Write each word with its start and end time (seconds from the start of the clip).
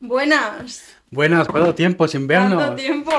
Buenas. 0.00 0.94
Buenas, 1.10 1.48
¿cuánto 1.48 1.74
tiempo 1.74 2.06
sin 2.08 2.26
vernos? 2.26 2.54
¿Cuánto 2.54 2.74
tiempo? 2.76 3.12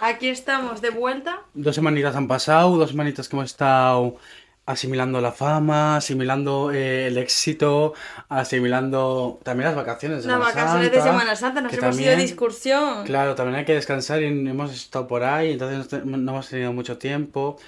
Aquí 0.00 0.28
estamos 0.28 0.80
de 0.80 0.90
vuelta. 0.90 1.40
Dos 1.54 1.74
semanitas 1.74 2.16
han 2.16 2.26
pasado, 2.28 2.76
dos 2.76 2.90
semanitas 2.90 3.28
que 3.28 3.36
hemos 3.36 3.46
estado 3.50 4.16
asimilando 4.66 5.20
la 5.20 5.30
fama, 5.30 5.96
asimilando 5.96 6.72
eh, 6.72 7.08
el 7.08 7.18
éxito, 7.18 7.92
asimilando 8.30 9.38
también 9.42 9.66
las 9.68 9.76
vacaciones 9.76 10.22
de 10.24 10.28
Las 10.30 10.38
Semana 10.38 10.54
vacaciones 10.54 10.90
de 10.90 10.96
Santa, 10.98 11.12
Semana 11.12 11.36
Santa 11.36 11.60
nos 11.60 11.70
que 11.72 11.76
hemos 11.78 11.96
ido 11.96 12.04
de 12.04 12.10
también- 12.12 12.28
excursión. 12.30 13.04
Claro, 13.04 13.34
también 13.34 13.56
hay 13.58 13.64
que 13.66 13.74
descansar 13.74 14.22
y 14.22 14.26
hemos 14.26 14.72
estado 14.72 15.06
por 15.06 15.22
ahí, 15.22 15.52
entonces 15.52 15.78
no 15.78 15.84
te- 15.84 16.06
no 16.06 16.32
hemos 16.32 16.48
tenido 16.48 16.72
mucho 16.72 16.96
tiempo. 16.96 17.58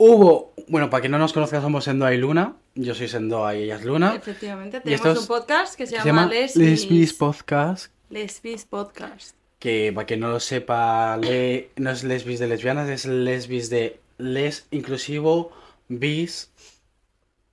Hubo, 0.00 0.54
bueno, 0.68 0.90
para 0.90 1.00
quien 1.00 1.10
no 1.10 1.18
nos 1.18 1.32
conozca, 1.32 1.60
somos 1.60 1.82
Sendoa 1.84 2.14
y 2.14 2.18
Luna. 2.18 2.54
Yo 2.76 2.94
soy 2.94 3.08
Sendoa 3.08 3.56
y 3.56 3.64
ella 3.64 3.76
es 3.76 3.84
Luna. 3.84 4.14
Efectivamente, 4.14 4.80
tenemos 4.80 5.18
un 5.18 5.26
podcast 5.26 5.74
que 5.74 5.88
se 5.88 5.96
llama, 5.96 6.26
Lesbis. 6.26 7.12
Podcast. 7.14 7.92
Lesbis 8.08 8.64
Podcast. 8.64 9.34
Que 9.58 9.92
para 9.92 10.06
quien 10.06 10.20
no 10.20 10.28
lo 10.30 10.38
sepa, 10.38 11.16
le- 11.16 11.70
no 11.76 11.90
es 11.90 12.04
lesbis 12.04 12.38
de 12.38 12.46
lesbianas, 12.46 12.88
es 12.88 13.06
lesbis 13.06 13.70
de 13.70 13.98
les 14.18 14.68
inclusivo, 14.70 15.50
bis 15.88 16.52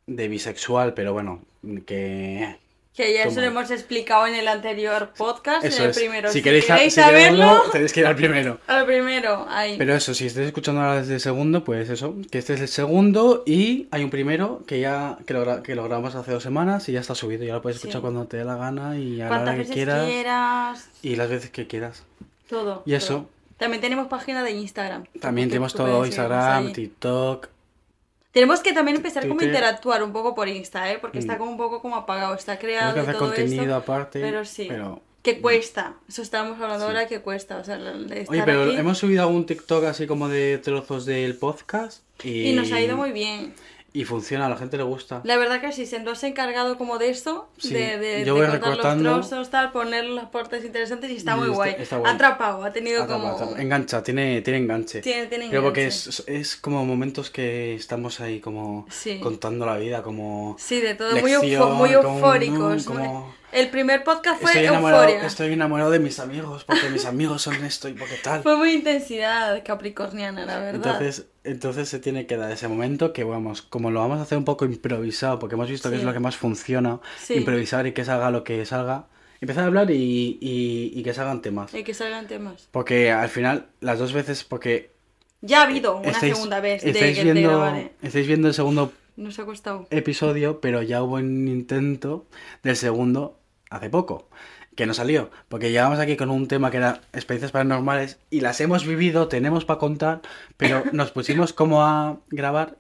de 0.06 0.28
bisexual, 0.28 0.94
pero 0.94 1.14
bueno, 1.14 1.42
que... 1.88 2.58
Que 2.96 3.14
ya 3.14 3.24
eso 3.24 3.32
Toma. 3.32 3.42
lo 3.42 3.48
hemos 3.48 3.72
explicado 3.72 4.26
en 4.26 4.36
el 4.36 4.48
anterior 4.48 5.10
podcast, 5.18 5.66
Eso 5.66 5.80
en 5.80 5.84
el 5.84 5.90
es. 5.90 5.98
primero. 5.98 6.32
Si 6.32 6.42
queréis, 6.42 6.64
si 6.66 6.72
queréis 6.72 6.94
saberlo, 6.94 7.46
verlo, 7.46 7.64
tenéis 7.72 7.92
que 7.92 8.00
ir 8.00 8.06
al 8.08 8.16
primero. 8.16 8.60
al 8.68 8.86
primero, 8.86 9.46
ahí. 9.50 9.76
Pero 9.78 9.94
eso, 9.96 10.14
si 10.14 10.28
estáis 10.28 10.48
escuchando 10.48 10.80
ahora 10.82 11.02
desde 11.02 11.16
el 11.16 11.20
segundo, 11.20 11.64
pues 11.66 11.90
eso, 11.90 12.16
que 12.32 12.38
este 12.38 12.54
es 12.54 12.62
el 12.62 12.68
segundo 12.70 13.44
y 13.46 13.88
hay 13.92 14.04
un 14.04 14.10
primero 14.10 14.64
que 14.66 14.80
ya 14.80 15.18
que 15.26 15.34
lo, 15.34 15.62
que 15.62 15.76
lo 15.76 15.84
grabamos 15.84 16.16
hace 16.16 16.32
dos 16.32 16.42
semanas 16.44 16.88
y 16.88 16.94
ya 16.94 17.02
está 17.02 17.16
subido, 17.16 17.44
ya 17.44 17.56
lo 17.56 17.62
puedes 17.62 17.76
escuchar 17.78 18.00
Sí. 18.00 18.02
cuando 18.02 18.26
te 18.28 18.38
dé 18.38 18.46
la 18.46 18.56
gana 18.56 18.98
y 18.98 19.20
a 19.20 19.30
la 19.30 19.42
hora 19.42 19.56
que 19.58 19.66
quieras 19.66 20.06
quieras, 20.08 20.90
y 21.04 21.16
las 21.18 21.30
veces 21.30 21.50
que 21.50 21.68
quieras. 21.68 22.04
todo. 22.50 22.82
Y 22.86 22.94
eso. 22.94 23.30
También 23.58 23.82
tenemos 23.82 24.08
página 24.08 24.44
de 24.44 24.52
Instagram. 24.52 25.06
También 25.20 25.50
tenemos 25.50 25.74
todo, 25.74 26.06
Instagram. 26.06 26.72
TikTok, 26.74 27.48
Tenemos 28.36 28.60
que 28.60 28.74
también 28.74 28.98
empezar 28.98 29.28
como 29.28 29.40
a 29.40 29.46
interactuar 29.46 30.04
un 30.04 30.12
poco 30.12 30.36
por 30.36 30.48
Insta, 30.50 30.92
¿eh? 30.92 30.98
Porque 31.00 31.20
está 31.20 31.36
Mm. 31.36 31.38
como 31.40 31.52
un 31.52 31.58
poco 31.58 31.82
como 31.82 31.96
apagado, 31.96 32.36
está 32.36 32.60
tenemos 32.60 32.60
creado 32.60 32.94
que 32.94 33.00
y 33.00 33.04
hacer 33.04 33.16
todo 33.18 33.28
contenido 33.30 33.64
esto. 33.64 33.76
aparte, 33.76 34.20
pero 34.22 34.44
sí. 34.46 34.66
pero... 34.70 35.02
Que 35.24 35.42
cuesta. 35.42 35.94
Eso 36.08 36.22
estábamos 36.22 36.62
hablando 36.62 36.86
Sí. 36.86 36.92
ahora 36.92 37.08
que 37.08 37.22
cuesta. 37.22 37.58
O 37.58 37.64
sea, 37.64 37.78
estar 37.78 38.30
Oye, 38.30 38.44
pero 38.46 38.64
aquí. 38.66 38.76
hemos 38.76 38.98
subido 39.00 39.24
algún 39.24 39.46
TikTok 39.48 39.86
así 39.86 40.06
como 40.06 40.28
de 40.30 40.58
trozos 40.60 41.06
del 41.08 41.36
podcast 41.38 42.04
y, 42.24 42.50
Y 42.50 42.54
nos 42.54 42.72
ha 42.72 42.80
ido 42.82 42.96
muy 42.98 43.12
bien. 43.12 43.56
Y 43.96 44.06
funciona, 44.06 44.46
a 44.46 44.50
la 44.50 44.58
gente 44.58 44.78
le 44.78 44.84
gusta. 44.84 45.22
La 45.24 45.38
verdad 45.38 45.62
que 45.62 45.72
sí, 45.72 45.86
se 45.86 45.96
ha 45.98 46.28
encargado 46.28 46.78
como 46.78 46.98
de 46.98 47.10
esto, 47.10 47.50
Sí, 47.58 47.74
de, 47.74 47.98
de, 47.98 48.20
yo 48.26 48.34
de 48.36 48.42
voy 48.42 48.42
contar 48.50 48.70
recortando. 48.70 49.18
los 49.18 49.30
trozos, 49.30 49.50
tal, 49.50 49.72
poner 49.72 50.04
las 50.06 50.26
partes 50.26 50.64
interesantes 50.66 51.10
y 51.12 51.16
está 51.18 51.36
muy 51.36 51.46
está- 51.46 51.56
guay. 51.56 51.76
está 51.80 51.98
guay. 51.98 52.14
Atrapado, 52.14 52.64
ha 52.64 52.72
tenido 52.72 53.04
Atrapa, 53.04 53.22
como... 53.22 53.34
atrapa. 53.36 53.62
Engancha, 53.62 54.04
tiene, 54.04 54.42
tiene 54.42 54.60
enganche. 54.60 55.02
Tiene, 55.02 55.28
tiene 55.28 55.46
porque 55.62 55.84
enganche. 55.86 56.10
es, 56.10 56.24
es 56.28 56.56
como 56.58 56.86
momentos 56.86 57.30
que 57.30 57.74
estamos 57.76 58.20
ahí 58.20 58.40
como 58.40 58.86
Sí. 58.90 59.20
contando 59.20 59.66
la 59.66 59.78
vida, 59.78 60.04
como... 60.04 60.56
Sí, 60.60 60.82
de 60.82 60.96
todo, 60.96 61.12
muy, 61.18 61.32
lección, 61.32 61.74
muy 61.78 61.94
como- 61.94 62.14
eufóricos. 62.16 62.84
como- 62.86 63.34
El 63.52 63.70
primer 63.70 64.04
podcast 64.04 64.42
fue 64.42 64.52
Estoy 64.52 64.66
euforia. 64.76 65.26
estoy 65.26 65.54
enamorado 65.54 65.90
de 65.90 66.00
mis 66.00 66.20
amigos, 66.20 66.66
porque 66.66 66.90
mis 66.90 67.06
amigos 67.06 67.42
son 67.42 67.64
esto 67.64 67.88
y 67.88 67.94
porque 67.94 68.16
tal. 68.22 68.44
Fue 68.44 68.58
muy 68.58 68.74
intensidad 68.74 69.64
capricorniana, 69.64 70.46
la 70.46 70.60
verdad. 70.60 70.76
Entonces, 70.76 71.28
entonces 71.46 71.88
se 71.90 72.00
tiene 72.00 72.26
que 72.28 72.38
dar 72.38 72.52
ese 72.52 72.68
momento 72.68 73.14
que 73.14 73.24
vamos, 73.24 73.62
como 73.62 73.92
lo 73.92 74.00
vamos 74.02 74.20
a 74.20 74.24
hacer 74.24 74.38
un 74.38 74.46
poco 74.46 74.66
improvisado, 74.66 75.40
porque 75.40 75.56
hemos 75.56 75.70
visto 75.70 75.90
que 75.90 75.98
es 75.98 76.04
lo 76.04 76.14
que 76.14 76.20
más 76.20 76.36
funciona, 76.38 77.00
Sí. 77.20 77.36
improvisar 77.36 77.88
y 77.88 77.94
que 77.94 78.04
salga 78.06 78.32
lo 78.32 78.44
que 78.44 78.66
salga, 78.66 79.08
empezar 79.42 79.64
a 79.64 79.68
hablar 79.68 79.92
y, 79.92 80.38
y, 80.42 80.92
y 80.94 81.04
que 81.04 81.14
salgan 81.14 81.42
temas. 81.42 81.74
Y 81.74 81.84
que 81.84 81.94
salgan 81.94 82.28
temas. 82.28 82.68
Porque 82.72 83.12
al 83.12 83.30
final, 83.30 83.68
las 83.82 84.00
dos 84.00 84.14
veces, 84.14 84.44
porque 84.44 84.92
Ya 85.42 85.62
ha 85.62 85.64
habido 85.64 85.98
una 85.98 86.10
estáis, 86.12 86.34
segunda 86.34 86.60
vez 86.60 86.84
de 86.84 86.92
estáis 86.92 87.18
que 87.18 87.24
te 87.24 87.32
viendo, 87.34 87.50
grabaré. 87.50 87.94
estáis 88.02 88.28
viendo 88.28 88.48
el 88.48 88.54
segundo 88.54 88.92
Nos 89.16 89.38
ha 89.40 89.46
costado. 89.46 89.88
episodio, 89.92 90.60
pero 90.62 90.82
ya 90.82 91.04
hubo 91.04 91.16
un 91.16 91.48
intento 91.48 92.26
del 92.64 92.76
segundo 92.76 93.38
hace 93.70 93.90
poco, 93.90 94.30
que 94.76 94.86
no 94.86 94.94
salió, 94.94 95.30
porque 95.50 95.72
llegamos 95.72 96.00
aquí 96.00 96.18
con 96.18 96.30
un 96.30 96.48
tema 96.48 96.70
que 96.72 96.78
era 96.78 97.02
experiencias 97.14 97.52
paranormales 97.52 98.20
y 98.30 98.42
las 98.42 98.60
hemos 98.62 98.86
vivido, 98.86 99.28
tenemos 99.28 99.66
para 99.66 99.80
contar, 99.80 100.22
pero 100.58 100.84
nos 100.92 101.12
pusimos 101.12 101.54
como 101.54 101.84
a 101.84 102.18
grabar 102.30 102.76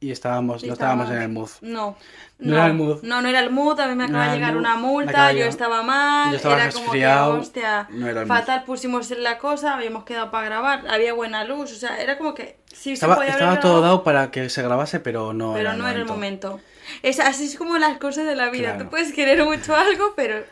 y 0.00 0.10
estábamos, 0.10 0.60
Sí, 0.60 0.66
no 0.66 0.74
estábamos 0.74 1.06
en 1.06 1.12
estaba- 1.12 1.24
el 1.24 1.30
mood. 1.32 1.50
No. 1.62 1.96
No 2.38 2.54
era 2.56 2.66
el 2.66 2.74
mood. 2.74 3.02
No, 3.04 3.22
no 3.22 3.28
era 3.28 3.40
el 3.40 3.50
mood. 3.50 3.80
A 3.80 3.86
mí 3.86 3.94
me 3.94 4.06
No 4.06 4.18
acaba 4.18 4.24
era 4.24 4.32
de 4.32 4.38
llegar 4.38 4.52
mood, 4.52 4.60
una 4.60 4.74
multa, 4.76 5.32
yo 5.32 5.44
estaba 5.46 5.82
mal. 5.82 6.30
yo 6.30 6.36
estaba 6.36 6.56
era 6.56 6.64
como 6.72 6.78
que, 6.84 6.90
resfriado, 6.90 7.38
hostia, 7.38 7.88
no 7.90 8.06
era 8.08 8.20
el 8.20 8.26
mood. 8.26 8.36
fatal 8.36 8.64
pusimos 8.64 9.10
en 9.12 9.22
la 9.22 9.38
cosa, 9.38 9.74
habíamos 9.74 10.04
quedado 10.04 10.30
para 10.30 10.44
grabar, 10.46 10.84
había 10.90 11.14
buena 11.14 11.44
luz, 11.44 11.72
o 11.72 11.76
sea, 11.76 12.02
era 12.02 12.18
como 12.18 12.34
que 12.34 12.58
sí 12.70 12.90
se 12.90 12.92
Estaba, 12.94 13.14
podía 13.16 13.30
haber 13.30 13.42
estaba 13.44 13.60
todo 13.60 13.72
grabado, 13.74 13.82
dado 13.94 14.04
para 14.04 14.30
que 14.30 14.50
se 14.50 14.62
grabase, 14.62 15.00
pero 15.00 15.32
no 15.32 15.52
pero 15.54 15.60
era 15.62 15.72
el 15.72 15.78
no 15.78 15.88
era 15.88 15.98
el 16.00 16.04
momento. 16.06 16.48
momento. 16.50 16.64
Es, 17.02 17.18
así 17.18 17.46
es 17.46 17.56
como 17.56 17.78
las 17.78 17.96
cosas 17.96 18.26
de 18.26 18.34
la 18.36 18.50
vida. 18.50 18.70
Claro. 18.72 18.84
Tú 18.84 18.90
puedes 18.90 19.12
querer 19.14 19.42
mucho 19.42 19.74
algo, 19.74 20.12
pero 20.14 20.44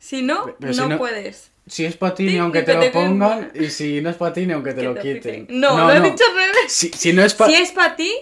si 0.00 0.22
no, 0.22 0.56
Pero 0.58 0.74
si 0.74 0.80
no, 0.80 0.98
puedes. 0.98 1.52
Si 1.66 1.84
es 1.84 1.96
para 1.96 2.16
ti, 2.16 2.24
ni 2.24 2.38
aunque 2.38 2.62
te 2.62 2.74
lo 2.74 2.90
pongan, 2.90 3.52
y 3.54 3.66
si 3.68 4.00
no 4.00 4.10
es 4.10 4.16
para 4.16 4.32
ti, 4.32 4.44
ni 4.46 4.54
aunque 4.54 4.72
te 4.74 4.82
lo 4.82 4.94
te 4.94 5.00
quiten. 5.02 5.46
No, 5.50 5.76
lo 5.78 5.92
he 5.92 6.00
dicho 6.00 6.24
al 6.28 6.34
revés. 6.34 6.72
Si, 6.72 6.88
si 6.88 7.12
no 7.12 7.22
es 7.22 7.34
para 7.34 7.50
Si 7.52 7.56
es 7.62 7.70
para 7.70 7.94
ti, 7.94 8.12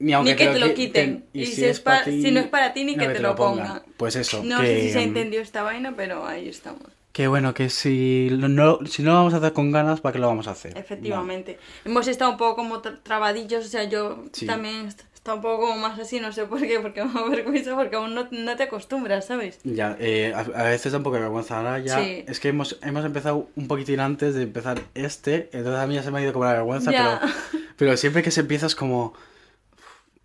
ni 0.00 0.12
aunque 0.12 0.32
ni 0.32 0.36
que 0.36 0.46
te 0.48 0.58
lo 0.58 0.74
quiten. 0.74 1.24
Y 1.32 1.46
si 1.46 1.64
es 1.64 1.78
pa- 1.78 2.02
si 2.02 2.30
no 2.32 2.40
es 2.40 2.48
para 2.48 2.72
ti, 2.72 2.82
ni 2.84 2.96
que 2.96 3.06
te 3.08 3.20
lo 3.20 3.36
pongan. 3.36 3.82
Pues 3.96 4.16
eso. 4.16 4.42
no 4.42 4.60
que, 4.60 4.66
sé 4.66 4.80
si 4.82 4.90
se 4.92 4.98
mm, 4.98 5.02
entendió 5.02 5.40
esta 5.40 5.62
vaina, 5.62 5.94
pero 5.96 6.26
ahí 6.26 6.48
estamos. 6.48 6.82
Que 7.12 7.28
bueno, 7.28 7.54
que 7.54 7.70
si 7.70 8.28
no, 8.32 8.80
si 8.86 9.04
no 9.04 9.10
lo 9.12 9.18
vamos 9.18 9.34
a 9.34 9.36
hacer 9.36 9.52
con 9.52 9.70
ganas, 9.70 10.00
¿para 10.00 10.14
qué 10.14 10.18
lo 10.18 10.26
vamos 10.26 10.48
a 10.48 10.50
hacer? 10.50 10.76
Efectivamente. 10.76 11.60
Hemos 11.84 12.08
estado 12.08 12.32
un 12.32 12.36
poco 12.38 12.56
como 12.56 12.82
tra- 12.82 12.98
trabadillos, 13.04 13.64
o 13.66 13.68
sea, 13.68 13.84
yo 13.84 14.24
Sí. 14.32 14.46
también 14.46 14.88
est- 15.24 15.28
estaba 15.28 15.36
un 15.36 15.42
poco 15.42 15.62
como 15.68 15.78
más 15.78 15.98
así, 15.98 16.20
no 16.20 16.32
sé 16.32 16.44
por 16.44 16.60
qué, 16.60 16.80
porque 16.80 17.02
me 17.04 17.12
da 17.14 17.28
vergüenza, 17.28 17.74
porque 17.74 17.96
aún 17.96 18.14
no, 18.14 18.28
no 18.30 18.56
te 18.56 18.64
acostumbras, 18.64 19.24
¿sabes? 19.26 19.58
Ya, 19.64 19.96
eh, 19.98 20.32
a, 20.34 20.40
a 20.40 20.64
veces 20.64 20.92
da 20.92 20.98
un 20.98 21.04
poco 21.04 21.16
de 21.16 21.22
vergüenza. 21.22 21.56
Ahora 21.58 21.78
ya. 21.78 21.98
Sí. 21.98 22.24
Es 22.28 22.40
que 22.40 22.48
hemos, 22.48 22.78
hemos 22.82 23.04
empezado 23.04 23.48
un 23.56 23.66
poquitín 23.68 24.00
antes 24.00 24.34
de 24.34 24.42
empezar 24.42 24.80
este. 24.94 25.48
Entonces 25.52 25.80
a 25.80 25.86
mí 25.86 25.94
ya 25.94 26.02
se 26.02 26.10
me 26.10 26.18
ha 26.18 26.22
ido 26.22 26.32
como 26.32 26.44
la 26.44 26.52
vergüenza. 26.52 26.92
Ya. 26.92 27.20
Pero, 27.20 27.32
pero 27.76 27.96
siempre 27.96 28.22
que 28.22 28.30
se 28.30 28.40
empieza 28.40 28.66
es 28.66 28.74
como. 28.74 29.14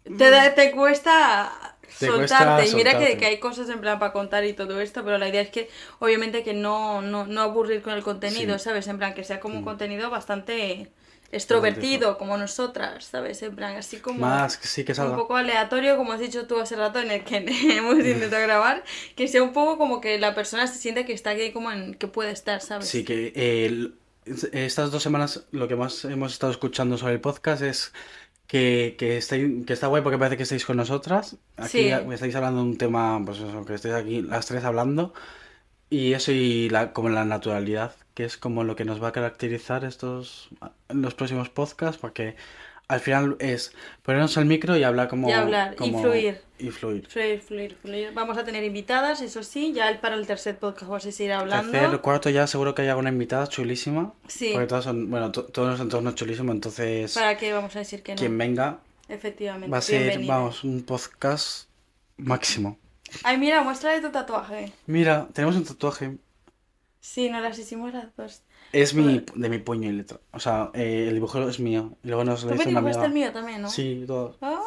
Te, 0.18 0.30
da- 0.32 0.56
te 0.56 0.72
cuesta 0.72 1.52
Te 2.00 2.08
soltarte. 2.08 2.68
y 2.70 2.74
mira 2.76 2.92
que, 2.92 2.98
soltarte. 2.98 3.18
que 3.18 3.26
hay 3.28 3.40
cosas 3.40 3.70
en 3.70 3.80
plan 3.80 4.00
para 4.00 4.12
contar 4.12 4.44
y 4.44 4.54
todo 4.54 4.82
esto, 4.82 5.04
pero 5.06 5.18
la 5.18 5.28
idea 5.30 5.42
es 5.42 5.50
que, 5.50 5.70
obviamente, 6.00 6.42
que 6.44 6.54
no, 6.54 7.02
no, 7.02 7.26
no 7.28 7.42
aburrir 7.42 7.82
con 7.82 7.94
el 7.94 8.02
contenido, 8.04 8.58
Sí. 8.58 8.64
¿sabes? 8.66 8.88
En 8.88 8.98
plan, 8.98 9.14
que 9.14 9.24
sea 9.24 9.40
como 9.40 9.56
un 9.56 9.62
Mm. 9.62 9.66
contenido 9.66 10.10
bastante 10.10 10.92
extrovertido, 11.32 12.18
como 12.18 12.38
nosotras, 12.38 13.06
¿sabes? 13.06 13.42
En 13.44 13.56
plan, 13.56 13.76
así 13.76 13.98
como... 13.98 14.20
Más 14.20 14.60
sí 14.62 14.84
que 14.84 14.94
un 15.00 15.16
poco 15.16 15.36
aleatorio, 15.36 15.96
como 15.98 16.14
has 16.14 16.20
dicho 16.20 16.48
tú 16.48 16.60
hace 16.60 16.76
rato 16.76 17.00
en 17.00 17.12
el 17.12 17.24
que 17.24 17.38
hemos 17.78 17.96
intentado 18.00 18.42
grabar, 18.44 18.84
que 19.16 19.28
sea 19.28 19.44
un 19.44 19.54
poco 19.54 19.78
como 19.78 20.02
que 20.02 20.18
la 20.20 20.34
persona 20.36 20.68
se 20.68 20.78
siente 20.80 21.06
que 21.06 21.14
está 21.14 21.32
aquí 21.32 21.52
como 21.52 21.72
en 21.72 21.94
que 21.94 22.08
puede 22.08 22.32
estar, 22.32 22.62
¿sabes? 22.62 22.88
Sí, 22.88 23.04
que 23.04 23.32
eh, 23.36 23.90
estas 24.54 24.92
dos 24.92 25.02
semanas 25.04 25.46
lo 25.52 25.68
que 25.68 25.76
más 25.76 26.06
hemos 26.06 26.34
estado 26.34 26.52
escuchando 26.52 26.98
sobre 26.98 27.14
el 27.14 27.22
podcast 27.22 27.62
es 27.62 27.94
que, 28.48 28.96
que, 28.98 29.18
estáis- 29.20 29.66
que 29.66 29.74
está 29.74 29.88
guay 29.88 30.02
porque 30.02 30.18
parece 30.18 30.38
que 30.38 30.44
estáis 30.44 30.66
con 30.66 30.78
nosotras. 30.78 31.38
Aquí 31.58 31.90
Sí. 31.90 31.92
me 32.08 32.16
estáis 32.16 32.34
hablando 32.36 32.62
de 32.62 32.68
un 32.70 32.78
tema, 32.78 33.22
pues 33.24 33.38
eso, 33.40 33.64
que 33.66 33.76
estáis 33.76 33.94
aquí 33.94 34.22
las 34.22 34.46
tres 34.48 34.64
hablando. 34.64 35.14
Y 35.90 36.14
eso 36.14 36.32
y 36.32 36.70
la, 36.70 36.94
como 36.94 37.10
la 37.10 37.26
naturalidad, 37.26 37.96
que 38.14 38.24
es 38.26 38.38
como 38.38 38.64
lo 38.64 38.76
que 38.76 38.86
nos 38.86 39.02
va 39.02 39.08
a 39.10 39.12
caracterizar 39.12 39.84
estos 39.86 40.50
los 40.90 41.14
próximos 41.16 41.50
podcasts, 41.50 41.98
porque 42.00 42.36
al 42.88 43.00
final 43.00 43.36
es 43.40 43.74
ponernos 44.04 44.36
el 44.38 44.46
micro 44.46 44.76
y 44.78 44.84
hablar 44.84 45.08
como... 45.10 45.30
Y 45.30 45.32
hablar, 45.32 45.74
y 45.74 45.76
como- 45.78 46.02
fluir. 46.02 46.42
Y 46.60 46.70
fluir. 46.72 47.08
Fluir, 47.08 47.40
fluir, 47.42 47.76
fluir. 47.82 48.12
Vamos 48.14 48.38
a 48.38 48.44
tener 48.44 48.64
invitadas, 48.64 49.22
eso 49.22 49.42
sí, 49.44 49.74
ya 49.74 49.90
el- 49.90 50.00
para 50.00 50.16
el 50.16 50.28
tercer 50.28 50.58
podcast 50.58 50.90
vas 50.92 51.06
a 51.06 51.12
seguir 51.12 51.32
hablando. 51.34 51.72
Tercer, 51.72 52.02
cuarto 52.02 52.30
ya 52.30 52.46
seguro 52.48 52.76
que 52.76 52.82
hay 52.84 52.90
alguna 52.90 53.10
invitada 53.10 53.48
chulísima. 53.48 54.14
Sí. 54.28 54.50
Porque 54.54 54.68
todas 54.68 54.84
son, 54.84 55.10
bueno, 55.10 55.32
to- 55.32 55.46
todos 55.46 55.70
los 55.72 55.80
entornos 55.80 56.16
chulísimos, 56.16 56.54
entonces 56.54 57.14
¿Para 57.14 57.38
qué 57.38 57.54
vamos 57.54 57.76
a 57.76 57.80
decir 57.80 58.04
que 58.04 58.14
no? 58.14 58.20
quien 58.20 58.38
venga 58.38 58.80
Efectivamente. 59.08 59.72
va 59.72 59.78
a 59.78 59.82
ser, 59.82 60.02
bienvenida. 60.02 60.36
vamos, 60.38 60.64
un 60.64 60.84
podcast 60.84 61.68
máximo. 62.18 62.78
Ay, 63.24 63.38
mira, 63.38 63.64
muéstrale 63.64 64.02
tu 64.02 64.12
tatuaje. 64.12 64.72
Mira, 64.88 65.28
tenemos 65.34 65.56
un 65.56 65.64
tatuaje. 65.66 66.18
Sí, 67.00 67.30
nos 67.30 67.42
las 67.42 67.58
hicimos 67.58 67.94
las 67.94 68.16
dos. 68.16 68.44
Es 68.72 68.94
mi, 68.94 69.26
de 69.36 69.50
mi 69.50 69.58
puño 69.60 69.90
y 69.90 69.94
letra. 69.94 70.20
O 70.32 70.40
sea, 70.40 70.70
eh, 70.74 71.06
el 71.08 71.16
dibujo 71.16 71.48
es 71.50 71.60
mío. 71.60 71.98
Y 72.04 72.08
luego 72.10 72.24
nos 72.24 72.42
Tú 72.42 72.48
lo 72.50 72.56
me 72.56 72.62
hizo 72.62 72.70
una 72.70 72.80
dibujaste 72.82 73.06
amiga. 73.06 73.08
el 73.08 73.14
mío 73.14 73.34
también, 73.34 73.62
¿no? 73.62 73.70
Sí, 73.70 74.04
todo. 74.06 74.38
Ah. 74.42 74.60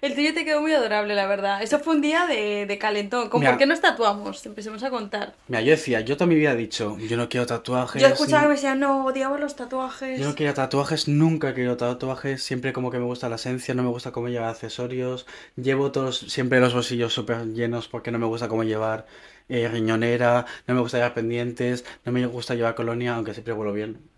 El 0.00 0.14
tuyo 0.14 0.32
te 0.32 0.44
quedó 0.44 0.60
muy 0.62 0.72
adorable, 0.72 1.14
la 1.14 1.26
verdad. 1.26 1.62
Eso 1.62 1.78
fue 1.78 1.94
un 1.94 2.00
día 2.00 2.26
de, 2.26 2.64
de 2.66 2.78
calentón. 2.78 3.28
¿Con 3.28 3.40
Mira. 3.40 3.52
por 3.52 3.58
qué 3.58 3.66
nos 3.66 3.80
tatuamos? 3.80 4.44
Empecemos 4.46 4.82
a 4.82 4.90
contar. 4.90 5.34
Mira, 5.48 5.60
yo 5.62 5.70
decía, 5.72 6.00
yo 6.00 6.16
vida 6.26 6.52
he 6.52 6.56
dicho, 6.56 6.96
yo 6.98 7.16
no 7.16 7.28
quiero 7.28 7.46
tatuajes. 7.46 8.00
Yo 8.00 8.08
escuchaba 8.08 8.40
que 8.40 8.44
no- 8.44 8.48
me 8.48 8.54
decían, 8.54 8.80
no, 8.80 9.04
odiaba 9.04 9.38
los 9.38 9.56
tatuajes. 9.56 10.18
Yo 10.18 10.26
no 10.26 10.34
quiero 10.34 10.54
tatuajes, 10.54 11.08
nunca 11.08 11.50
he 11.50 11.54
querido 11.54 11.76
tatuajes, 11.76 12.42
siempre 12.42 12.72
como 12.72 12.90
que 12.90 12.98
me 12.98 13.04
gusta 13.04 13.28
la 13.28 13.36
esencia, 13.36 13.74
no 13.74 13.82
me 13.82 13.88
gusta 13.90 14.10
cómo 14.12 14.28
llevar 14.28 14.48
accesorios, 14.50 15.26
llevo 15.56 15.92
todos 15.92 16.18
siempre 16.18 16.60
los 16.60 16.72
bolsillos 16.74 17.12
súper 17.12 17.46
llenos 17.52 17.88
porque 17.88 18.10
no 18.10 18.18
me 18.18 18.26
gusta 18.26 18.48
cómo 18.48 18.64
llevar 18.64 19.06
eh, 19.48 19.68
riñonera, 19.68 20.46
no 20.66 20.74
me 20.74 20.80
gusta 20.80 20.98
llevar 20.98 21.14
pendientes, 21.14 21.84
no 22.04 22.12
me 22.12 22.24
gusta 22.26 22.54
llevar 22.54 22.74
colonia, 22.74 23.14
aunque 23.16 23.32
siempre 23.34 23.52
huelo 23.54 23.72
bien. 23.72 24.09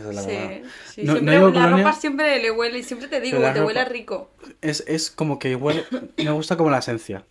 Esa 0.00 0.08
es 0.10 0.14
la 0.14 0.22
Sí, 0.22 0.28
verdad. 0.28 0.60
sí. 0.94 1.02
No- 1.02 1.14
no 1.14 1.18
siempre, 1.18 1.34
la 1.36 1.52
colonia. 1.52 1.84
ropa 1.84 1.92
siempre 2.00 2.42
le 2.42 2.50
huele, 2.50 2.78
y 2.78 2.82
siempre 2.82 3.08
te 3.08 3.20
digo, 3.20 3.38
te 3.52 3.60
huele 3.62 3.80
ropa- 3.80 3.88
rico. 3.92 4.30
Es, 4.60 4.84
es 4.86 5.10
como 5.10 5.38
que 5.38 5.56
huele, 5.56 5.84
me 6.16 6.30
gusta 6.32 6.56
como 6.56 6.70
la 6.70 6.78
esencia. 6.78 7.24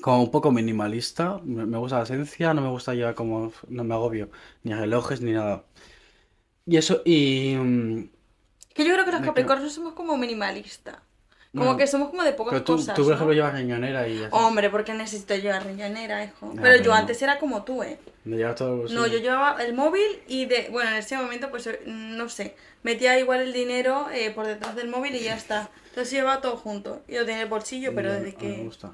Como 0.00 0.22
un 0.22 0.30
poco 0.30 0.52
minimalista, 0.52 1.40
me, 1.44 1.78
gusta 1.78 1.96
la 1.98 2.04
esencia, 2.04 2.52
no 2.54 2.60
me 2.62 2.68
gusta 2.68 2.94
llevar 2.94 3.14
como, 3.14 3.52
no 3.68 3.84
me 3.84 3.94
agobio, 3.94 4.30
ni 4.62 4.74
relojes 4.74 5.20
ni 5.20 5.32
nada. 5.32 5.64
Y 6.66 6.76
eso, 6.76 7.02
y... 7.04 7.56
mm, 7.56 8.08
Que 8.74 8.84
yo 8.84 8.92
creo 8.94 9.04
que 9.04 9.12
los 9.12 9.22
capricornios 9.22 9.72
somos 9.74 9.94
como 9.94 10.16
minimalistas. 10.16 10.98
Como 11.56 11.76
que 11.76 11.86
somos 11.86 12.10
como 12.10 12.22
de 12.24 12.32
pocas 12.32 12.52
Pero 12.52 12.64
tú, 12.64 12.72
cosas. 12.76 12.94
tú, 12.94 13.02
por 13.02 13.10
¿no? 13.10 13.14
ejemplo, 13.14 13.34
llevas 13.34 13.54
riñonera 13.54 14.08
y 14.08 14.24
así. 14.24 14.28
Hombre, 14.30 14.70
porque 14.70 14.92
necesito 14.94 15.34
llevar 15.36 15.64
riñonera, 15.66 16.24
hijo. 16.24 16.52
Ya, 16.54 16.62
pero 16.62 16.62
pero 16.62 16.82
yo 16.82 16.90
no. 16.90 16.96
antes 16.96 17.22
era 17.22 17.38
como 17.38 17.62
tú, 17.64 17.82
¿eh? 17.82 17.98
De 18.24 18.36
llevar 18.36 18.54
todo 18.54 18.88
No, 18.88 19.06
yo 19.06 19.18
llevaba 19.18 19.62
el 19.62 19.74
móvil 19.74 20.22
y 20.26 20.46
de. 20.46 20.68
Bueno, 20.70 20.90
en 20.90 20.96
ese 20.96 21.16
momento, 21.16 21.50
pues 21.50 21.66
eh, 21.66 21.80
no 21.86 22.28
sé. 22.28 22.56
Metía 22.82 23.18
igual 23.18 23.40
el 23.40 23.52
dinero 23.52 24.08
eh, 24.12 24.30
por 24.30 24.46
detrás 24.46 24.74
del 24.76 24.88
móvil 24.88 25.14
y 25.14 25.22
ya 25.22 25.34
está. 25.36 25.70
Entonces 25.90 26.12
llevaba 26.12 26.40
todo 26.40 26.56
junto. 26.56 27.02
Y 27.08 27.14
lo 27.14 27.20
tenía 27.20 27.36
en 27.36 27.42
el 27.42 27.48
bolsillo, 27.48 27.94
pero 27.94 28.12
desde 28.12 28.32
mí 28.38 28.48
me 28.48 28.56
que. 28.56 28.62
gusta. 28.62 28.92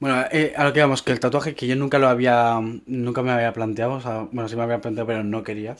Bueno, 0.00 0.24
eh, 0.30 0.54
a 0.56 0.64
lo 0.64 0.72
que 0.72 0.80
vamos, 0.80 1.02
que 1.02 1.10
el 1.12 1.18
tatuaje 1.20 1.54
que 1.56 1.66
yo 1.66 1.74
nunca 1.74 1.98
lo 1.98 2.08
había, 2.08 2.60
nunca 2.86 3.22
me 3.22 3.32
había 3.32 3.52
planteado, 3.52 3.94
o 3.94 4.00
sea, 4.00 4.28
bueno, 4.30 4.48
sí 4.48 4.54
me 4.54 4.62
había 4.62 4.80
planteado, 4.80 5.06
pero 5.08 5.24
no 5.24 5.42
quería. 5.42 5.76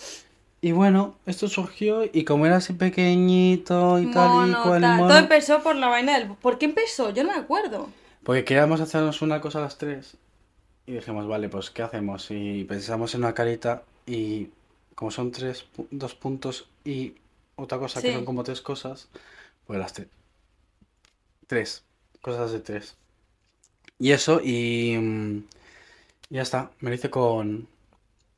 Y 0.60 0.72
bueno, 0.72 1.14
esto 1.26 1.49
surgió 1.49 2.02
y 2.12 2.25
como 2.25 2.46
era 2.46 2.56
así 2.56 2.72
pequeñito 2.72 4.00
y 4.00 4.06
tal 4.10 4.26
y 4.49 4.52
Mono, 4.52 4.62
cual 4.64 4.78
y 4.78 4.82
tal. 4.82 4.96
mono, 4.96 5.08
Todo 5.08 5.19
empezó 5.19 5.62
por 5.62 5.76
la 5.76 5.88
vaina 5.88 6.19
del. 6.19 6.28
¿Por 6.34 6.58
qué 6.58 6.66
empezó? 6.66 7.10
Yo 7.10 7.22
no 7.25 7.32
me 7.32 7.38
acuerdo. 7.38 7.88
porque 8.25 8.44
queríamos 8.44 8.81
hacernos 8.81 9.22
una 9.22 9.40
cosa 9.40 9.58
a 9.60 9.62
las 9.62 9.78
tres 9.78 10.16
y 10.87 10.93
dijimos, 10.93 11.26
vale, 11.28 11.49
pues 11.49 11.70
¿qué 11.70 11.82
hacemos? 11.82 12.26
Y 12.31 12.64
pensamos 12.64 13.14
en 13.14 13.20
una 13.22 13.34
carita 13.34 13.82
y 14.06 14.49
como 14.94 15.10
son 15.12 15.31
tres, 15.32 15.64
pu- 15.76 15.87
dos 15.90 16.14
puntos 16.14 16.69
y 16.84 17.14
otra 17.56 17.78
cosa 17.78 18.02
que 18.02 18.08
Sí. 18.08 18.14
son 18.14 18.25
como 18.25 18.43
tres 18.44 18.60
cosas, 18.60 19.08
pues 19.66 19.78
las 19.78 19.93
tres. 19.93 20.08
Tres, 21.46 21.82
cosas 22.20 22.52
de 22.52 22.60
tres. 22.60 22.96
Y 23.99 24.12
eso, 24.12 24.40
y 24.43 24.96
mm, 24.99 25.44
ya 26.31 26.43
está, 26.43 26.70
me 26.81 26.90
lo 26.90 26.96
hice 26.96 27.10
con... 27.10 27.69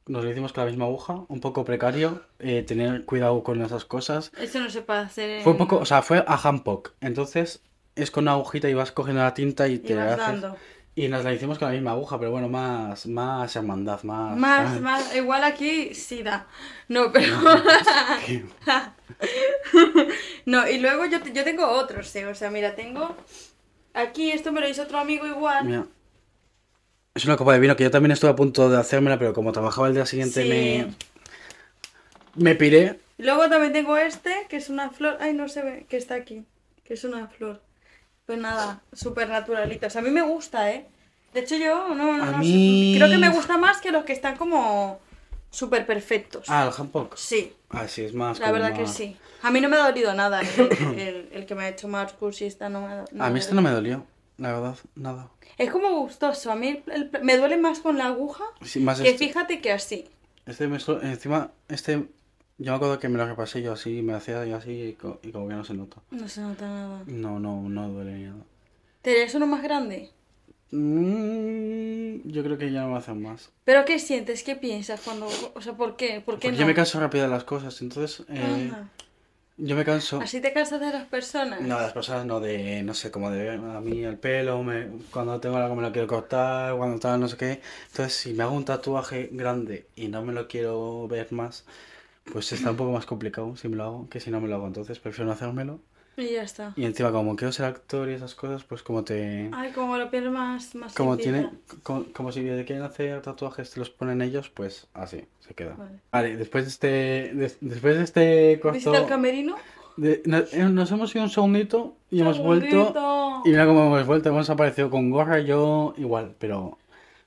Nos 0.06 0.24
lo 0.24 0.30
hicimos 0.30 0.52
con 0.52 0.64
la 0.64 0.70
misma 0.70 0.86
aguja, 0.86 1.24
un 1.28 1.40
poco 1.40 1.64
precario, 1.64 2.22
eh, 2.38 2.62
tener 2.62 3.04
cuidado 3.04 3.42
con 3.42 3.62
esas 3.62 3.84
cosas. 3.84 4.32
Eso 4.38 4.58
no 4.60 4.68
se 4.70 4.82
puede 4.82 5.00
hacer. 5.00 5.30
En... 5.30 5.42
Fue 5.42 5.52
un 5.52 5.58
poco, 5.58 5.76
o 5.78 5.84
sea, 5.84 6.02
fue 6.02 6.24
a 6.26 6.36
handpoke, 6.36 6.94
entonces 7.00 7.62
es 7.94 8.10
con 8.10 8.24
una 8.24 8.32
agujita 8.32 8.68
y 8.68 8.74
vas 8.74 8.92
cogiendo 8.92 9.22
la 9.22 9.34
tinta 9.34 9.68
y 9.68 9.74
Y 9.74 9.78
te 9.78 9.94
vas 9.94 10.18
haces... 10.18 10.40
dando. 10.42 10.56
Y 10.96 11.06
nos 11.08 11.22
la 11.24 11.32
hicimos 11.32 11.58
con 11.58 11.68
la 11.68 11.74
misma 11.74 11.92
aguja, 11.92 12.18
pero 12.18 12.32
bueno, 12.32 12.48
más, 12.48 13.06
más 13.06 13.54
hermandad, 13.54 14.02
más... 14.02 14.36
Más, 14.36 14.80
más. 14.80 15.14
Igual 15.14 15.44
aquí 15.44 15.94
sí 15.94 16.22
da. 16.22 16.48
No, 16.88 17.12
pero. 17.12 17.36
No, 20.46 20.68
y 20.68 20.78
luego 20.78 21.06
yo, 21.06 21.18
yo 21.32 21.44
tengo 21.44 21.66
otros, 21.68 22.14
¿eh? 22.16 22.26
O 22.26 22.34
sea, 22.34 22.50
mira, 22.50 22.74
tengo. 22.74 23.16
Aquí 23.94 24.30
esto 24.32 24.52
me 24.52 24.60
lo 24.60 24.68
hizo 24.68 24.82
otro 24.82 24.98
amigo 24.98 25.26
igual. 25.26 25.64
Mira. 25.64 25.86
Es 27.20 27.26
una 27.26 27.36
copa 27.36 27.52
de 27.52 27.58
vino 27.58 27.76
que 27.76 27.82
yo 27.84 27.90
también 27.90 28.12
estuve 28.12 28.30
a 28.30 28.34
punto 28.34 28.70
de 28.70 28.78
hacérmela, 28.78 29.18
pero 29.18 29.34
como 29.34 29.52
trabajaba 29.52 29.88
el 29.88 29.92
día 29.94 30.06
siguiente 30.06 30.42
Sí. 30.42 30.48
me... 30.48 30.94
Me 32.34 32.54
piré. 32.54 32.98
Luego 33.18 33.46
también 33.50 33.74
tengo 33.74 33.98
este, 33.98 34.32
que 34.48 34.56
es 34.56 34.70
una 34.70 34.88
flor. 34.88 35.18
Ay, 35.20 35.34
no 35.34 35.46
se 35.50 35.60
ve, 35.62 35.84
que 35.86 35.98
está 35.98 36.14
aquí. 36.14 36.46
Que 36.82 36.94
es 36.94 37.04
una 37.04 37.26
flor. 37.28 37.60
Pues 38.24 38.38
nada, 38.38 38.80
súper 38.94 39.28
naturalita. 39.28 39.88
O 39.88 39.90
sea, 39.90 40.00
a 40.00 40.04
mí 40.04 40.10
me 40.10 40.22
gusta, 40.22 40.70
¿eh? 40.72 40.86
De 41.34 41.40
hecho, 41.40 41.56
yo 41.56 41.88
no, 41.94 42.16
no, 42.16 42.22
A 42.22 42.30
no 42.30 42.38
mí- 42.38 42.94
Creo 42.96 43.10
que 43.10 43.18
me 43.18 43.28
gusta 43.28 43.58
más 43.58 43.82
que 43.82 43.90
los 43.92 44.04
que 44.04 44.14
están 44.14 44.36
como 44.38 44.98
súper 45.50 45.84
perfectos. 45.84 46.46
Ah, 46.48 46.64
el 46.68 46.72
handpoke. 46.80 47.18
Sí, 47.18 47.52
Ah, 47.68 47.86
sí, 47.86 48.02
es 48.02 48.14
más 48.14 48.38
la 48.38 48.50
verdad 48.50 48.72
que 48.72 48.82
más- 48.82 48.94
sí. 48.94 49.14
A 49.42 49.50
mí 49.50 49.60
no 49.60 49.68
me 49.68 49.76
ha 49.76 49.80
dolido 49.84 50.14
nada 50.14 50.40
el, 50.40 50.98
el- 50.98 51.28
el 51.32 51.44
que 51.44 51.54
me 51.54 51.64
ha 51.64 51.68
hecho 51.68 51.86
Marcus 51.86 52.40
y 52.40 52.46
esta 52.46 52.70
no 52.70 52.80
me 52.80 52.86
ha 52.94 53.04
no 53.12 53.24
A 53.24 53.28
mí 53.28 53.38
este 53.40 53.54
no 53.54 53.60
me 53.60 53.70
dolió, 53.70 54.06
la 54.38 54.52
verdad, 54.52 54.76
nada. 54.94 55.28
Es 55.60 55.70
como 55.70 55.90
gustoso. 56.00 56.50
A 56.50 56.56
mí 56.56 56.82
el- 56.86 57.10
el- 57.12 57.22
me 57.22 57.36
duele 57.36 57.58
más 57.58 57.80
con 57.80 57.98
la 57.98 58.06
aguja 58.06 58.44
Sí, 58.62 58.80
más 58.80 59.00
que 59.00 59.10
este. 59.10 59.26
fíjate 59.26 59.60
que 59.60 59.72
así. 59.72 60.06
Este 60.46 60.66
me 60.68 60.78
encima, 61.02 61.50
este, 61.68 62.06
yo 62.58 62.72
me 62.72 62.76
acuerdo 62.76 62.98
que 62.98 63.08
me 63.10 63.18
lo 63.18 63.26
repasé 63.26 63.60
yo 63.62 63.72
así, 63.74 64.00
me 64.02 64.14
hacía 64.14 64.44
yo 64.46 64.56
así 64.56 64.70
y, 64.70 64.92
co- 64.94 65.20
y 65.22 65.30
como 65.32 65.48
que 65.48 65.54
no 65.54 65.64
se 65.64 65.74
nota. 65.74 65.98
No 66.10 66.28
se 66.28 66.40
nota 66.40 66.66
nada. 66.66 67.02
No, 67.06 67.38
no, 67.38 67.68
no 67.68 67.88
duele 67.90 68.12
ni 68.14 68.24
nada. 68.24 68.42
¿Te 69.02 69.10
harías 69.10 69.34
uno 69.34 69.46
más 69.46 69.62
grande? 69.62 70.10
Mm, 70.72 72.28
yo 72.30 72.42
creo 72.42 72.56
que 72.58 72.72
ya 72.72 72.82
no 72.82 72.90
me 72.92 72.96
hacen 72.98 73.20
más. 73.22 73.50
¿Pero 73.64 73.84
qué 73.84 73.98
sientes? 73.98 74.42
¿Qué 74.42 74.56
piensas 74.56 75.00
cuando...? 75.00 75.28
O 75.54 75.60
sea, 75.60 75.74
¿por 75.74 75.96
qué? 75.96 76.20
¿Por 76.20 76.36
qué 76.38 76.48
Porque 76.48 76.52
no? 76.52 76.56
yo 76.58 76.66
me 76.66 76.74
canso 76.74 76.98
rápido 77.00 77.24
de 77.24 77.30
las 77.30 77.44
cosas, 77.44 77.80
entonces 77.82 78.24
eh. 78.28 78.72
Yo 79.62 79.76
me 79.76 79.84
canso. 79.84 80.20
¿Así 80.20 80.40
te 80.40 80.52
cansas 80.52 80.80
de 80.80 80.90
las 80.90 81.04
personas? 81.04 81.60
No, 81.60 81.80
las 81.80 81.92
personas 81.92 82.26
no 82.26 82.40
de, 82.40 82.82
no 82.82 82.94
sé, 82.94 83.10
como 83.10 83.30
de 83.30 83.50
a 83.50 83.80
mí 83.80 84.02
el 84.02 84.18
pelo, 84.18 84.62
me, 84.62 84.88
cuando 85.10 85.38
tengo 85.40 85.56
algo 85.56 85.76
me 85.76 85.82
lo 85.82 85.92
quiero 85.92 86.08
cortar, 86.08 86.76
cuando 86.76 86.98
tal, 86.98 87.20
no 87.20 87.28
sé 87.28 87.36
qué. 87.36 87.60
Entonces, 87.90 88.14
si 88.14 88.34
me 88.34 88.42
hago 88.42 88.54
un 88.54 88.64
tatuaje 88.64 89.28
grande 89.32 89.86
y 89.94 90.08
no 90.08 90.22
me 90.22 90.32
lo 90.32 90.48
quiero 90.48 91.06
ver 91.08 91.32
más, 91.32 91.64
pues 92.32 92.52
está 92.52 92.70
un 92.70 92.76
poco 92.76 92.92
más 92.92 93.06
complicado 93.06 93.56
si 93.56 93.68
me 93.68 93.76
lo 93.76 93.84
hago 93.84 94.08
que 94.08 94.20
si 94.20 94.30
no 94.30 94.40
me 94.40 94.48
lo 94.48 94.56
hago. 94.56 94.66
Entonces, 94.66 94.98
prefiero 94.98 95.26
no 95.26 95.32
hacérmelo. 95.32 95.80
Y 96.16 96.32
ya 96.32 96.42
está. 96.42 96.74
Y 96.76 96.84
encima, 96.84 97.12
como 97.12 97.34
quiero 97.36 97.50
ser 97.52 97.66
actor 97.66 98.10
y 98.10 98.14
esas 98.14 98.34
cosas, 98.34 98.62
pues 98.64 98.82
como 98.82 99.04
te... 99.04 99.48
Ay, 99.52 99.72
como 99.72 99.96
la 99.96 100.10
piel 100.10 100.30
más... 100.30 100.74
más 100.74 100.92
Como 100.94 101.16
tiene, 101.16 101.48
como, 101.82 102.04
como 102.12 102.30
si 102.32 102.42
te 102.42 102.64
quieren 102.66 102.84
hacer 102.84 103.22
tatuajes, 103.22 103.70
te 103.70 103.80
los 103.80 103.88
ponen 103.90 104.20
ellos, 104.20 104.50
pues 104.50 104.88
así, 104.92 105.24
se 105.38 105.54
queda. 105.54 105.76
Vale. 105.76 106.00
Vale, 106.12 106.36
después 106.36 106.64
de 106.64 106.70
este, 106.70 106.86
de- 107.34 107.56
después 107.60 107.96
de 107.96 108.02
este 108.04 108.60
corto... 108.60 108.74
¿Visita 108.74 108.98
el 108.98 109.06
camerino? 109.06 109.56
de- 109.96 110.20
no- 110.26 110.38
eh, 110.38 110.68
nos 110.70 110.90
hemos 110.92 111.14
ido 111.14 111.24
un 111.24 111.30
segundito 111.30 111.96
y 112.10 112.20
hemos 112.20 112.38
vuelto... 112.38 113.42
Y 113.44 113.50
mira 113.50 113.64
cómo 113.64 113.86
hemos 113.86 114.06
vuelto, 114.06 114.28
hemos 114.28 114.50
aparecido 114.50 114.90
con 114.90 115.10
gorra, 115.10 115.38
yo 115.38 115.94
igual, 115.96 116.34
pero, 116.38 116.76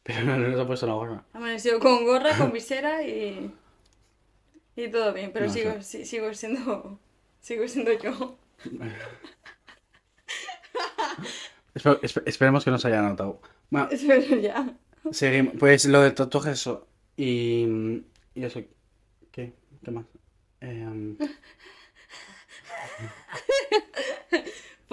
pero 0.03 0.23
no 0.25 0.37
nos 0.37 0.59
ha 0.59 0.67
puesto 0.67 0.85
la 0.85 0.93
gorra. 0.93 1.23
Amanecido 1.33 1.79
con 1.79 2.03
gorra, 2.05 2.37
con 2.37 2.51
visera 2.51 3.01
y... 3.01 3.51
Y 4.75 4.87
todo 4.89 5.13
bien, 5.13 5.31
pero 5.33 5.45
No 5.47 5.53
sigo, 5.53 5.81
si- 5.81 6.05
sigo 6.05 6.33
siendo... 6.33 6.99
Sigo 7.41 7.67
siendo 7.67 7.91
yo. 7.99 8.37
Espero- 11.75 11.99
espe- 12.01 12.23
esperemos 12.25 12.63
que 12.63 12.71
no 12.71 12.77
se 12.79 12.87
haya 12.87 13.01
notado. 13.01 13.41
Bueno, 13.69 13.89
Pero 14.07 14.39
ya. 14.39 14.73
seguimos. 15.11 15.55
Pues 15.59 15.85
lo 15.85 16.01
del 16.01 16.13
tatuaje, 16.13 16.51
eso. 16.51 16.87
Y, 17.17 17.65
y 18.36 18.43
eso. 18.43 18.62
¿Qué? 19.31 19.53
¿Qué 19.83 19.91
más? 19.91 20.05
Em, 20.62 21.17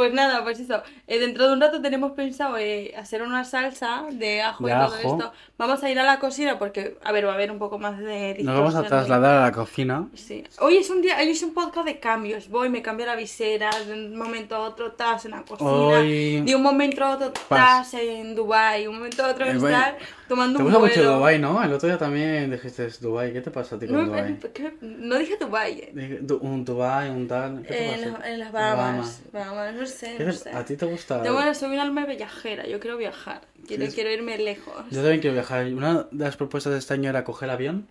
Pues 0.00 0.14
nada, 0.14 0.42
pues 0.42 0.58
eso. 0.58 0.82
Eh, 1.06 1.18
dentro 1.18 1.46
de 1.46 1.52
un 1.52 1.60
rato 1.60 1.82
tenemos 1.82 2.12
pensado 2.12 2.56
eh, 2.56 2.94
hacer 2.96 3.20
una 3.20 3.44
salsa 3.44 4.04
de 4.10 4.40
ajo 4.40 4.64
De 4.64 4.72
y 4.72 4.74
todo 4.74 4.84
ajo. 4.86 4.96
esto. 4.96 5.32
Vamos 5.58 5.82
a 5.82 5.90
ir 5.90 5.98
a 6.00 6.04
la 6.04 6.18
cocina 6.18 6.58
porque, 6.58 6.96
a 7.04 7.12
ver, 7.12 7.26
va 7.26 7.32
a 7.32 7.34
haber 7.34 7.50
un 7.50 7.58
poco 7.58 7.78
más 7.78 7.98
de 7.98 8.38
nos 8.42 8.54
vamos 8.54 8.74
a 8.76 8.80
distorsión, 8.80 8.88
trasladar 8.88 9.42
a 9.42 9.46
la 9.48 9.52
cocina. 9.52 10.08
Sí. 10.14 10.42
Hoy 10.60 10.78
es 10.78 10.88
un 10.88 11.02
día, 11.02 11.18
hoy 11.18 11.28
es 11.28 11.42
un 11.42 11.52
podcast 11.52 11.84
de 11.86 12.00
cambios. 12.00 12.48
Voy, 12.48 12.70
me 12.70 12.80
cambio 12.80 13.04
la 13.04 13.14
visera, 13.14 13.68
de 13.86 13.92
un 13.92 14.16
momento 14.16 14.56
a 14.56 14.60
otro 14.60 14.86
estás 14.86 15.26
en 15.26 15.32
la 15.32 15.42
cocina, 15.42 15.70
Hoy- 15.70 16.40
de 16.40 16.56
un 16.56 16.62
momento 16.62 17.04
a 17.04 17.10
otro 17.16 17.26
estás 17.34 17.92
en 17.92 18.34
Dubai, 18.34 18.86
un 18.86 18.94
momento 18.94 19.22
a 19.22 19.28
otro 19.32 19.44
Eh, 19.44 19.48
estás 19.50 19.60
bueno, 19.60 19.96
tomando 20.30 20.56
¿Te 20.58 20.62
un 20.62 20.70
gusta 20.70 20.78
mucho 20.86 21.12
Dubái, 21.14 21.38
no? 21.40 21.62
El 21.62 21.72
otro 21.72 21.88
día 21.88 21.98
también 21.98 22.50
dijiste 22.52 22.88
Dubái. 23.00 23.32
¿Qué 23.32 23.40
te 23.40 23.50
pasa 23.50 23.74
a 23.76 23.78
ti 23.80 23.86
con 23.86 23.96
No, 23.96 24.04
Dubái? 24.06 24.32
eh, 24.32 24.50
¿qué? 24.54 24.72
no 24.80 25.18
dije 25.18 25.36
Dubai, 25.40 25.72
eh. 25.80 25.90
Dije, 25.92 26.20
Un 26.40 26.64
Dubái, 26.64 27.10
un 27.10 27.26
tal. 27.26 27.62
¿Qué 27.62 27.68
te 27.68 27.84
en, 27.84 27.90
pasa? 28.00 28.18
las- 28.18 28.26
en 28.28 28.38
las 28.38 28.52
Bahamas. 28.52 28.78
Bahamas. 28.78 29.22
Bahamas, 29.32 29.74
no 29.74 29.86
sé, 29.86 30.14
¿Qué 30.16 30.24
no 30.24 30.32
sé. 30.32 30.50
¿A 30.50 30.64
ti 30.64 30.76
te 30.76 30.86
gusta? 30.86 31.24
Yo, 31.24 31.32
bueno, 31.34 31.52
soy 31.54 31.72
un 31.72 31.78
alma 31.80 32.06
viajera, 32.06 32.66
yo 32.66 32.78
quiero 32.80 32.96
viajar, 32.96 33.40
quiero, 33.66 33.86
Sí. 33.86 33.92
quiero 33.92 34.10
irme 34.12 34.38
lejos. 34.38 34.84
Yo 34.90 35.00
también 35.02 35.20
quiero 35.20 35.34
viajar. 35.34 35.66
Una 35.66 36.06
de 36.10 36.24
las 36.24 36.36
propuestas 36.36 36.72
de 36.72 36.78
este 36.78 36.94
año 36.94 37.10
era 37.10 37.24
coger 37.24 37.50
avión 37.50 37.86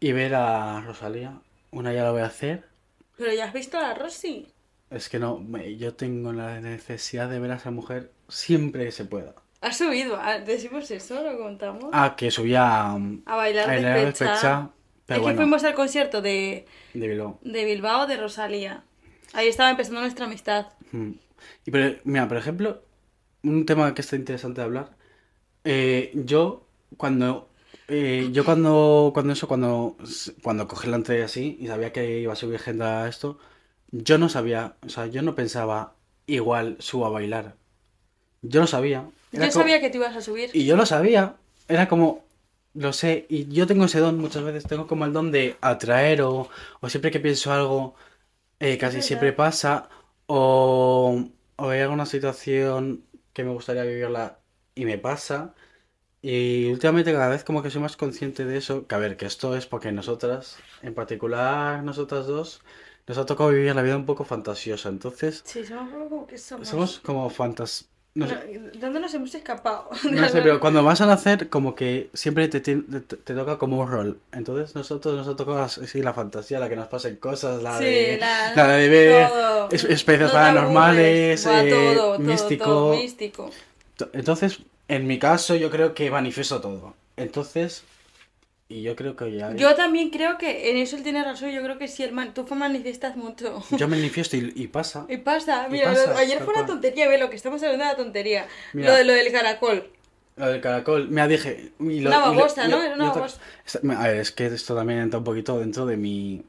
y 0.00 0.12
ver 0.12 0.34
a 0.34 0.80
Rosalía. 0.82 1.40
Una 1.70 1.92
ya 1.92 2.04
la 2.04 2.12
voy 2.12 2.22
a 2.22 2.26
hacer. 2.26 2.64
Pero 3.16 3.32
ya 3.32 3.46
has 3.46 3.52
visto 3.52 3.78
a 3.78 3.94
Rosy. 3.94 4.46
Es 4.90 5.08
que 5.08 5.18
no, 5.18 5.40
yo 5.78 5.94
tengo 5.94 6.32
la 6.32 6.60
necesidad 6.60 7.28
de 7.28 7.38
ver 7.40 7.50
a 7.52 7.56
esa 7.56 7.70
mujer 7.70 8.10
siempre 8.28 8.84
que 8.84 8.92
se 8.92 9.04
pueda. 9.04 9.34
Ha 9.64 9.72
subido, 9.72 10.16
ah, 10.20 10.38
decimos 10.40 10.90
eso, 10.90 11.22
lo 11.22 11.38
contamos. 11.38 11.90
Ah, 11.92 12.14
que 12.16 12.30
subía 12.30 12.92
a 12.92 13.36
bailar 13.36 13.64
a 13.70 13.72
bailar 13.72 13.96
despecha. 13.98 14.04
despecha, 14.04 14.70
pero 15.06 15.18
es 15.18 15.22
bueno, 15.22 15.36
que 15.36 15.36
fuimos 15.36 15.64
al 15.64 15.74
concierto 15.74 16.20
de, 16.22 16.66
de 16.92 17.08
Bilbao. 17.08 17.40
de 17.42 17.64
Bilbao 17.64 18.06
de 18.06 18.16
Rosalía. 18.16 18.84
Ahí 19.32 19.48
estaba 19.48 19.70
empezando 19.70 20.00
nuestra 20.00 20.26
amistad. 20.26 20.66
Mm. 20.92 21.12
Y 21.66 21.70
pero, 21.70 21.98
mira, 22.04 22.28
por 22.28 22.36
ejemplo, 22.36 22.84
un 23.42 23.66
tema 23.66 23.94
que 23.94 24.02
está 24.02 24.16
interesante 24.16 24.60
de 24.60 24.64
hablar. 24.66 24.96
Eh, 25.64 26.12
yo, 26.14 26.66
cuando. 26.96 27.50
eh, 27.88 28.28
yo 28.32 28.44
cuando. 28.44 29.10
Cuando 29.14 29.32
eso, 29.32 29.48
cuando. 29.48 29.96
Cuando 30.42 30.68
cogí 30.68 30.88
la 30.88 30.96
entrada 30.96 31.24
así 31.24 31.56
y 31.60 31.66
sabía 31.68 31.92
que 31.92 32.20
iba 32.20 32.32
a 32.32 32.36
subir 32.36 32.58
gente 32.60 32.84
a 32.84 33.08
esto. 33.08 33.38
Yo 33.92 34.18
no 34.18 34.28
sabía. 34.28 34.76
O 34.86 34.88
sea, 34.90 35.06
yo 35.06 35.22
no 35.22 35.34
pensaba 35.34 35.96
igual 36.26 36.76
subo 36.80 37.06
a 37.06 37.10
bailar. 37.10 37.56
Yo 38.42 38.60
lo 38.60 38.66
sabía. 38.66 39.08
Era 39.34 39.46
Yo 39.46 39.52
como- 39.52 39.62
sabía 39.64 39.80
que 39.80 39.90
te 39.90 39.96
ibas 39.98 40.16
a 40.16 40.20
subir. 40.20 40.50
Y 40.52 40.64
yo 40.64 40.76
lo 40.76 40.86
sabía. 40.86 41.36
Era 41.68 41.88
como, 41.88 42.24
lo 42.74 42.92
sé. 42.92 43.26
Y 43.28 43.46
yo 43.52 43.66
tengo 43.66 43.84
ese 43.86 44.00
don 44.00 44.18
muchas 44.18 44.42
veces. 44.44 44.64
Tengo 44.64 44.86
como 44.86 45.04
el 45.04 45.12
don 45.12 45.30
de 45.32 45.56
atraer 45.60 46.22
o, 46.22 46.48
o 46.80 46.88
siempre 46.88 47.10
que 47.10 47.20
pienso 47.20 47.52
algo, 47.52 47.94
eh, 48.60 48.78
casi 48.78 49.02
siempre 49.02 49.32
pasa. 49.32 49.88
O, 50.26 51.24
o 51.56 51.68
hay 51.68 51.80
alguna 51.80 52.06
situación 52.06 53.04
que 53.32 53.44
me 53.44 53.52
gustaría 53.52 53.82
vivirla 53.84 54.38
y 54.74 54.84
me 54.84 54.98
pasa. 54.98 55.54
Y 56.22 56.70
últimamente 56.70 57.12
cada 57.12 57.28
vez 57.28 57.44
como 57.44 57.62
que 57.62 57.70
soy 57.70 57.82
más 57.82 57.96
consciente 57.96 58.44
de 58.46 58.56
eso. 58.56 58.86
Que 58.86 58.94
a 58.94 58.98
ver, 58.98 59.16
que 59.16 59.26
esto 59.26 59.56
es 59.56 59.66
porque 59.66 59.92
nosotras, 59.92 60.56
en 60.82 60.94
particular 60.94 61.82
nosotras 61.82 62.26
dos, 62.26 62.62
nos 63.06 63.18
ha 63.18 63.26
tocado 63.26 63.50
vivir 63.50 63.74
la 63.74 63.82
vida 63.82 63.96
un 63.96 64.06
poco 64.06 64.24
fantasiosa. 64.24 64.88
Entonces, 64.88 65.42
Sí, 65.44 65.64
somos 65.64 65.92
como 65.92 66.26
que 66.26 66.38
somos. 66.38 66.68
somos 66.68 67.00
como 67.00 67.28
fantas... 67.30 67.90
no 68.14 68.28
sé. 68.28 68.34
No, 68.74 68.80
¿Dónde 68.80 69.00
nos 69.00 69.12
hemos 69.14 69.34
escapado? 69.34 69.88
No 70.10 70.28
sé, 70.28 70.40
pero 70.42 70.60
cuando 70.60 70.82
vas 70.84 71.00
a 71.00 71.06
nacer, 71.06 71.48
como 71.48 71.74
que 71.74 72.10
siempre 72.14 72.48
te, 72.48 72.60
te, 72.60 72.76
te 72.76 73.34
toca 73.34 73.58
como 73.58 73.78
un 73.80 73.90
rol. 73.90 74.20
Entonces, 74.32 74.74
nosotros 74.74 75.16
nos 75.16 75.26
ha 75.28 75.36
tocado 75.36 75.62
así 75.62 76.00
la 76.02 76.12
fantasía, 76.14 76.60
la 76.60 76.68
que 76.68 76.76
nos 76.76 76.88
pasen 76.88 77.16
cosas, 77.16 77.62
la 77.62 77.78
Sí, 77.78 77.84
de, 77.84 78.18
la- 78.20 78.54
la 78.54 78.68
de 78.68 78.88
ver 78.88 79.28
especies 79.72 80.30
paranormales, 80.30 81.46
eh, 81.46 81.68
todo, 81.70 81.94
todo, 82.14 82.18
místico. 82.18 82.64
todo, 82.64 82.96
místico. 82.96 83.50
To- 83.96 84.10
Entonces, 84.12 84.58
en 84.88 85.06
mi 85.06 85.18
caso, 85.18 85.54
yo 85.56 85.70
creo 85.70 85.94
que 85.94 86.10
manifiesto 86.10 86.60
todo. 86.60 86.94
Entonces, 87.16 87.84
y 88.68 88.82
yo 88.82 88.96
creo 88.96 89.14
que 89.16 89.30
ya. 89.36 89.54
Yo 89.54 89.74
también 89.74 90.10
creo 90.10 90.38
que 90.38 90.70
en 90.70 90.76
eso 90.78 90.96
él 90.96 91.02
tiene 91.02 91.22
razón. 91.22 91.50
Yo 91.50 91.62
creo 91.62 91.78
que 91.78 91.86
si 91.88 92.02
el 92.02 92.12
man, 92.12 92.32
tú 92.34 92.46
manifiestas 92.54 93.16
mucho. 93.16 93.62
yo 93.70 93.88
manifiesto 93.88 94.36
y, 94.36 94.52
y 94.56 94.66
pasa. 94.68 95.06
Y 95.08 95.18
pasa, 95.18 95.66
Y 95.68 95.72
mira, 95.72 95.90
pasa, 95.90 96.12
lo- 96.12 96.16
ayer 96.18 96.42
fue 96.42 96.54
una 96.54 96.66
tontería, 96.66 97.08
ve 97.08 97.18
lo 97.18 97.28
que 97.30 97.36
estamos 97.36 97.62
hablando 97.62 97.84
de 97.84 97.90
la 97.90 97.96
tontería. 97.96 98.46
Mira. 98.72 98.90
Lo, 98.90 98.96
de, 98.96 99.04
lo 99.04 99.12
del 99.12 99.30
caracol. 99.32 99.90
Lo 100.36 100.46
del 100.48 100.60
caracol, 100.60 101.08
me 101.10 101.28
dije. 101.28 101.72
y 101.78 102.00
lo- 102.00 102.08
Una 102.10 102.18
y 102.18 102.20
lo- 102.34 102.36
babosa, 102.36 102.66
¿no? 102.68 102.82
Era 102.82 102.94
una 102.94 103.10
otra- 103.10 103.20
babosa. 103.22 103.40
A 104.02 104.08
ver, 104.08 104.16
es 104.16 104.32
que 104.32 104.46
esto 104.46 104.74
también 104.74 104.98
entra 105.00 105.18
un 105.18 105.24
poquito 105.24 105.58
dentro 105.60 105.86
de 105.86 105.96
mi. 105.96 106.42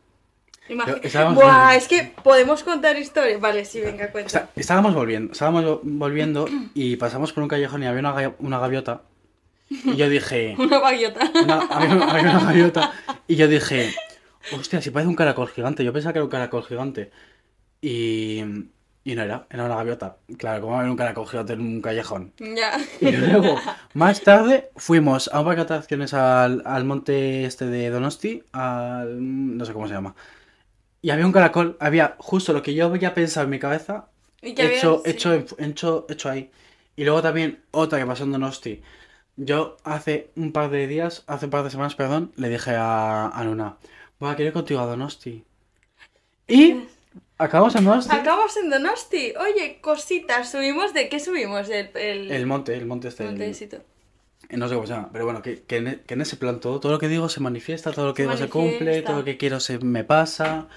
Estábamos- 1.03 1.35
Buah, 1.43 1.75
es 1.75 1.87
que 1.87 2.11
podemos 2.23 2.63
contar 2.63 2.97
historias. 2.97 3.39
Vale, 3.39 3.65
sí, 3.65 3.81
venga, 3.81 4.09
cuenta. 4.11 4.27
Está- 4.39 4.49
estábamos 4.55 4.95
volviendo, 4.95 5.33
estábamos 5.33 5.63
vo- 5.63 5.79
volviendo 5.83 6.47
y 6.73 6.95
pasamos 6.95 7.31
por 7.33 7.43
un 7.43 7.49
callejón 7.49 7.83
y 7.83 7.85
había 7.85 7.99
una, 7.99 8.33
una 8.39 8.57
gaviota. 8.59 9.03
Y 9.69 9.95
yo 9.95 10.09
dije, 10.09 10.55
Una 10.59 10.79
gaviota. 10.79 11.31
una- 11.43 11.59
había, 11.61 11.91
había 12.09 12.21
una 12.31 12.39
gaviota. 12.45 12.93
Y 13.27 13.35
yo 13.35 13.47
dije, 13.47 13.93
hostia, 14.53 14.81
si 14.81 14.91
parece 14.91 15.09
un 15.09 15.15
caracol 15.15 15.47
gigante. 15.49 15.83
Yo 15.83 15.91
pensaba 15.93 16.13
que 16.13 16.19
era 16.19 16.25
un 16.25 16.31
caracol 16.31 16.63
gigante. 16.63 17.11
Y, 17.81 18.39
y 19.03 19.15
no 19.15 19.21
era, 19.23 19.47
era 19.49 19.65
una 19.65 19.75
gaviota. 19.75 20.17
Claro, 20.37 20.61
¿cómo 20.61 20.73
va 20.73 20.77
a 20.77 20.81
haber 20.81 20.91
un 20.91 20.97
caracol 20.97 21.27
gigante 21.27 21.53
en 21.53 21.61
un 21.61 21.81
callejón? 21.81 22.33
Ya. 22.39 22.77
Y 23.01 23.11
luego, 23.11 23.59
más 23.93 24.21
tarde, 24.21 24.69
fuimos 24.75 25.29
a 25.31 25.39
un 25.39 25.45
parque 25.45 25.57
de 25.57 25.63
atracciones 25.63 26.13
al, 26.13 26.61
al 26.65 26.85
monte 26.85 27.45
este 27.45 27.65
de 27.65 27.89
Donosti, 27.89 28.43
al... 28.53 29.17
no 29.57 29.65
sé 29.65 29.73
cómo 29.73 29.87
se 29.87 29.93
llama. 29.93 30.15
Y 31.01 31.11
había 31.11 31.25
un 31.25 31.31
caracol, 31.31 31.77
había 31.79 32.15
justo 32.17 32.53
lo 32.53 32.63
que 32.63 32.73
yo 32.73 32.87
había 32.87 33.13
pensado 33.13 33.43
en 33.43 33.51
mi 33.51 33.59
cabeza, 33.59 34.07
Y 34.41 34.55
que 34.55 34.63
había- 34.63 34.77
hecho, 34.77 35.01
sí. 35.05 35.11
hecho, 35.11 35.33
hecho, 35.59 36.05
hecho 36.09 36.29
ahí. 36.29 36.49
Y 36.95 37.03
luego 37.03 37.21
también 37.21 37.59
otra 37.71 37.99
que 37.99 38.05
pasó 38.07 38.23
en 38.23 38.31
Donosti. 38.31 38.81
Yo 39.37 39.77
hace 39.83 40.29
un 40.35 40.51
par 40.51 40.69
de 40.69 40.87
días, 40.87 41.23
hace 41.27 41.45
un 41.45 41.51
par 41.51 41.63
de 41.63 41.69
semanas, 41.69 41.95
perdón, 41.95 42.31
le 42.37 42.49
dije 42.49 42.71
a, 42.75 43.27
a 43.27 43.43
Luna, 43.43 43.77
voy 44.19 44.31
a 44.31 44.35
querer 44.35 44.53
contigo 44.53 44.79
a 44.79 44.85
Donosti. 44.85 45.43
Y 46.47 46.75
acabamos 47.37 47.75
en 47.75 47.85
Donosti. 47.85 48.15
Acabamos 48.15 48.55
en 48.57 48.69
Donosti. 48.69 49.33
Oye, 49.37 49.79
cositas. 49.81 50.51
Subimos 50.51 50.93
de. 50.93 51.09
¿Qué 51.09 51.19
subimos? 51.19 51.69
El. 51.69 51.89
El, 51.95 52.31
El 52.31 52.45
monte, 52.45 52.75
el 52.75 52.85
monte 52.85 53.09
este. 53.09 53.23
el- 53.23 53.31
montecito. 53.31 53.77
No 54.51 54.69
sé 54.69 54.75
cómo 54.75 54.85
se 54.85 54.93
llama, 54.93 55.09
pero 55.11 55.25
bueno, 55.25 55.41
que, 55.41 55.63
que 55.63 55.77
en, 55.77 55.87
e- 55.87 55.99
que 56.01 56.13
en 56.13 56.21
ese 56.21 56.37
plan 56.37 56.59
todo, 56.59 56.79
todo 56.79 56.91
lo 56.91 56.99
que 56.99 57.07
digo 57.07 57.29
se 57.29 57.39
manifiesta, 57.39 57.91
todo 57.91 58.05
lo 58.05 58.13
que 58.13 58.23
Se 58.25 58.29
digo 58.29 58.37
se 58.37 58.47
cumple, 58.49 59.01
todo 59.01 59.17
lo 59.17 59.23
que 59.25 59.37
quiero 59.37 59.59
se 59.59 59.79
me 59.79 60.03
pasa. 60.03 60.67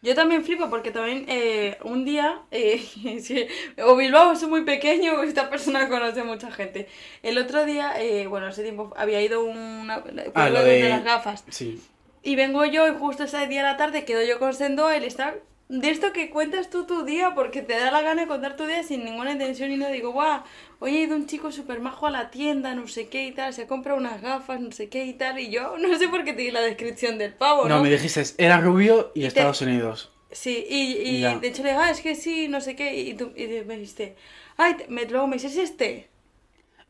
Yo 0.00 0.14
también 0.14 0.44
flipo 0.44 0.70
porque 0.70 0.92
también 0.92 1.24
eh, 1.28 1.76
un 1.82 2.04
día, 2.04 2.42
eh, 2.52 2.78
sí, 3.22 3.46
o 3.82 3.96
Bilbao 3.96 4.32
es 4.32 4.42
muy 4.46 4.62
pequeño 4.64 5.14
o 5.14 5.22
esta 5.24 5.50
persona 5.50 5.88
conoce 5.88 6.22
mucha 6.22 6.50
gente. 6.52 6.88
El 7.22 7.36
otro 7.38 7.64
día, 7.64 8.00
eh, 8.00 8.26
bueno, 8.28 8.46
hace 8.46 8.62
tiempo 8.62 8.92
había 8.96 9.20
ido 9.20 9.42
una, 9.44 10.04
Ah, 10.34 10.50
lo 10.50 10.62
de... 10.62 10.82
de- 10.82 10.88
las 10.88 11.04
gafas. 11.04 11.44
Sí. 11.48 11.82
Y 12.22 12.36
vengo 12.36 12.64
yo 12.64 12.86
y 12.88 12.94
justo 12.98 13.24
ese 13.24 13.46
día 13.46 13.60
a 13.60 13.72
la 13.72 13.76
tarde 13.76 14.04
quedo 14.04 14.22
yo 14.22 14.38
con 14.38 14.54
Sendoa 14.54 14.96
y 14.96 15.00
le 15.00 15.06
está... 15.06 15.34
De 15.68 15.90
esto 15.90 16.12
que 16.14 16.30
cuentas 16.30 16.70
tú 16.70 16.84
tu 16.86 17.04
día 17.04 17.34
porque 17.34 17.60
te 17.62 17.74
da 17.74 17.90
la 17.90 18.00
gana 18.02 18.22
de 18.22 18.28
contar 18.28 18.56
tu 18.56 18.64
día 18.66 18.82
sin 18.82 19.04
ninguna 19.04 19.32
intención 19.32 19.70
y 19.70 19.76
no 19.76 19.88
digo, 19.90 20.12
guau, 20.12 20.42
hoy 20.80 20.96
ha 20.96 21.00
ido 21.02 21.14
un 21.16 21.26
chico 21.26 21.52
súper 21.52 21.80
majo 21.80 22.06
a 22.06 22.10
la 22.10 22.30
tienda, 22.30 22.74
no 22.74 22.88
sé 22.88 23.08
qué 23.08 23.26
y 23.26 23.32
tal, 23.32 23.52
se 23.52 23.62
ha 23.62 23.66
comprado 23.66 23.98
unas 23.98 24.22
gafas, 24.22 24.60
no 24.60 24.72
sé 24.72 24.88
qué 24.88 25.04
y 25.04 25.12
tal, 25.14 25.38
y 25.38 25.50
yo 25.50 25.76
no 25.82 25.98
sé 25.98 26.08
por 26.08 26.24
qué 26.24 26.32
te 26.32 26.42
di 26.42 26.50
la 26.50 26.60
descripción 26.62 27.18
del 27.18 27.34
pavo, 27.34 27.68
¿no? 27.68 27.76
No, 27.76 27.82
me 27.82 27.90
dijiste, 27.90 28.22
era 28.38 28.60
rubio 28.60 29.10
y 29.14 29.20
te- 29.20 29.28
Estados 29.28 29.60
Unidos. 29.62 30.10
Sí, 30.32 30.66
y, 30.68 30.92
y 31.32 31.34
de 31.40 31.48
hecho 31.48 31.62
le 31.62 31.70
digo, 31.70 31.80
ah, 31.82 31.90
es 31.90 32.00
que 32.02 32.14
sí, 32.14 32.48
no 32.48 32.60
sé 32.60 32.76
qué, 32.76 32.94
y, 33.00 33.14
tú, 33.14 33.32
y 33.36 33.46
me 33.64 33.76
dijiste, 33.76 34.16
ay, 34.58 34.76
me, 34.88 35.04
luego 35.06 35.26
me 35.26 35.36
dices, 35.36 35.52
¿es 35.56 35.70
este? 35.70 36.08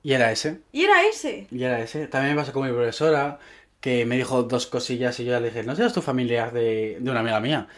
Y 0.03 0.13
era 0.13 0.31
ese, 0.33 0.63
Y 0.73 0.85
era 0.85 1.05
ese. 1.07 1.47
y 1.51 1.63
era 1.65 1.81
ese. 1.81 2.09
También 2.09 2.35
me 2.37 2.43
pasó 2.43 2.53
con 2.53 2.67
mi 2.67 2.73
profesora, 2.73 3.39
que 3.81 4.05
me 4.07 4.17
dijo 4.17 4.43
dos 4.43 4.67
cosillas 4.67 5.19
y 5.21 5.25
yo 5.25 5.39
le 5.41 5.49
dije, 5.49 5.63
¿no 5.63 5.77
seas 5.77 5.93
tu 5.93 6.03
familiar 6.03 6.53
de, 6.53 6.99
de 7.01 7.11
una 7.11 7.21
amiga 7.21 7.41
mía? 7.41 7.69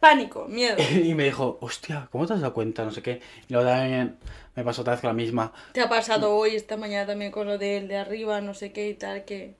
Pánico, 0.00 0.46
miedo. 0.48 0.76
Y 1.04 1.14
me 1.14 1.24
dijo, 1.24 1.58
hostia, 1.60 2.08
¿cómo 2.12 2.26
te 2.26 2.34
has 2.34 2.40
dado 2.40 2.54
cuenta? 2.54 2.84
No 2.84 2.92
sé 2.92 3.02
qué. 3.02 3.20
Y 3.48 3.52
luego 3.52 3.68
también 3.68 4.16
me 4.54 4.64
pasó 4.64 4.82
otra 4.82 4.92
vez 4.94 5.00
con 5.00 5.08
la 5.08 5.14
misma. 5.14 5.52
Te 5.72 5.80
ha 5.80 5.88
pasado 5.88 6.34
hoy, 6.36 6.54
esta 6.56 6.76
mañana 6.76 7.06
también 7.06 7.32
con 7.32 7.46
lo 7.46 7.58
del 7.58 7.88
de 7.88 7.96
arriba, 7.96 8.40
no 8.40 8.54
sé 8.54 8.72
qué 8.72 8.88
y 8.88 8.94
tal, 8.94 9.24
que... 9.24 9.54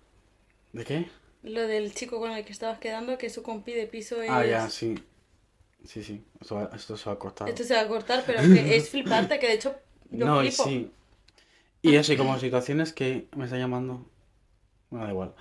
¿De 0.72 0.84
qué? 0.84 1.08
Lo 1.42 1.66
del 1.66 1.94
chico 1.94 2.18
con 2.20 2.32
el 2.32 2.44
que 2.44 2.52
estabas 2.52 2.78
quedando, 2.78 3.16
que 3.18 3.30
su 3.30 3.42
compi 3.42 3.72
de 3.72 3.86
piso 3.86 4.20
es... 4.22 4.30
Ah, 4.30 4.44
ya, 4.44 4.68
sí. 4.68 4.94
Sí, 5.84 6.04
sí, 6.04 6.22
esto, 6.40 6.56
va- 6.56 6.70
esto 6.74 6.96
se 6.96 7.06
va 7.08 7.14
a 7.14 7.18
cortar. 7.18 7.48
Esto 7.48 7.64
se 7.64 7.74
va 7.74 7.80
a 7.80 7.88
cortar, 7.88 8.22
pero 8.26 8.42
que 8.42 8.76
es 8.76 8.88
flipante, 8.90 9.38
que 9.38 9.46
de 9.48 9.54
hecho 9.54 9.74
yo 10.10 10.26
No, 10.26 10.42
y 10.44 10.50
flipo. 10.50 10.64
sí. 10.64 10.90
Y 11.82 11.96
eso, 11.96 12.12
y 12.12 12.16
como 12.16 12.38
situaciones 12.38 12.92
que 12.92 13.28
me 13.36 13.44
está 13.46 13.56
llamando. 13.56 14.06
Bueno, 14.90 15.06
da 15.06 15.12
igual. 15.12 15.34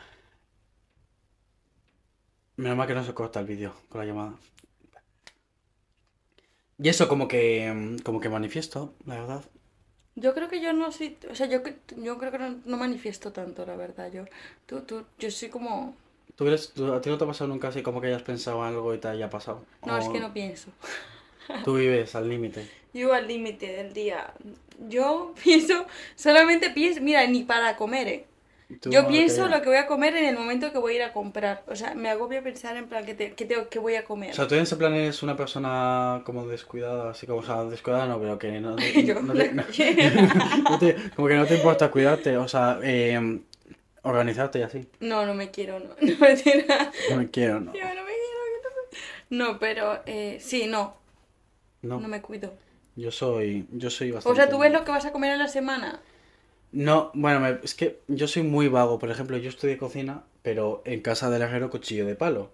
Menos 2.61 2.77
mal 2.77 2.87
que 2.87 2.93
no 2.97 3.03
se 3.03 3.15
corta 3.19 3.39
el 3.39 3.47
vídeo 3.47 3.73
con 3.89 3.99
la 4.01 4.05
llamada. 4.05 4.33
Y 6.79 6.89
eso 6.89 7.07
como 7.07 7.27
que 7.27 7.95
como 8.03 8.19
que 8.19 8.29
manifiesto, 8.29 8.95
la 9.05 9.19
verdad. 9.19 9.43
Yo 10.15 10.33
creo 10.33 10.49
que 10.49 10.61
yo 10.61 10.73
no 10.73 10.91
soy... 10.91 11.17
O 11.31 11.35
sea, 11.35 11.47
yo, 11.47 11.59
yo 11.97 12.17
creo 12.17 12.31
que 12.31 12.37
no, 12.39 12.59
no 12.65 12.77
manifiesto 12.77 13.31
tanto, 13.31 13.65
la 13.65 13.75
verdad. 13.75 14.11
Yo, 14.11 14.25
tú, 14.65 14.81
tú, 14.81 15.05
yo 15.17 15.31
soy 15.31 15.49
como... 15.49 15.95
¿Tú 16.35 16.45
tú- 16.75 16.93
a 16.93 17.01
ti 17.01 17.09
no 17.09 17.17
te 17.17 17.23
ha 17.25 17.27
pasado 17.27 17.47
nunca 17.49 17.67
así 17.67 17.83
como 17.83 18.01
que 18.01 18.07
hayas 18.07 18.23
pensado 18.23 18.63
algo 18.63 18.93
y 18.93 18.97
te 18.97 19.07
haya 19.09 19.29
pasado? 19.29 19.63
No, 19.85 19.97
es 19.97 20.09
que 20.09 20.19
no 20.19 20.33
pienso. 20.33 20.69
Tú 21.63 21.75
vives 21.75 22.15
al 22.15 22.27
límite. 22.29 22.67
Yo 22.93 23.13
al 23.13 23.27
límite 23.27 23.67
del 23.67 23.93
día. 23.93 24.33
Yo 24.87 25.33
pienso, 25.43 25.85
solamente 26.15 26.69
pienso, 26.71 27.01
mira, 27.01 27.25
ni 27.27 27.43
para 27.43 27.75
comer, 27.75 28.07
¿eh? 28.07 28.25
Yo 28.85 29.07
pienso 29.07 29.47
lo 29.47 29.61
que 29.61 29.69
voy 29.69 29.77
a 29.77 29.87
comer 29.87 30.15
en 30.15 30.25
el 30.25 30.35
momento 30.35 30.71
que 30.71 30.77
voy 30.77 30.93
a 30.93 30.95
ir 30.97 31.03
a 31.03 31.11
comprar. 31.13 31.63
O 31.67 31.75
sea, 31.75 31.95
me 31.95 32.09
agobia 32.09 32.43
pensar 32.43 32.77
en 32.77 32.87
plan 32.87 33.03
que, 33.05 33.15
te, 33.15 33.33
que, 33.33 33.45
tengo, 33.45 33.67
que 33.67 33.79
voy 33.79 33.95
a 33.95 34.05
comer. 34.05 34.31
O 34.31 34.33
sea, 34.35 34.47
tú 34.47 34.55
en 34.55 34.61
ese 34.61 34.75
plan 34.75 34.93
eres 34.93 35.23
una 35.23 35.35
persona 35.35 36.21
como 36.23 36.47
descuidada, 36.47 37.09
así 37.11 37.25
como, 37.25 37.39
o 37.39 37.43
sea, 37.43 37.63
descuidada 37.63 38.05
no, 38.05 38.19
pero 38.19 38.37
que 38.37 38.59
no, 38.59 38.75
Yo, 39.03 39.21
no 39.21 39.33
te- 39.33 39.51
no- 39.53 39.63
no 40.69 40.79
te- 40.79 40.95
como 41.15 41.27
que 41.27 41.35
no 41.35 41.45
te 41.47 41.55
importa 41.55 41.89
cuidarte, 41.89 42.37
o 42.37 42.47
sea, 42.47 42.79
eh, 42.83 43.39
organizarte 44.03 44.59
y 44.59 44.61
así. 44.61 44.87
No, 44.99 45.25
no 45.25 45.33
me 45.33 45.49
quiero, 45.49 45.79
no. 45.79 45.89
No 45.99 46.17
me 46.19 46.35
quiero. 46.35 46.65
No 47.09 47.15
me 47.17 47.29
quiero, 47.31 47.59
no. 47.59 47.73
Yo 47.73 47.81
no 47.83 48.03
me 48.03 48.11
quiero. 48.11 48.99
No, 49.31 49.59
pero 49.59 50.01
eh, 50.05 50.37
sí, 50.41 50.67
no. 50.67 50.95
No, 51.81 51.99
No 51.99 52.07
me 52.07 52.21
cuido. 52.21 52.53
yo 52.95 53.11
soy, 53.11 53.65
yo 53.71 53.89
soy 53.89 54.11
O 54.11 54.15
bastante... 54.15 54.41
sea, 54.41 54.49
tú 54.49 54.59
ves 54.59 54.71
lo 54.71 54.83
que 54.83 54.91
vas 54.91 55.05
a 55.05 55.11
comer 55.11 55.31
en 55.33 55.39
la 55.39 55.47
semana. 55.47 56.01
No, 56.71 57.11
bueno, 57.15 57.39
me- 57.39 57.59
es 57.63 57.73
que 57.75 57.99
yo 58.07 58.27
soy 58.27 58.43
muy 58.43 58.67
vago. 58.67 58.99
Por 58.99 59.09
ejemplo, 59.09 59.37
yo 59.37 59.49
estudié 59.49 59.77
cocina, 59.77 60.23
pero 60.43 60.81
en 60.85 61.01
casa 61.01 61.29
del 61.29 61.41
herrero 61.41 61.69
cuchillo 61.69 62.05
de 62.05 62.15
palo. 62.15 62.51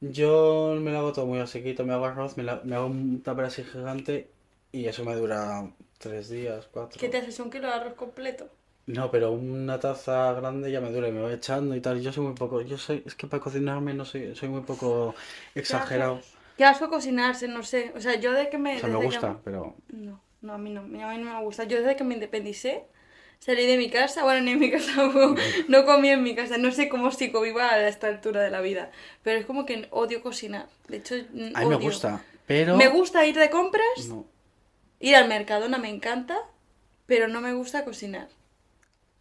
Yo 0.00 0.76
me 0.80 0.92
lo 0.92 0.98
hago 0.98 1.12
todo 1.12 1.26
muy 1.26 1.46
sequito, 1.46 1.84
me 1.84 1.92
hago 1.92 2.06
arroz, 2.06 2.36
me, 2.36 2.42
la- 2.42 2.62
me 2.64 2.74
hago 2.76 2.86
un 2.86 3.22
tupper 3.22 3.44
así 3.46 3.62
gigante 3.64 4.30
y 4.72 4.86
eso 4.86 5.04
me 5.04 5.14
dura 5.14 5.70
tres 5.98 6.30
días, 6.30 6.68
cuatro. 6.72 6.98
¿Qué 6.98 7.08
te 7.10 7.18
haces 7.18 7.38
un 7.40 7.50
kilo 7.50 7.68
de 7.68 7.74
arroz 7.74 7.94
completo? 7.94 8.48
No, 8.86 9.10
pero 9.10 9.30
una 9.32 9.78
taza 9.78 10.32
grande 10.32 10.72
ya 10.72 10.80
me 10.80 10.90
dura 10.90 11.08
y 11.08 11.12
me 11.12 11.20
voy 11.20 11.34
echando 11.34 11.76
y 11.76 11.80
tal. 11.82 12.00
Yo 12.00 12.12
soy 12.12 12.24
muy 12.24 12.34
poco, 12.34 12.62
yo 12.62 12.78
soy, 12.78 13.02
es 13.06 13.14
que 13.14 13.26
para 13.26 13.42
cocinarme 13.42 13.92
no 13.94 14.04
soy, 14.06 14.34
soy 14.34 14.48
muy 14.48 14.62
poco 14.62 15.14
exagerado. 15.54 16.20
Qué 16.56 16.64
asco 16.64 16.88
cocinarse, 16.88 17.46
no 17.46 17.62
sé. 17.62 17.92
O 17.94 18.00
sea, 18.00 18.18
yo 18.18 18.32
de 18.32 18.48
que 18.48 18.58
me. 18.58 18.76
O 18.76 18.80
sea, 18.80 18.88
me 18.88 18.94
desde 18.96 19.08
que- 19.10 19.16
gusta, 19.16 19.38
pero 19.44 19.76
No, 19.92 20.20
no, 20.40 20.52
a 20.54 20.58
mí 20.58 20.70
no, 20.70 20.80
a 20.80 20.84
mí 20.84 21.18
no 21.22 21.34
me 21.38 21.40
gusta. 21.44 21.64
Yo 21.64 21.78
desde 21.78 21.94
que 21.96 22.04
me 22.04 22.14
independicé, 22.14 22.84
salí 23.40 23.66
de 23.66 23.76
mi 23.78 23.90
casa, 23.90 24.24
bueno, 24.24 24.42
ni 24.42 24.52
en 24.52 24.58
mi 24.60 24.70
casa, 24.70 24.92
no, 25.14 25.34
no 25.68 25.84
comí 25.86 26.10
en 26.10 26.22
mi 26.22 26.34
casa, 26.34 26.58
no 26.58 26.70
sé 26.72 26.88
cómo 26.88 27.10
sigo 27.12 27.40
viva 27.42 27.70
a 27.70 27.88
esta 27.88 28.08
altura 28.08 28.42
de 28.42 28.50
la 28.50 28.60
vida, 28.60 28.90
pero 29.22 29.38
es 29.40 29.46
como 29.46 29.66
que 29.66 29.88
odio 29.90 30.22
cocinar. 30.22 30.68
De 30.88 30.98
hecho, 30.98 31.14
mm, 31.32 31.52
a 31.54 31.60
mí 31.62 31.66
me 31.66 31.76
gusta. 31.76 32.22
Pero 32.46 32.76
Me 32.76 32.88
gusta 32.88 33.26
ir 33.26 33.36
de 33.36 33.50
compras, 33.50 33.98
no. 34.08 34.26
ir 35.00 35.16
al 35.16 35.28
Mercadona 35.28 35.78
me 35.78 35.88
encanta, 35.88 36.38
pero 37.06 37.28
no 37.28 37.40
me 37.40 37.54
gusta 37.54 37.84
cocinar. 37.84 38.28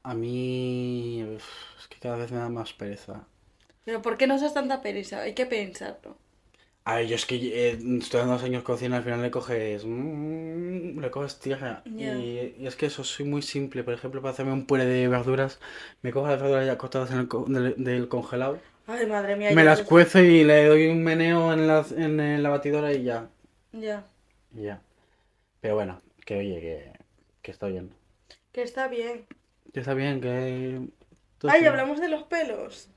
A 0.04 0.14
mí... 0.14 1.24
uf, 1.36 1.46
Es 1.80 1.88
que 1.88 2.00
cada 2.00 2.18
vez 2.18 2.32
me 2.32 2.38
da 2.40 2.50
más 2.50 2.74
pereza. 2.74 3.28
Pero 3.84 4.02
¿por 4.02 4.18
qué 4.18 4.26
no 4.26 4.40
seas 4.40 4.54
tanta 4.54 4.82
pereza? 4.82 5.20
Hay 5.22 5.34
que 5.34 5.46
pensarlo. 5.46 6.18
A 6.89 6.96
ver, 6.96 7.05
yo 7.08 7.15
es 7.15 7.25
que 7.25 7.36
eh, 7.36 7.77
estoy 8.01 8.19
dando 8.19 8.34
dos 8.36 8.43
años 8.43 8.63
cocina, 8.63 8.98
al 8.98 9.03
final 9.03 9.22
le 9.22 9.31
coges... 9.38 9.84
mm, 9.86 11.00
le 11.00 11.12
coges 11.12 11.39
tierra. 11.39 11.84
Y, 11.86 12.05
y 12.62 12.67
es 12.67 12.75
que 12.75 12.88
eso 12.88 13.03
soy 13.03 13.25
muy 13.34 13.41
simple. 13.41 13.84
Por 13.84 13.93
ejemplo, 13.93 14.22
para 14.22 14.31
hacerme 14.34 14.53
un 14.53 14.65
puré 14.65 14.86
de 14.86 15.08
verduras, 15.08 15.60
me 16.01 16.12
cojo 16.12 16.27
las 16.27 16.41
verduras 16.41 16.65
ya 16.65 16.77
cortadas 16.77 17.12
en 17.12 17.19
el 17.19 17.27
co- 17.27 17.46
del, 17.48 17.75
del 17.84 18.08
congelado, 18.08 18.60
Ay, 18.88 19.05
madre 19.05 19.36
mía. 19.36 19.51
me 19.53 19.63
las 19.63 19.81
cuezo 19.84 20.19
y 20.19 20.43
le 20.43 20.65
doy 20.65 20.88
un 20.88 21.03
meneo 21.03 21.53
en 21.53 21.67
la, 21.67 21.86
en 21.96 22.41
la 22.43 22.50
batidora 22.50 22.91
y 22.93 23.03
ya. 23.03 23.27
Ya. 23.72 24.03
ya. 24.53 24.81
Pero 25.62 25.75
bueno, 25.75 26.01
que 26.25 26.38
oye, 26.38 26.60
que, 26.62 26.93
que 27.43 27.51
está 27.51 27.67
bien. 27.67 27.91
Que 28.51 28.63
está 28.63 28.88
bien. 28.88 29.25
Que 29.74 29.79
está 29.81 29.93
bien, 29.93 30.22
que... 30.22 30.88
Ay, 31.46 31.65
hablamos 31.65 32.00
de 32.01 32.10
los 32.10 32.24
pelos. 32.24 32.89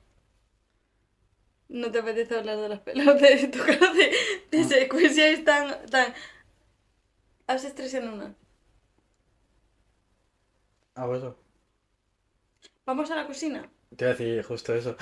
No 1.69 1.91
te 1.91 1.99
apetece 1.99 2.37
hablar 2.37 2.57
de 2.57 2.69
los 2.69 2.79
pelos 2.79 3.19
de 3.19 3.47
tu 3.47 3.59
cara 3.59 3.93
de, 3.93 4.11
de 4.51 4.63
secuencia 4.63 5.27
es 5.27 5.43
tan, 5.43 5.85
tan... 5.87 6.13
Haces 7.47 7.73
tres 7.75 7.93
en 7.95 8.09
una. 8.09 8.35
Ah, 10.95 11.05
pues 11.07 11.19
eso. 11.19 11.35
Vamos 12.85 13.09
a 13.11 13.15
la 13.15 13.25
cocina. 13.25 13.69
Te 13.95 14.05
voy 14.05 14.13
a 14.13 14.17
decir 14.17 14.43
justo 14.43 14.73
eso. 14.73 14.95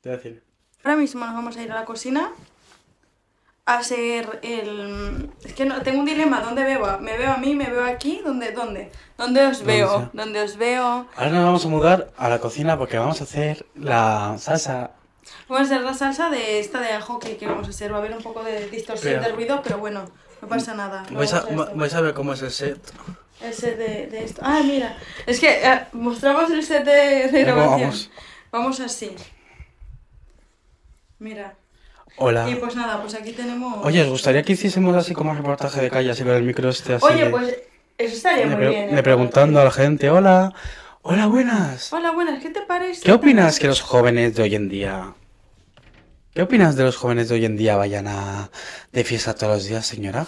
Te 0.00 0.08
voy 0.08 0.14
a 0.14 0.16
decir. 0.16 0.42
Ahora 0.82 0.96
mismo 0.96 1.24
nos 1.24 1.34
vamos 1.34 1.56
a 1.56 1.62
ir 1.62 1.70
a 1.70 1.76
la 1.76 1.84
cocina 1.84 2.32
a 3.64 3.78
hacer 3.78 4.40
el... 4.42 5.30
Es 5.44 5.54
que 5.54 5.64
no, 5.64 5.80
tengo 5.82 6.00
un 6.00 6.06
dilema, 6.06 6.40
¿dónde 6.40 6.64
veo? 6.64 6.98
¿Me 6.98 7.16
veo 7.16 7.32
a 7.32 7.36
mí? 7.36 7.54
¿Me 7.54 7.70
veo 7.70 7.84
aquí? 7.84 8.20
¿Dónde? 8.24 8.50
¿Dónde? 8.52 8.90
¿Dónde 9.16 9.46
os 9.46 9.58
¿Dónde 9.58 9.72
veo? 9.72 9.98
sea? 9.98 10.10
¿Dónde 10.12 10.42
os 10.42 10.56
veo? 10.56 11.06
Ahora 11.14 11.30
nos 11.30 11.44
vamos 11.44 11.64
a 11.64 11.68
mudar 11.68 12.12
a 12.16 12.28
la 12.28 12.40
cocina 12.40 12.76
porque 12.76 12.98
vamos 12.98 13.20
a 13.20 13.24
hacer 13.24 13.64
la 13.76 14.36
salsa. 14.38 14.90
Vamos 15.48 15.62
a 15.70 15.74
hacer 15.74 15.84
la 15.84 15.94
salsa 15.94 16.30
de 16.30 16.58
esta 16.60 16.80
de 16.80 16.92
ajo 16.92 17.18
que 17.18 17.36
queremos 17.36 17.68
hacer. 17.68 17.92
Va 17.92 17.96
a 17.96 17.98
haber 18.00 18.16
un 18.16 18.22
poco 18.22 18.42
de 18.42 18.68
distorsión 18.68 19.14
Pero- 19.14 19.22
del 19.24 19.34
ruido, 19.34 19.60
pero 19.62 19.78
bueno, 19.78 20.04
no 20.40 20.48
pasa 20.48 20.74
nada. 20.74 21.04
Lo 21.10 21.18
Vais 21.18 21.32
a, 21.32 21.42
vamos 21.42 21.66
hacer. 21.66 21.76
vais 21.78 21.94
a 21.94 22.00
ver 22.00 22.14
cómo 22.14 22.32
es 22.32 22.42
el 22.42 22.50
set. 22.50 22.78
Ese 23.40 23.74
de, 23.76 24.06
de 24.06 24.24
esto. 24.24 24.40
Ah, 24.44 24.60
mira. 24.64 24.96
Es 25.26 25.40
que 25.40 25.48
eh, 25.66 25.80
mostramos 25.92 26.50
el 26.50 26.62
set 26.64 26.84
de, 26.84 27.28
de 27.28 27.42
Luego 27.44 27.58
grabación. 27.60 27.80
vamos. 27.90 28.10
Vamos 28.52 28.80
así. 28.80 29.14
Mira. 31.18 31.54
Hola. 32.16 32.48
Y 32.48 32.56
pues 32.56 32.76
nada, 32.76 33.00
pues 33.00 33.14
aquí 33.14 33.32
tenemos. 33.32 33.84
Oye, 33.84 34.02
¿os 34.02 34.08
gustaría 34.10 34.42
que 34.42 34.52
hiciésemos 34.52 34.94
así 34.96 35.14
como 35.14 35.32
reportaje 35.34 35.80
de 35.80 35.90
calle, 35.90 36.10
así 36.10 36.22
con 36.22 36.32
el 36.32 36.42
micro 36.42 36.68
este 36.68 36.94
así? 36.94 37.04
Oye, 37.06 37.24
de- 37.24 37.30
pues 37.30 37.56
eso 37.98 38.16
estaría 38.16 38.46
de 38.48 38.56
muy 38.56 38.66
bien. 38.66 38.90
de 38.94 38.98
¿eh? 39.00 39.02
preguntando 39.02 39.60
a 39.60 39.64
la 39.64 39.70
gente, 39.70 40.10
hola, 40.10 40.52
hola, 41.02 41.26
buenas. 41.26 41.92
Hola, 41.92 42.10
buenas, 42.12 42.42
¿qué 42.42 42.50
te 42.50 42.62
parece? 42.62 43.02
¿Qué 43.02 43.12
opinas 43.12 43.58
que 43.58 43.66
los 43.66 43.80
jóvenes 43.80 44.34
de 44.34 44.42
hoy 44.42 44.54
en 44.54 44.68
día... 44.68 45.14
¿Qué 46.34 46.42
opinas 46.42 46.76
de 46.76 46.84
los 46.84 46.96
jóvenes 46.96 47.28
de 47.28 47.34
hoy 47.34 47.44
en 47.44 47.56
día 47.58 47.76
vayan 47.76 48.08
a 48.08 48.50
de 48.90 49.04
fiesta 49.04 49.34
todos 49.34 49.56
los 49.56 49.64
días, 49.66 49.86
señora? 49.86 50.26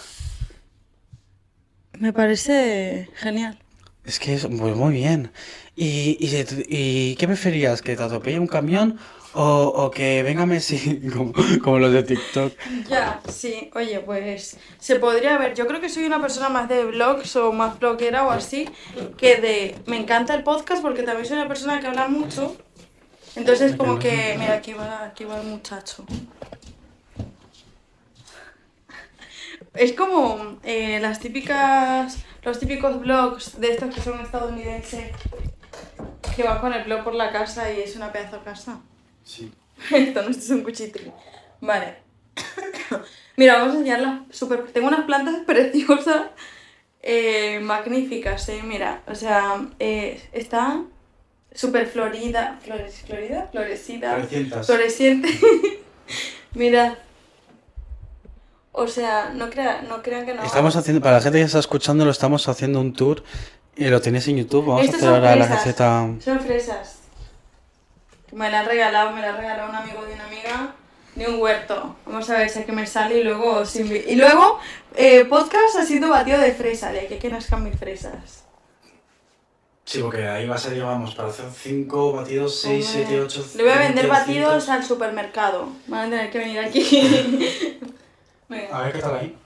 Me 1.97 2.13
parece 2.13 3.09
genial. 3.15 3.57
Es 4.03 4.19
que 4.19 4.35
es 4.35 4.45
pues, 4.45 4.75
muy 4.75 4.93
bien. 4.93 5.31
¿Y, 5.75 6.17
y, 6.19 6.45
y 6.69 7.15
qué 7.15 7.25
preferías? 7.25 7.81
¿Que 7.81 7.95
te 7.95 8.03
atropelle 8.03 8.39
un 8.39 8.47
camión 8.47 8.99
o, 9.35 9.67
o 9.67 9.91
que 9.91 10.23
venga 10.23 10.45
Messi 10.45 11.09
como, 11.13 11.33
como 11.61 11.79
los 11.79 11.91
de 11.91 12.03
TikTok? 12.03 12.53
Ya, 12.87 13.21
sí, 13.27 13.69
oye, 13.75 13.99
pues 13.99 14.57
se 14.79 14.95
podría 14.95 15.37
ver. 15.37 15.53
Yo 15.53 15.67
creo 15.67 15.81
que 15.81 15.89
soy 15.89 16.05
una 16.05 16.21
persona 16.21 16.49
más 16.49 16.69
de 16.69 16.85
blogs 16.85 17.35
o 17.35 17.51
más 17.51 17.77
bloguera 17.79 18.25
o 18.25 18.31
así, 18.31 18.69
que 19.17 19.35
de. 19.37 19.75
Me 19.85 19.97
encanta 19.97 20.33
el 20.33 20.43
podcast 20.43 20.81
porque 20.81 21.03
también 21.03 21.25
soy 21.27 21.37
una 21.37 21.47
persona 21.47 21.79
que 21.79 21.87
habla 21.87 22.07
mucho. 22.07 22.55
Entonces, 23.35 23.75
como 23.75 23.99
que. 23.99 24.35
Mira, 24.39 24.55
aquí 24.55 24.73
va, 24.73 25.03
aquí 25.03 25.25
va 25.25 25.41
el 25.41 25.47
muchacho. 25.47 26.05
Es 29.73 29.91
como 29.93 30.59
eh, 30.63 30.99
las 31.01 31.19
típicas. 31.19 32.19
Los 32.43 32.59
típicos 32.59 33.01
blogs 33.01 33.59
de 33.59 33.71
estos 33.71 33.93
que 33.93 33.99
son 33.99 34.19
estadounidenses. 34.21 35.11
Que 36.35 36.43
van 36.43 36.59
con 36.59 36.71
el 36.73 36.85
blog 36.85 37.03
por 37.03 37.15
la 37.15 37.31
casa 37.31 37.71
y 37.73 37.81
es 37.81 37.95
una 37.97 38.13
pedazo 38.13 38.37
de 38.37 38.43
casa. 38.43 38.79
Sí. 39.25 39.51
Esto 39.91 40.21
no 40.23 40.29
esto 40.29 40.43
es 40.43 40.49
un 40.51 40.63
cuchitril. 40.63 41.11
Vale. 41.59 41.97
Mira, 43.35 43.55
vamos 43.55 43.75
a 43.75 43.77
enseñarlas. 43.79 44.21
Super... 44.29 44.63
Tengo 44.71 44.87
unas 44.87 45.05
plantas 45.05 45.35
preciosas, 45.45 46.27
eh, 47.01 47.59
magníficas, 47.59 48.47
eh. 48.49 48.61
Mira, 48.63 49.03
o 49.07 49.15
sea, 49.15 49.67
eh, 49.79 50.21
está 50.31 50.81
súper 51.53 51.87
florida. 51.87 52.59
Flores, 52.63 53.03
¿Florida? 53.05 53.49
Florecida. 53.51 54.13
Florecientas. 54.13 54.65
Floreciente. 54.65 55.29
Mira. 56.53 56.99
O 58.71 58.87
sea, 58.87 59.31
no, 59.33 59.49
crea, 59.49 59.81
no 59.87 60.01
crean 60.01 60.25
que 60.25 60.33
no. 60.33 60.43
Estamos 60.43 60.75
haciendo, 60.75 61.01
para 61.01 61.17
la 61.17 61.21
gente 61.21 61.39
que 61.39 61.45
está 61.45 61.59
escuchando, 61.59 62.03
lo 62.03 62.11
estamos 62.11 62.47
haciendo 62.49 62.81
un 62.81 62.93
tour 62.93 63.23
y 63.75 63.85
lo 63.85 64.01
tenéis 64.01 64.27
en 64.27 64.37
YouTube. 64.37 64.65
Vamos 64.65 64.87
a 64.87 64.95
hacer 64.95 65.09
ahora 65.09 65.35
la 65.35 65.47
receta. 65.47 66.09
Son 66.19 66.39
fresas. 66.41 66.94
Me 68.35 68.51
la 68.51 68.59
han 68.59 68.65
regalado, 68.65 69.11
me 69.11 69.21
la 69.21 69.29
ha 69.29 69.37
regalado 69.37 69.69
un 69.69 69.75
amigo 69.75 70.03
de 70.03 70.13
una 70.13 70.25
amiga 70.25 70.75
de 71.15 71.25
un 71.29 71.41
huerto. 71.41 71.95
Vamos 72.05 72.29
a 72.29 72.37
ver 72.37 72.49
si 72.49 72.59
es 72.59 72.65
que 72.65 72.73
me 72.73 72.85
sale 72.85 73.19
y 73.19 73.23
luego 73.23 73.59
os 73.59 73.73
Y 73.77 74.15
luego, 74.17 74.59
eh, 74.93 75.23
podcast 75.23 75.77
ha 75.77 75.85
sido 75.85 76.09
batido 76.09 76.37
de 76.39 76.51
fresa, 76.51 76.91
de 76.91 77.07
que 77.07 77.17
que 77.17 77.29
nazcan 77.29 77.63
mis 77.63 77.79
fresas. 77.79 78.43
Sí, 79.85 80.01
porque 80.01 80.27
ahí 80.27 80.45
va 80.49 80.55
a 80.55 80.57
ser, 80.57 80.73
digamos, 80.73 81.15
para 81.15 81.29
hacer 81.29 81.45
5 81.49 82.11
batidos, 82.11 82.59
6, 82.59 82.85
Hombre, 82.87 83.05
7, 83.07 83.21
8. 83.21 83.45
Le 83.55 83.63
voy 83.63 83.71
a 83.71 83.79
vender 83.79 84.07
batidos 84.09 84.67
al 84.67 84.83
supermercado. 84.83 85.69
Van 85.87 86.07
a 86.07 86.09
tener 86.09 86.29
que 86.29 86.39
venir 86.39 86.59
aquí. 86.59 86.83
Venga. 88.49 88.77
A 88.77 88.81
ver 88.81 88.91
qué 88.91 88.99
tal 88.99 89.15
ahí. 89.15 89.37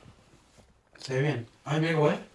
Se 0.97 1.13
ve 1.13 1.21
bien. 1.21 1.47
Ay, 1.63 1.79
mira, 1.79 1.93
guay. 1.93 2.28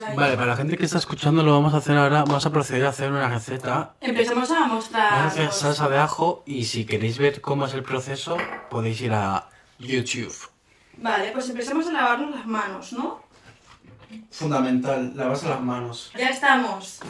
Vale, 0.00 0.34
para 0.34 0.46
la 0.46 0.56
gente 0.56 0.78
que 0.78 0.86
está 0.86 0.96
escuchando 0.96 1.42
lo 1.42 1.52
vamos 1.52 1.74
a 1.74 1.76
hacer 1.76 1.94
ahora, 1.96 2.24
vamos 2.24 2.46
a 2.46 2.50
proceder 2.50 2.86
a 2.86 2.88
hacer 2.88 3.10
una 3.12 3.28
receta. 3.28 3.94
Empezamos 4.00 4.50
a 4.50 4.54
Vamos 4.60 4.70
a 4.72 4.74
mostrar. 4.74 5.26
hacer 5.26 5.52
salsa 5.52 5.88
de 5.90 5.98
ajo 5.98 6.42
y 6.46 6.64
si 6.64 6.86
queréis 6.86 7.18
ver 7.18 7.42
cómo 7.42 7.66
es 7.66 7.74
el 7.74 7.82
proceso, 7.82 8.38
podéis 8.70 8.98
ir 9.02 9.12
a 9.12 9.50
YouTube. 9.78 10.34
Vale, 10.96 11.32
pues 11.32 11.50
empezamos 11.50 11.86
a 11.86 11.92
lavarnos 11.92 12.34
las 12.34 12.46
manos, 12.46 12.92
¿no? 12.94 13.22
Fundamental, 14.30 15.12
lavarse 15.14 15.48
las 15.50 15.60
manos. 15.60 16.10
Ya 16.18 16.30
estamos. 16.30 17.00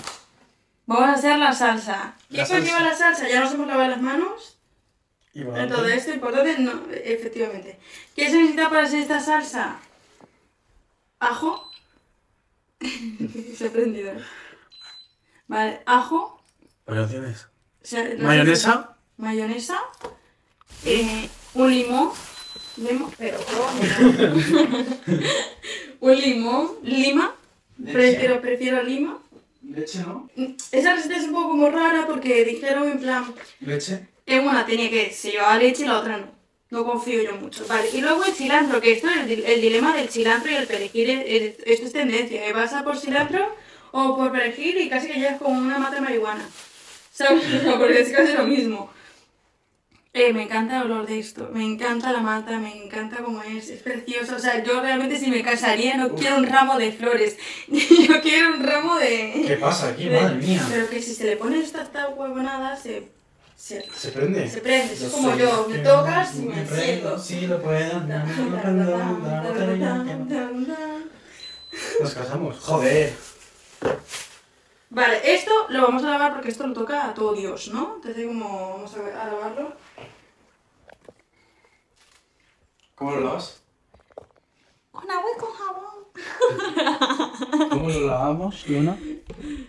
Vamos 0.86 1.04
a 1.08 1.12
hacer 1.12 1.38
la 1.38 1.52
salsa. 1.52 2.14
¿Qué 2.28 2.44
conlleva 2.44 2.80
la 2.80 2.94
salsa? 2.96 3.28
¿Ya 3.28 3.40
nos 3.40 3.54
hemos 3.54 3.68
lavado 3.68 3.88
las 3.90 4.02
manos? 4.02 4.58
Y 5.32 5.44
Todo 5.44 5.86
esto 5.86 6.12
importante, 6.12 6.58
no, 6.58 6.72
efectivamente. 6.92 7.78
¿Qué 8.16 8.28
se 8.28 8.36
necesita 8.36 8.68
para 8.68 8.82
hacer 8.82 8.98
esta 9.02 9.20
salsa? 9.20 9.76
Ajo. 11.20 11.69
se 13.56 13.66
ha 13.66 13.70
prendido. 13.70 14.12
Vale, 15.48 15.80
ajo. 15.86 16.42
Pero 16.84 17.06
tienes. 17.06 17.44
o 17.44 17.48
sea, 17.82 18.04
la 18.04 18.24
Mayonesa. 18.28 18.96
Mayonesa. 19.16 19.78
eh, 20.84 21.28
un 21.54 21.70
limón. 21.70 22.10
Limón, 22.76 23.10
pero 23.18 23.38
un 26.00 26.16
limón. 26.16 26.68
Lima. 26.82 27.34
Prefiero, 27.82 28.40
prefiero 28.40 28.82
lima. 28.82 29.18
Leche, 29.62 30.00
¿no? 30.00 30.28
Esa 30.72 30.94
receta 30.94 31.16
es 31.16 31.24
un 31.24 31.32
poco 31.32 31.50
como 31.50 31.70
rara 31.70 32.06
porque 32.06 32.44
dijeron 32.44 32.88
en 32.88 32.98
plan 33.00 33.24
Leche. 33.60 34.08
que 34.26 34.40
una 34.40 34.64
tenía 34.66 34.90
que 34.90 35.10
se 35.12 35.30
llevaba 35.32 35.56
leche 35.58 35.84
y 35.84 35.86
la 35.86 35.98
otra 35.98 36.18
no. 36.18 36.26
No 36.70 36.84
confío 36.84 37.22
yo 37.22 37.34
mucho. 37.36 37.66
Vale, 37.66 37.88
y 37.92 38.00
luego 38.00 38.24
el 38.24 38.32
cilantro, 38.32 38.80
que 38.80 38.92
esto 38.92 39.08
es 39.10 39.16
el, 39.18 39.26
di- 39.28 39.42
el 39.44 39.60
dilema 39.60 39.94
del 39.96 40.08
cilantro 40.08 40.50
y 40.52 40.54
el 40.54 40.66
perejil. 40.68 41.10
es- 41.10 41.24
es- 41.26 41.54
esto 41.66 41.86
es 41.86 41.92
tendencia. 41.92 42.46
¿eh? 42.46 42.52
¿Vas 42.52 42.72
a 42.74 42.84
por 42.84 42.96
cilantro 42.96 43.44
o 43.90 44.16
por 44.16 44.30
perejil? 44.30 44.78
Y 44.78 44.88
casi 44.88 45.08
que 45.08 45.14
llegas 45.14 45.38
como 45.40 45.58
una 45.58 45.78
mata 45.78 45.96
de 45.96 46.00
marihuana. 46.02 46.48
¿Sabes? 47.12 47.42
Porque 47.78 48.00
es 48.00 48.10
casi 48.10 48.32
lo 48.34 48.44
mismo. 48.44 48.90
Eh, 50.12 50.32
me 50.32 50.42
encanta 50.44 50.78
el 50.78 50.82
olor 50.90 51.06
de 51.06 51.18
esto. 51.20 51.50
Me 51.52 51.64
encanta 51.64 52.12
la 52.12 52.20
mata, 52.20 52.58
me 52.58 52.84
encanta 52.84 53.18
cómo 53.18 53.42
es. 53.42 53.68
Es 53.68 53.82
precioso. 53.82 54.36
O 54.36 54.38
sea, 54.38 54.62
yo 54.62 54.80
realmente 54.80 55.18
si 55.18 55.28
me 55.30 55.42
casaría 55.42 55.96
no 55.96 56.14
quiero 56.14 56.36
un 56.36 56.46
ramo 56.46 56.78
de 56.78 56.92
flores. 56.92 57.36
yo 57.68 58.20
quiero 58.20 58.54
un 58.54 58.62
ramo 58.64 58.96
de... 58.98 59.44
¿Qué 59.46 59.56
pasa 59.56 59.88
aquí? 59.88 60.08
de- 60.08 60.20
Madre 60.20 60.36
mía. 60.36 60.64
Pero 60.70 60.88
que 60.88 61.02
si 61.02 61.14
se 61.14 61.24
le 61.24 61.36
pone 61.36 61.60
esta, 61.60 61.82
esta 61.82 62.08
huevonada, 62.08 62.76
se, 62.76 63.08
se, 63.60 63.86
¿Se 63.92 64.10
prende? 64.10 64.48
se 64.48 64.62
prende. 64.62 64.94
Es 64.94 65.12
como 65.12 65.36
yo, 65.36 65.66
me 65.68 65.80
tocas 65.80 66.34
y 66.36 66.46
me 66.46 66.62
prendo, 66.62 67.14
enciendo. 67.14 67.18
Sí, 67.18 67.46
lo 67.46 67.60
puedo. 67.60 68.00
Nos 72.00 72.14
casamos. 72.14 72.58
Joder. 72.58 73.12
Vale, 74.88 75.34
esto 75.34 75.52
lo 75.68 75.82
vamos 75.82 76.02
a 76.04 76.10
lavar 76.10 76.32
porque 76.32 76.48
esto 76.48 76.66
lo 76.66 76.72
toca 76.72 77.10
a 77.10 77.12
todo 77.12 77.34
Dios, 77.34 77.68
¿no? 77.68 77.96
Entonces, 77.96 78.26
como 78.26 78.70
vamos 78.70 78.96
a, 78.96 79.22
a 79.22 79.26
lavarlo. 79.26 79.74
¿Cómo 82.94 83.10
lo 83.12 83.20
lavas? 83.20 83.62
Con 84.90 85.10
agua 85.10 85.30
y 85.36 85.38
con 85.38 85.50
jabón. 85.52 85.90
¿Cómo 87.70 87.90
lo 87.90 88.00
lavamos, 88.06 88.66
Luna? 88.68 88.98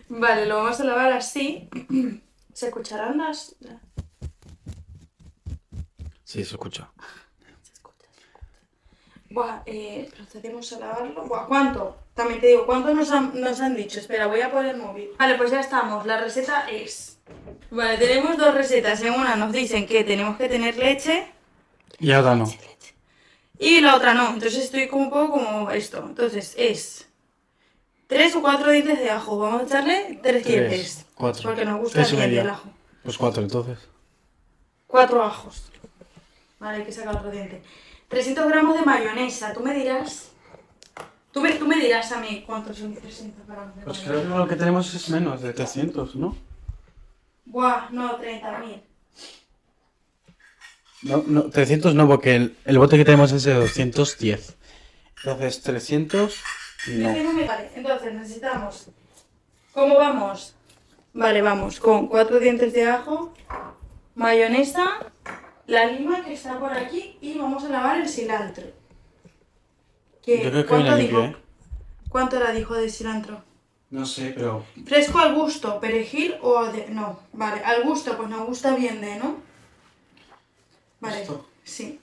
Vale, 0.07 0.45
lo 0.45 0.63
vamos 0.63 0.79
a 0.79 0.83
lavar 0.85 1.11
así. 1.11 1.69
¿Se 2.53 2.67
escucharán 2.67 3.17
las...? 3.17 3.55
Sí, 6.23 6.43
se 6.45 6.51
escucha. 6.55 6.89
Se 7.63 7.73
escucha, 7.73 8.07
se 8.07 8.13
escucha. 8.13 8.47
Buah, 9.29 9.61
eh, 9.65 10.09
procedemos 10.15 10.71
a 10.73 10.79
lavarlo. 10.79 11.23
Buah, 11.25 11.45
¿cuánto? 11.47 11.97
También 12.13 12.39
te 12.41 12.47
digo, 12.47 12.65
¿cuánto 12.65 12.93
nos 12.93 13.11
han, 13.11 13.39
nos 13.39 13.59
han 13.61 13.75
dicho? 13.75 13.99
Espera, 13.99 14.27
voy 14.27 14.41
a 14.41 14.51
poner 14.51 14.75
el 14.75 14.81
móvil. 14.81 15.09
Vale, 15.17 15.35
pues 15.35 15.51
ya 15.51 15.59
estamos. 15.59 16.05
La 16.05 16.19
receta 16.19 16.69
es... 16.69 17.19
Vale, 17.69 17.97
tenemos 17.97 18.37
dos 18.37 18.53
recetas. 18.53 19.01
En 19.01 19.13
una 19.13 19.35
nos 19.35 19.51
dicen 19.53 19.87
que 19.87 20.03
tenemos 20.03 20.37
que 20.37 20.49
tener 20.49 20.77
leche 20.77 21.31
Y 21.99 22.11
ahora 22.11 22.35
no. 22.35 22.45
y 23.57 23.79
la 23.81 23.95
otra 23.95 24.13
no. 24.13 24.33
Entonces 24.33 24.65
estoy 24.65 24.87
como 24.87 25.03
un 25.03 25.09
poco 25.09 25.31
como 25.31 25.71
esto. 25.71 26.03
Entonces 26.05 26.53
es... 26.57 27.07
Tres 28.11 28.35
o 28.35 28.41
cuatro 28.41 28.69
dientes 28.71 28.99
de 28.99 29.09
ajo. 29.09 29.39
Vamos 29.39 29.61
a 29.61 29.65
echarle 29.65 30.19
tres, 30.21 30.43
dientes. 30.45 31.05
cuatro. 31.15 31.43
Porque 31.43 31.63
nos 31.63 31.79
gusta 31.79 32.01
el 32.01 32.11
diente 32.11 32.35
del 32.35 32.49
ajo. 32.49 32.69
Pues 33.03 33.17
cuatro, 33.17 33.41
entonces. 33.41 33.79
Cuatro 34.85 35.23
ajos. 35.23 35.71
Vale, 36.59 36.79
hay 36.79 36.83
que 36.83 36.91
sacar 36.91 37.15
otro 37.15 37.31
diente. 37.31 37.63
300 38.09 38.49
gramos 38.49 38.75
de 38.77 38.81
mayonesa. 38.81 39.53
Tú 39.53 39.61
me 39.61 39.73
dirás... 39.73 40.31
Tú 41.31 41.39
me, 41.39 41.53
tú 41.53 41.65
me 41.65 41.77
dirás 41.77 42.11
a 42.11 42.19
mí 42.19 42.43
cuántos 42.45 42.79
son 42.79 42.93
300 42.93 43.47
gramos 43.47 43.77
de 43.77 43.83
Pues 43.83 43.99
mayonesa. 43.99 44.09
creo 44.11 44.21
que 44.33 44.37
lo 44.39 44.47
que 44.49 44.55
tenemos 44.57 44.93
es 44.93 45.09
menos 45.09 45.41
de 45.41 45.53
300, 45.53 46.15
¿no? 46.17 46.35
Buah, 47.45 47.91
no, 47.91 48.19
30.000. 48.19 48.81
No, 51.03 51.23
no 51.27 51.43
300 51.49 51.95
no, 51.95 52.09
porque 52.09 52.35
el, 52.35 52.57
el 52.65 52.77
bote 52.77 52.97
que 52.97 53.05
tenemos 53.05 53.31
es 53.31 53.43
de 53.43 53.53
210. 53.53 54.57
Entonces, 55.23 55.61
300, 55.61 56.35
no. 56.87 57.47
Vale, 57.47 57.71
entonces 57.75 58.13
necesitamos... 58.13 58.87
¿Cómo 59.73 59.95
vamos? 59.95 60.55
Vale, 61.13 61.41
vamos 61.41 61.79
con 61.79 62.07
cuatro 62.07 62.39
dientes 62.39 62.73
de 62.73 62.89
ajo, 62.89 63.33
mayonesa, 64.15 65.11
la 65.67 65.85
lima 65.85 66.23
que 66.23 66.33
está 66.33 66.59
por 66.59 66.73
aquí 66.73 67.17
y 67.21 67.37
vamos 67.37 67.63
a 67.63 67.69
lavar 67.69 68.01
el 68.01 68.09
cilantro. 68.09 68.65
¿Qué? 70.21 70.43
Yo 70.43 70.49
creo 70.51 70.63
que 70.63 70.69
¿Cuánto 70.69 70.95
dijo? 70.97 71.19
limpio, 71.21 71.39
¿eh? 71.39 71.43
¿Cuánto 72.09 72.35
era 72.37 72.51
dijo 72.51 72.75
de 72.75 72.89
cilantro? 72.89 73.41
No 73.89 74.05
sé, 74.05 74.33
pero... 74.35 74.65
Fresco 74.85 75.19
al 75.19 75.35
gusto, 75.35 75.79
perejil 75.79 76.35
o 76.41 76.65
de... 76.65 76.87
No, 76.89 77.19
vale, 77.33 77.61
al 77.63 77.83
gusto, 77.83 78.15
pues 78.17 78.29
nos 78.29 78.45
gusta 78.45 78.75
bien 78.75 79.01
de, 79.01 79.17
¿no? 79.17 79.37
Vale, 80.99 81.21
¿Esto? 81.21 81.45
sí. 81.63 81.99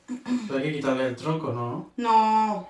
Pero 0.47 0.59
hay 0.59 0.65
que 0.65 0.73
quitarle 0.73 1.07
el 1.07 1.17
tronco, 1.17 1.53
¿no? 1.53 1.93
No, 1.97 2.69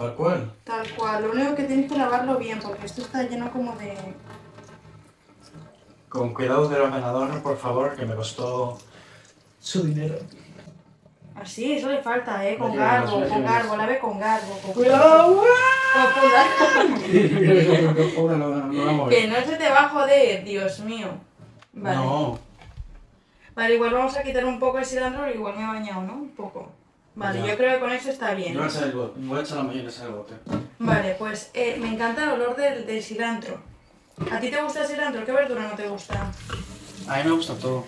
Tal 0.00 0.14
cual. 0.14 0.50
tal 0.64 0.90
cual. 0.96 1.22
Lo 1.24 1.32
único 1.32 1.54
que 1.54 1.64
tienes 1.64 1.92
que 1.92 1.98
lavarlo 1.98 2.38
bien, 2.38 2.58
porque 2.58 2.86
esto 2.86 3.02
está 3.02 3.22
lleno 3.24 3.52
como 3.52 3.76
de... 3.76 3.94
Con 6.08 6.32
cuidado 6.32 6.70
del 6.70 6.80
ordenador, 6.80 7.42
por 7.42 7.58
favor, 7.58 7.94
que 7.94 8.06
me 8.06 8.14
costó 8.14 8.78
su 9.58 9.82
dinero. 9.82 10.14
Así, 11.34 11.74
eso 11.74 11.90
le 11.90 12.00
falta, 12.00 12.48
¿eh? 12.48 12.56
Con 12.56 12.74
garbo, 12.74 13.28
con 13.28 13.44
garbo, 13.44 13.76
lave 13.76 13.98
con 13.98 14.18
garbo. 14.18 14.58
Con 14.62 14.72
¡Cuidado! 14.72 15.42
Que 19.10 19.26
no 19.28 19.36
se 19.44 19.56
te 19.56 19.68
va 19.68 19.84
a 19.84 19.88
joder, 19.90 20.44
Dios 20.44 20.80
mío. 20.80 21.08
Vale. 21.74 21.96
No. 21.96 22.38
Vale, 23.54 23.74
igual 23.74 23.92
vamos 23.92 24.16
a 24.16 24.22
quitar 24.22 24.46
un 24.46 24.58
poco 24.58 24.78
el 24.78 24.86
cilantro, 24.86 25.30
igual 25.30 25.56
me 25.58 25.64
he 25.64 25.66
bañado, 25.66 26.02
¿no? 26.02 26.14
Un 26.14 26.30
poco. 26.30 26.79
Vale, 27.14 27.40
Ya. 27.40 27.46
yo 27.48 27.56
creo 27.56 27.74
que 27.74 27.80
con 27.80 27.92
eso 27.92 28.10
está 28.10 28.34
bien. 28.34 28.52
Yo 28.54 28.60
voy 28.60 28.68
a 28.68 28.70
echar, 28.72 28.84
el 28.84 28.92
bote, 28.92 29.20
voy 29.20 29.38
a 29.38 29.42
echar 29.42 29.56
la 29.58 29.62
mayonesa 29.64 30.04
al 30.04 30.12
bote. 30.12 30.34
Vale, 30.78 31.16
pues 31.18 31.50
eh, 31.54 31.76
me 31.80 31.88
encanta 31.92 32.24
el 32.24 32.30
olor 32.30 32.56
del, 32.56 32.86
del 32.86 33.02
cilantro. 33.02 33.60
¿A 34.30 34.38
ti 34.38 34.50
te 34.50 34.62
gusta 34.62 34.82
el 34.82 34.86
cilantro? 34.88 35.24
¿Qué 35.24 35.32
verdura 35.32 35.68
no 35.68 35.74
te 35.76 35.88
gusta? 35.88 36.30
A 37.08 37.16
mí 37.18 37.24
me 37.24 37.30
gusta 37.32 37.54
todo. 37.54 37.84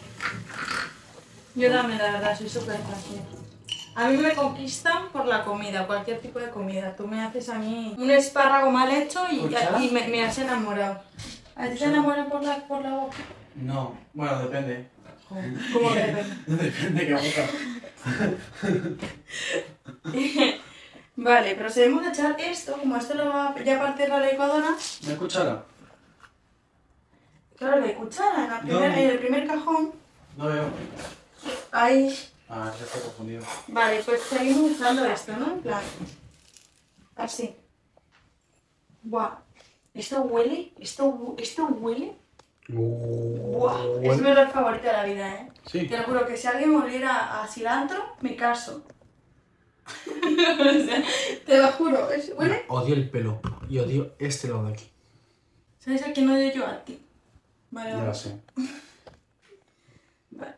Yo 1.55 1.71
también, 1.71 1.99
la 1.99 2.13
verdad, 2.13 2.37
soy 2.37 2.49
súper 2.49 2.79
fácil. 2.79 3.21
A 3.95 4.09
mí 4.09 4.17
me 4.17 4.33
conquistan 4.33 5.11
por 5.13 5.27
la 5.27 5.45
comida, 5.45 5.87
cualquier 5.87 6.21
tipo 6.21 6.39
de 6.39 6.49
comida. 6.49 6.97
Tú 6.97 7.07
me 7.07 7.23
haces 7.23 7.49
a 7.51 7.59
mí 7.59 7.95
un 7.99 8.11
espárrago 8.11 8.71
mal 8.71 8.91
hecho 8.91 9.21
y 9.31 9.91
me, 9.91 10.09
me 10.09 10.25
has 10.25 10.39
enamorado. 10.39 11.01
¿A 11.55 11.69
ti 11.69 11.77
te 11.79 11.85
enamoran 11.85 12.29
por 12.31 12.43
la, 12.43 12.57
por 12.67 12.81
la 12.83 12.91
boca? 12.93 13.17
No, 13.55 13.95
bueno, 14.15 14.39
depende. 14.41 14.89
¿Cómo 15.73 15.93
que 15.93 16.01
depende? 16.47 17.07
Que 17.07 17.15
boca. 17.15 17.49
Vale, 21.17 21.55
procedemos 21.55 22.07
a 22.07 22.11
echar 22.11 22.41
esto, 22.41 22.77
como 22.79 22.97
esto 22.97 23.15
lo 23.15 23.29
va 23.29 23.51
a 23.51 23.63
ya 23.63 23.79
partir 23.79 24.09
la 24.09 24.21
licuadora. 24.21 24.75
¿Me 25.07 25.17
cuchara? 25.17 25.65
Claro, 27.57 27.83
de 27.83 27.95
cuchara, 27.95 28.61
en, 28.65 28.81
la 28.81 28.87
en 28.87 29.11
el 29.11 29.19
primer 29.19 29.47
cajón. 29.47 29.93
No 30.37 30.47
veo. 30.47 30.65
Ahí. 31.71 32.17
Ah, 32.49 32.73
ya 32.79 32.85
estoy 32.85 33.03
confundido. 33.03 33.43
Vale, 33.69 34.03
pues 34.05 34.23
seguimos 34.23 34.73
usando 34.73 35.05
esto, 35.05 35.37
¿no? 35.37 35.53
En 35.53 35.61
plan. 35.61 35.83
Así. 37.17 37.55
Buah. 39.03 39.39
¿Esto 39.95 40.23
huele? 40.23 40.73
¿Esto, 40.79 41.37
esto 41.39 41.67
huele? 41.67 42.17
Buah. 42.73 43.81
Es 44.03 44.21
mi 44.21 44.31
olor 44.31 44.49
favorito 44.51 44.87
de 44.87 44.93
la 44.93 45.05
vida, 45.05 45.35
¿eh? 45.35 45.49
Sí. 45.67 45.87
Te 45.87 45.97
lo 45.99 46.05
juro 46.05 46.27
que 46.27 46.37
si 46.37 46.47
alguien 46.47 46.75
oliera 46.75 47.43
a 47.43 47.47
cilantro, 47.47 48.17
me 48.21 48.35
caso. 48.37 48.85
O 50.23 50.87
sea, 50.87 51.03
te 51.45 51.59
lo 51.59 51.69
juro. 51.73 52.11
es- 52.11 52.33
¿Huele? 52.37 52.65
Odio 52.69 52.95
el 52.95 53.11
pelo 53.11 53.41
y 53.69 53.79
odio 53.79 54.15
este 54.19 54.49
lado 54.49 54.65
de 54.67 54.73
aquí. 54.73 54.91
¿Sabes 55.79 56.03
a 56.07 56.13
quién 56.13 56.31
odio 56.31 56.53
yo? 56.53 56.67
A 56.67 56.85
ti. 56.85 57.05
Vale, 57.71 57.91
Ya 57.91 57.97
vale. 57.97 58.09
lo 58.09 58.15
sé. 58.15 58.37
Vale. 60.31 60.55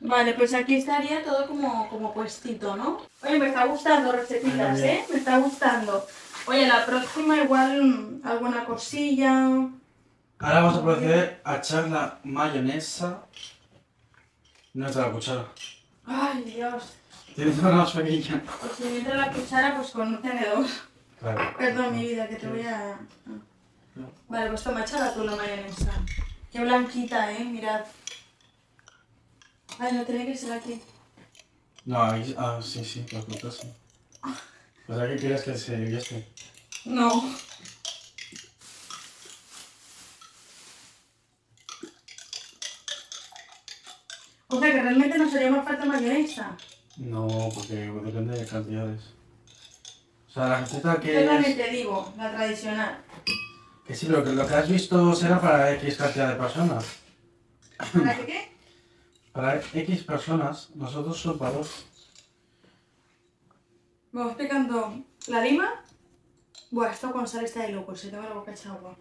Vale, 0.00 0.34
pues 0.34 0.54
aquí 0.54 0.76
estaría 0.76 1.24
todo 1.24 1.46
como, 1.48 1.88
como 1.88 2.12
puestito, 2.14 2.76
¿no? 2.76 3.00
Oye, 3.24 3.38
me 3.38 3.48
está 3.48 3.64
gustando 3.64 4.12
recetitas, 4.12 4.78
¿eh? 4.80 5.04
Me 5.10 5.16
está 5.18 5.38
gustando. 5.38 6.06
Oye, 6.46 6.66
la 6.66 6.86
próxima 6.86 7.36
igual 7.38 7.82
mm, 7.82 8.26
alguna 8.26 8.64
cosilla. 8.64 9.48
Ahora 10.38 10.60
vamos 10.60 10.78
a 10.78 10.82
proceder 10.82 11.40
a 11.44 11.56
echar 11.56 11.88
la 11.88 12.20
mayonesa. 12.24 13.22
No 14.74 14.86
entra 14.86 15.06
la 15.06 15.12
cuchara. 15.12 15.46
Ay, 16.04 16.42
Dios. 16.44 16.94
Tienes 17.34 17.58
una 17.58 17.70
más 17.72 17.90
pequeña. 17.92 18.42
Pues 18.60 18.72
si 18.72 18.84
me 18.84 18.98
entra 18.98 19.16
la 19.16 19.32
cuchara, 19.32 19.76
pues 19.76 19.90
con 19.90 20.08
un 20.08 20.22
tenedor. 20.22 20.66
Claro. 21.18 21.56
Perdón, 21.58 21.96
mi 21.96 22.06
vida, 22.08 22.28
que 22.28 22.36
te 22.36 22.48
voy 22.48 22.62
a... 22.62 22.92
ah. 22.92 22.98
Vale, 24.28 24.48
pues 24.50 24.62
toma, 24.62 24.82
échala 24.82 25.14
tú 25.14 25.24
la 25.24 25.34
mayonesa. 25.34 25.92
Qué 26.52 26.60
blanquita, 26.60 27.32
¿eh? 27.32 27.44
Mirad. 27.44 27.84
Ay, 29.78 29.92
no 29.94 30.04
tiene 30.04 30.26
que 30.26 30.36
ser 30.36 30.52
aquí. 30.52 30.82
No, 31.86 32.02
ahí, 32.02 32.34
ah, 32.38 32.58
sí, 32.62 32.84
sí, 32.84 33.06
las 33.10 33.24
frutas 33.24 33.54
sí. 33.56 33.72
Pues 34.86 34.98
aquí 35.00 35.16
quieres 35.16 35.42
que 35.42 35.58
se 35.58 35.76
viese. 35.76 36.26
No. 36.84 37.24
O 44.48 44.60
sea 44.60 44.72
que 44.72 44.80
realmente 44.82 45.18
nos 45.18 45.34
haría 45.34 45.50
más 45.50 45.64
falta 45.64 45.84
mayonesa. 45.84 46.56
No, 46.98 47.50
porque 47.52 47.74
depende 47.74 48.38
de 48.38 48.46
cantidades. 48.46 49.02
O 50.28 50.32
sea, 50.32 50.48
la 50.48 50.60
receta 50.60 51.00
que 51.00 51.14
Yo 51.14 51.26
también 51.26 51.58
es... 51.58 51.66
te 51.66 51.70
digo, 51.70 52.12
la 52.16 52.32
tradicional. 52.32 53.04
Que 53.86 53.94
sí, 53.94 54.06
pero 54.06 54.22
que 54.22 54.32
lo 54.32 54.46
que 54.46 54.54
has 54.54 54.68
visto 54.68 55.14
será 55.14 55.40
para 55.40 55.72
X 55.72 55.96
cantidad 55.96 56.28
de 56.28 56.36
personas. 56.36 56.84
¿Para 57.92 58.16
qué? 58.24 58.56
Para 59.32 59.60
X 59.60 60.04
personas, 60.04 60.70
nosotros 60.74 61.20
son 61.20 61.38
dos. 64.16 64.24
Vamos 64.24 64.36
picando 64.36 64.94
la 65.28 65.40
lima. 65.40 65.82
Buah, 66.70 66.90
esto 66.92 67.12
con 67.12 67.26
sal 67.28 67.44
está 67.44 67.62
de 67.62 67.72
loco, 67.72 67.94
se 67.94 68.08
te 68.08 68.16
va 68.16 68.24
la 68.24 68.34
boca 68.34 68.52
hecha 68.52 68.70
agua. 68.72 68.96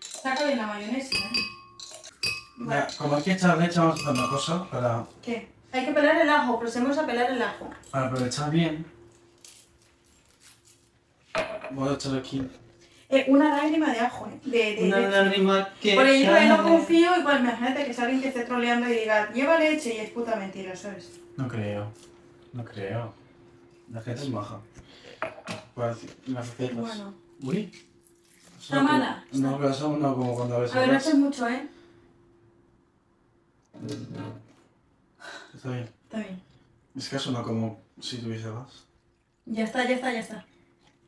Saca 0.00 0.44
bien 0.44 0.58
la 0.58 0.66
mayonesa, 0.66 1.16
¿eh? 1.16 1.30
Ya, 2.68 2.86
como 2.96 3.16
hay 3.16 3.22
que 3.22 3.32
echar 3.32 3.58
leche, 3.58 3.80
vamos 3.80 3.98
a 3.98 4.02
hacer 4.10 4.14
una 4.22 4.30
cosa 4.30 4.70
para, 4.70 5.04
¿Qué? 5.22 5.48
Hay 5.72 5.84
que 5.86 5.92
pelar 5.92 6.16
el 6.20 6.28
ajo, 6.28 6.60
procedemos 6.60 6.96
a 6.98 7.06
pelar 7.06 7.30
el 7.32 7.42
ajo. 7.42 7.70
para 7.90 8.06
aprovechar 8.06 8.50
bien. 8.50 8.84
Voy 11.72 11.88
a 11.88 11.92
echar 11.94 12.16
aquí. 12.16 12.48
Eh, 13.08 13.24
una 13.28 13.56
lágrima 13.56 13.90
de 13.92 14.00
ajo, 14.00 14.26
¿eh? 14.28 14.38
De, 14.44 14.58
de, 14.76 14.82
de- 14.90 15.10
lágrima 15.10 15.70
que. 15.80 15.94
Por 15.94 16.06
ello 16.06 16.30
yo 16.38 16.56
no 16.56 16.62
confío, 16.62 17.18
igual 17.18 17.40
imagínate 17.40 17.84
que 17.84 18.00
alguien 18.00 18.22
que 18.22 18.28
esté 18.28 18.44
troleando 18.44 18.88
y 18.88 18.92
diga, 18.92 19.32
lleva 19.32 19.58
leche 19.58 19.94
y 19.94 19.98
es 19.98 20.10
puta 20.10 20.36
mentira, 20.36 20.76
¿sabes? 20.76 21.10
No 21.36 21.48
creo. 21.48 21.90
No 22.52 22.64
creo. 22.64 23.12
La 23.92 24.00
gente 24.00 24.22
es 24.22 24.28
maja. 24.30 24.58
Decir- 25.76 26.16
las. 26.26 26.56
Bueno. 26.74 27.14
Uy. 27.42 27.70
Está 28.60 28.82
mala. 28.82 29.24
No, 29.32 29.58
pero 29.58 29.70
eso 29.70 29.96
no 29.96 30.14
como 30.14 30.34
cuando 30.34 30.60
ves 30.60 30.74
A 30.74 30.80
ver, 30.80 30.88
no 30.90 30.96
haces 30.96 31.14
mucho, 31.14 31.48
¿eh? 31.48 31.68
Está 35.54 35.70
bien. 35.70 35.88
Está 36.04 36.18
bien. 36.18 36.42
Es 36.96 37.08
que 37.08 37.16
eso 37.16 37.32
no 37.32 37.42
como 37.42 37.80
si 38.00 38.18
tuviese 38.18 38.50
gas. 38.50 38.86
Ya 39.46 39.64
está, 39.64 39.84
ya 39.84 39.94
está, 39.96 40.12
ya 40.12 40.20
está. 40.20 40.46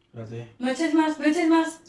Espérate. 0.07 0.53
No 0.59 0.71
eches 0.71 0.95
más, 0.95 1.19
no 1.19 1.25
eches 1.25 1.49
más. 1.49 1.81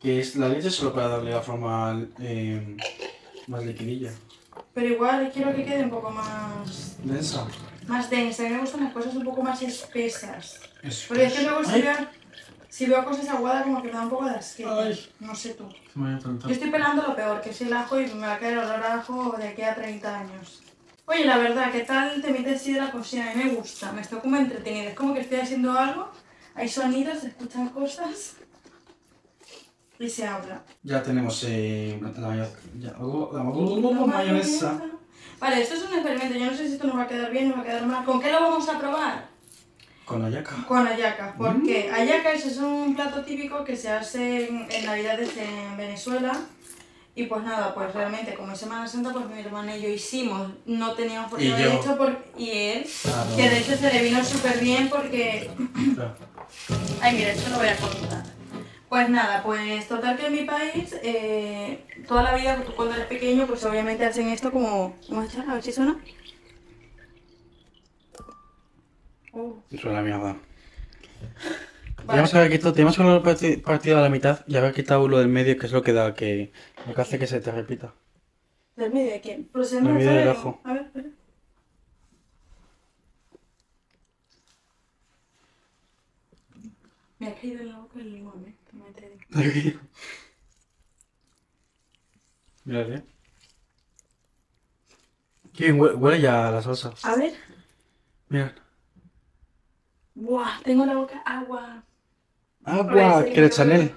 Que 0.00 0.20
es 0.20 0.36
la 0.36 0.48
leche 0.48 0.70
solo 0.70 0.94
para 0.94 1.08
darle 1.08 1.30
la 1.30 1.42
forma 1.42 2.06
eh, 2.20 2.76
más 3.46 3.64
liquidilla. 3.64 4.12
Pero 4.76 4.88
igual 4.88 5.30
quiero 5.32 5.54
que 5.56 5.64
quede 5.64 5.84
un 5.84 5.88
poco 5.88 6.10
más, 6.10 6.96
Densa. 7.02 7.46
más 7.86 8.10
densa. 8.10 8.42
A 8.42 8.46
mí 8.46 8.52
me 8.52 8.60
gustan 8.60 8.84
las 8.84 8.92
cosas 8.92 9.14
un 9.14 9.24
poco 9.24 9.42
más 9.42 9.62
espesas. 9.62 10.60
Eso. 10.82 11.06
Porque 11.08 11.24
es 11.24 11.32
que 11.32 11.44
luego 11.44 11.64
si 11.64 11.80
veo, 11.80 11.96
si 12.68 12.84
veo 12.84 13.02
cosas 13.06 13.26
aguadas 13.30 13.62
como 13.62 13.80
que 13.80 13.88
me 13.88 13.94
da 13.94 14.02
un 14.02 14.10
poco 14.10 14.26
de 14.26 14.34
asquillo. 14.34 14.78
Ay. 14.78 15.08
No 15.18 15.34
sé 15.34 15.54
tú. 15.54 15.66
Yo 15.94 16.50
estoy 16.50 16.70
pelando 16.70 17.04
lo 17.04 17.16
peor, 17.16 17.40
que 17.40 17.50
es 17.50 17.60
el 17.62 17.72
ajo 17.72 17.98
y 17.98 18.06
me 18.08 18.26
va 18.26 18.34
a 18.34 18.38
caer 18.38 18.58
olor 18.58 18.84
a 18.84 18.94
ajo 18.96 19.34
de 19.38 19.48
aquí 19.48 19.62
a 19.62 19.74
30 19.74 20.14
años. 20.14 20.62
Oye, 21.06 21.24
la 21.24 21.38
verdad, 21.38 21.72
¿qué 21.72 21.80
tal 21.80 22.20
te 22.20 22.30
metes 22.30 22.60
así 22.60 22.74
de 22.74 22.82
la 22.82 22.90
cocina? 22.90 23.30
A 23.30 23.34
mí 23.34 23.44
me 23.44 23.54
gusta, 23.54 23.92
me 23.92 24.02
estoy 24.02 24.18
como 24.18 24.36
entretenida. 24.36 24.90
Es 24.90 24.94
como 24.94 25.14
que 25.14 25.20
estoy 25.20 25.40
haciendo 25.40 25.72
algo, 25.72 26.10
hay 26.54 26.68
sonidos, 26.68 27.20
se 27.20 27.28
escuchan 27.28 27.70
cosas 27.70 28.34
y 29.98 30.08
se 30.08 30.26
habla. 30.26 30.62
Ya 30.82 31.02
tenemos 31.02 31.44
eh, 31.46 32.00
la. 32.18 32.48
Ya. 32.78 32.94
oh, 33.00 33.30
La 33.32 33.42
mayonesa. 33.42 34.80
Vale, 35.38 35.62
esto 35.62 35.74
es 35.74 35.82
un 35.82 35.94
experimento. 35.94 36.38
Yo 36.38 36.50
no 36.50 36.56
sé 36.56 36.66
si 36.66 36.74
esto 36.74 36.86
nos 36.86 36.96
va 36.96 37.02
a 37.02 37.08
quedar 37.08 37.30
bien 37.30 37.52
o 37.52 37.56
nos 37.56 37.58
va 37.58 37.62
a 37.62 37.64
quedar 37.64 37.86
mal. 37.86 38.04
¿Con 38.04 38.20
qué 38.20 38.32
lo 38.32 38.40
vamos 38.40 38.68
a 38.68 38.78
probar? 38.78 39.28
Con 40.04 40.24
ayaca. 40.24 40.64
Con 40.68 40.86
hallacas. 40.86 41.34
Porque 41.36 41.90
hallacas 41.90 42.46
es 42.46 42.58
un 42.58 42.94
plato 42.94 43.22
típico 43.24 43.64
que 43.64 43.76
se 43.76 43.90
hace 43.90 44.48
en, 44.48 44.66
en 44.70 44.86
Navidades 44.86 45.36
en 45.36 45.76
Venezuela. 45.76 46.32
Y 47.16 47.24
pues 47.24 47.42
nada, 47.42 47.74
pues 47.74 47.92
realmente 47.94 48.34
como 48.34 48.52
es 48.52 48.58
Semana 48.58 48.86
Santa, 48.86 49.10
pues 49.10 49.26
mi 49.26 49.40
hermana 49.40 49.76
y 49.76 49.82
yo 49.82 49.88
hicimos. 49.88 50.50
No 50.66 50.92
teníamos 50.92 51.30
por 51.30 51.40
qué 51.40 51.52
haber 51.52 51.68
hecho 51.68 51.96
por... 51.96 52.24
y 52.38 52.50
él. 52.50 52.86
Claro. 53.02 53.36
Que 53.36 53.50
de 53.50 53.58
hecho 53.58 53.76
se 53.76 53.92
le 53.92 54.02
vino 54.02 54.24
súper 54.24 54.60
bien 54.60 54.88
porque... 54.88 55.50
Ay, 57.00 57.16
mira, 57.16 57.32
esto 57.32 57.50
lo 57.50 57.56
voy 57.56 57.68
a 57.68 57.76
contar. 57.76 58.35
Pues 58.88 59.08
nada, 59.10 59.42
pues 59.42 59.88
total 59.88 60.16
que 60.16 60.26
en 60.26 60.32
mi 60.32 60.44
país, 60.44 60.94
eh, 61.02 61.84
toda 62.06 62.22
la 62.22 62.36
vida, 62.36 62.62
tú 62.64 62.72
cuando 62.74 62.94
eres 62.94 63.06
pequeño, 63.06 63.46
pues 63.46 63.64
obviamente 63.64 64.04
hacen 64.04 64.28
esto 64.28 64.52
como... 64.52 64.94
Vamos 65.10 65.24
a 65.24 65.28
echar, 65.32 65.50
a 65.50 65.54
ver 65.54 65.62
si 65.62 65.72
suena. 65.72 65.96
Oh, 69.32 69.56
Eso 69.70 69.88
es 69.88 69.94
la 69.94 70.02
mierda. 70.02 70.18
vale. 70.20 70.38
Tenemos 72.06 72.30
que 72.30 72.38
haber 72.38 72.50
quitado, 72.52 72.72
tenemos 72.72 72.96
que 72.96 73.02
haber 73.02 73.22
parti- 73.22 73.56
partido 73.60 73.98
a 73.98 74.02
la 74.02 74.08
mitad 74.08 74.44
y 74.46 74.56
haber 74.56 74.72
quitado 74.72 75.08
lo 75.08 75.18
del 75.18 75.28
medio, 75.28 75.58
que 75.58 75.66
es 75.66 75.72
lo 75.72 75.82
que 75.82 75.92
da 75.92 76.14
que, 76.14 76.52
lo 76.86 76.94
que 76.94 77.00
hace 77.00 77.18
que 77.18 77.26
se 77.26 77.40
te 77.40 77.50
repita. 77.50 77.92
¿Del 78.76 78.92
medio 78.92 79.10
de 79.12 79.20
quién? 79.20 79.48
Pues 79.52 79.72
el 79.72 79.82
Del 79.84 79.94
medio 79.94 80.06
medio 80.10 80.20
del 80.20 80.28
ajo. 80.30 80.60
A 80.64 80.72
ver, 80.74 80.82
espera. 80.82 81.08
Me 87.18 87.28
ha 87.28 87.34
caído 87.34 87.60
en 87.62 87.68
la 87.72 87.78
boca 87.78 87.98
el 87.98 88.12
limón, 88.12 88.44
¿eh? 88.46 88.55
Que 88.96 89.06
me 89.08 89.14
he 89.46 89.50
traído. 89.50 89.80
Mira, 92.64 92.80
eh. 92.82 93.02
Qué 95.52 95.64
bien 95.72 95.78
hue- 95.78 95.94
huele 95.94 96.20
ya 96.20 96.50
la 96.50 96.62
salsa. 96.62 96.92
A 97.02 97.16
ver. 97.16 97.32
Mira. 98.28 98.54
Buah, 100.14 100.60
tengo 100.64 100.84
la 100.86 100.94
boca 100.94 101.22
agua. 101.24 101.82
Agua, 102.64 103.24
que 103.24 103.34
eres 103.38 103.56
Chanel. 103.56 103.94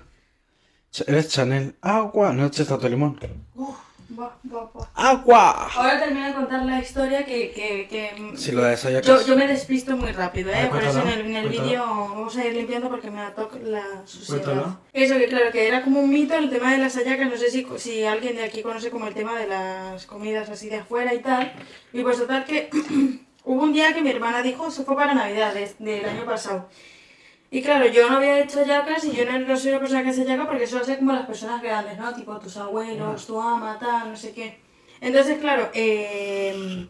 Ch- 0.92 1.04
Eres 1.08 1.30
Chanel. 1.30 1.76
Agua, 1.82 2.34
no 2.34 2.46
eches 2.46 2.68
tanto 2.68 2.88
limón. 2.90 3.20
Uf, 3.56 3.78
buah, 4.10 4.32
buah, 4.44 4.66
buah. 4.74 4.88
Agua. 4.96 5.68
Ahora 5.76 6.00
termino 6.00 6.28
de 6.28 6.34
contar 6.34 6.66
la 6.66 6.80
historia 6.80 7.26
que... 7.26 7.52
que, 7.52 7.88
que 7.88 8.38
Si 8.38 8.52
lo 8.52 8.64
de 8.64 8.72
las 8.72 8.86
ayacas. 8.86 9.06
yo, 9.08 9.26
yo 9.28 9.38
me 9.38 9.48
despisto 9.48 9.96
muy 9.96 10.12
rápido, 10.12 10.52
¿eh? 10.52 10.64
Ah, 10.66 10.70
Por 10.70 10.84
eso 10.84 11.02
en 11.02 11.08
el, 11.08 11.20
en 11.28 11.36
el 11.36 11.50
vídeo 11.50 11.84
vamos 11.86 12.36
a 12.38 12.46
ir 12.46 12.54
limpiando 12.56 12.90
porque 12.90 13.10
me 13.12 13.22
da 13.22 13.34
toque 13.36 13.60
la 13.60 13.84
suciedad. 14.06 14.66
Eso 14.94 15.16
que 15.18 15.28
claro, 15.28 15.52
que 15.52 15.68
era 15.68 15.84
como 15.84 16.00
un 16.02 16.10
mito 16.10 16.36
el 16.36 16.50
tema 16.50 16.72
de 16.72 16.80
las 16.80 16.96
hallacas, 16.96 17.30
no 17.30 17.38
sé 17.38 17.50
si, 17.52 17.66
si 17.78 18.04
alguien 18.06 18.36
de 18.36 18.44
aquí 18.44 18.62
conoce 18.64 18.90
como 18.90 19.08
el 19.08 19.14
tema 19.14 19.38
de 19.40 19.48
las 19.48 20.06
comidas 20.06 20.50
así 20.50 20.70
de 20.70 20.78
afuera 20.78 21.14
y 21.14 21.20
tal. 21.20 21.54
Y 21.94 22.02
pues 22.04 22.18
total 22.18 22.46
que 22.46 22.70
hubo 23.46 23.64
un 23.64 23.74
día 23.74 23.94
que 23.94 24.02
mi 24.02 24.10
hermana 24.10 24.42
dijo, 24.42 24.68
eso 24.68 24.84
fue 24.86 24.96
para 24.96 25.14
Navidad 25.14 25.54
de- 25.54 25.74
del 25.80 26.06
año 26.10 26.26
pasado. 26.26 26.68
Y 27.52 27.62
claro, 27.64 27.88
yo 27.88 28.10
no 28.10 28.18
había 28.18 28.40
hecho 28.40 28.60
hallacas 28.60 29.04
y 29.06 29.12
yo 29.14 29.26
no, 29.26 29.58
soy 29.58 29.72
una 29.72 29.80
persona 29.80 30.04
que 30.04 30.10
hace 30.10 30.22
hallacas 30.24 30.48
porque 30.48 30.64
eso 30.66 30.78
hace 30.78 30.98
como 30.98 31.14
las 31.14 31.26
personas 31.26 31.62
grandes, 31.62 31.98
¿no? 31.98 32.14
Tipo 32.14 32.38
tus 32.40 32.58
abuelos, 32.58 33.26
tu 33.26 33.42
ama, 33.42 33.78
tal, 33.80 34.12
no 34.12 34.16
sé 34.16 34.34
qué. 34.34 34.60
Entonces, 35.02 35.40
claro, 35.40 35.70
eh... 35.74 36.88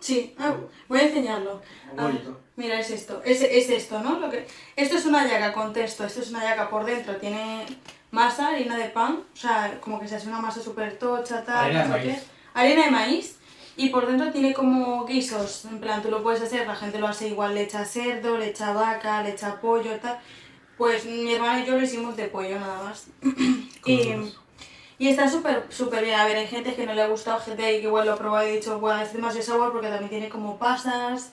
Sí, 0.00 0.34
ah, 0.36 0.56
voy 0.88 0.98
a 0.98 1.02
enseñarlo. 1.04 1.62
Ah, 1.96 2.10
mira, 2.56 2.80
es 2.80 2.90
esto, 2.90 3.22
es, 3.24 3.40
es 3.42 3.70
esto, 3.70 4.00
¿no? 4.00 4.18
Lo 4.18 4.28
que, 4.28 4.48
esto 4.74 4.96
es 4.96 5.06
una 5.06 5.24
llaga 5.28 5.52
con 5.52 5.72
texto, 5.72 6.04
esto 6.04 6.20
es 6.20 6.30
una 6.30 6.42
llaga 6.42 6.68
por 6.68 6.84
dentro, 6.84 7.16
tiene 7.18 7.64
masa, 8.10 8.48
harina 8.48 8.76
de 8.76 8.88
pan, 8.88 9.22
o 9.32 9.36
sea, 9.36 9.78
como 9.80 10.00
que 10.00 10.08
se 10.08 10.16
hace 10.16 10.26
una 10.26 10.40
masa 10.40 10.60
súper 10.60 10.98
tocha, 10.98 11.44
tal, 11.44 11.66
Harina 11.66 11.82
de 11.84 11.88
no 11.88 11.94
sé 11.94 12.04
maíz. 12.04 12.18
qué. 12.18 12.22
Harina 12.54 12.84
de 12.86 12.90
maíz, 12.90 13.38
y 13.76 13.88
por 13.88 14.06
dentro 14.06 14.30
tiene 14.30 14.52
como 14.52 15.04
guisos, 15.06 15.64
en 15.64 15.80
plan, 15.80 16.02
tú 16.02 16.10
lo 16.10 16.22
puedes 16.22 16.42
hacer, 16.42 16.66
la 16.66 16.76
gente 16.76 16.98
lo 16.98 17.08
hace 17.08 17.28
igual, 17.28 17.54
le 17.54 17.62
echa 17.62 17.84
cerdo, 17.84 18.36
le 18.36 18.48
echa 18.48 18.72
vaca, 18.72 19.22
le 19.22 19.30
echa 19.30 19.60
pollo, 19.60 19.98
tal. 20.00 20.18
Pues 20.76 21.04
mi 21.06 21.32
hermana 21.32 21.60
y 21.60 21.66
yo 21.66 21.76
lo 21.76 21.82
hicimos 21.82 22.16
de 22.16 22.26
pollo 22.26 22.58
nada 22.60 22.82
más. 22.82 23.06
y, 23.86 24.14
y 24.98 25.08
está 25.08 25.28
súper, 25.28 25.66
súper 25.70 26.04
bien. 26.04 26.18
A 26.18 26.26
ver, 26.26 26.36
hay 26.36 26.46
gente 26.46 26.74
que 26.74 26.86
no 26.86 26.92
le 26.92 27.02
ha 27.02 27.08
gustado, 27.08 27.40
gente 27.40 27.62
que 27.62 27.82
igual 27.82 28.06
lo 28.06 28.12
ha 28.12 28.16
probado 28.16 28.46
y 28.46 28.50
ha 28.50 28.54
dicho, 28.54 28.78
bueno, 28.78 29.00
es 29.00 29.12
demasiado 29.12 29.46
sabor 29.46 29.72
porque 29.72 29.88
también 29.88 30.10
tiene 30.10 30.28
como 30.28 30.58
pasas. 30.58 31.32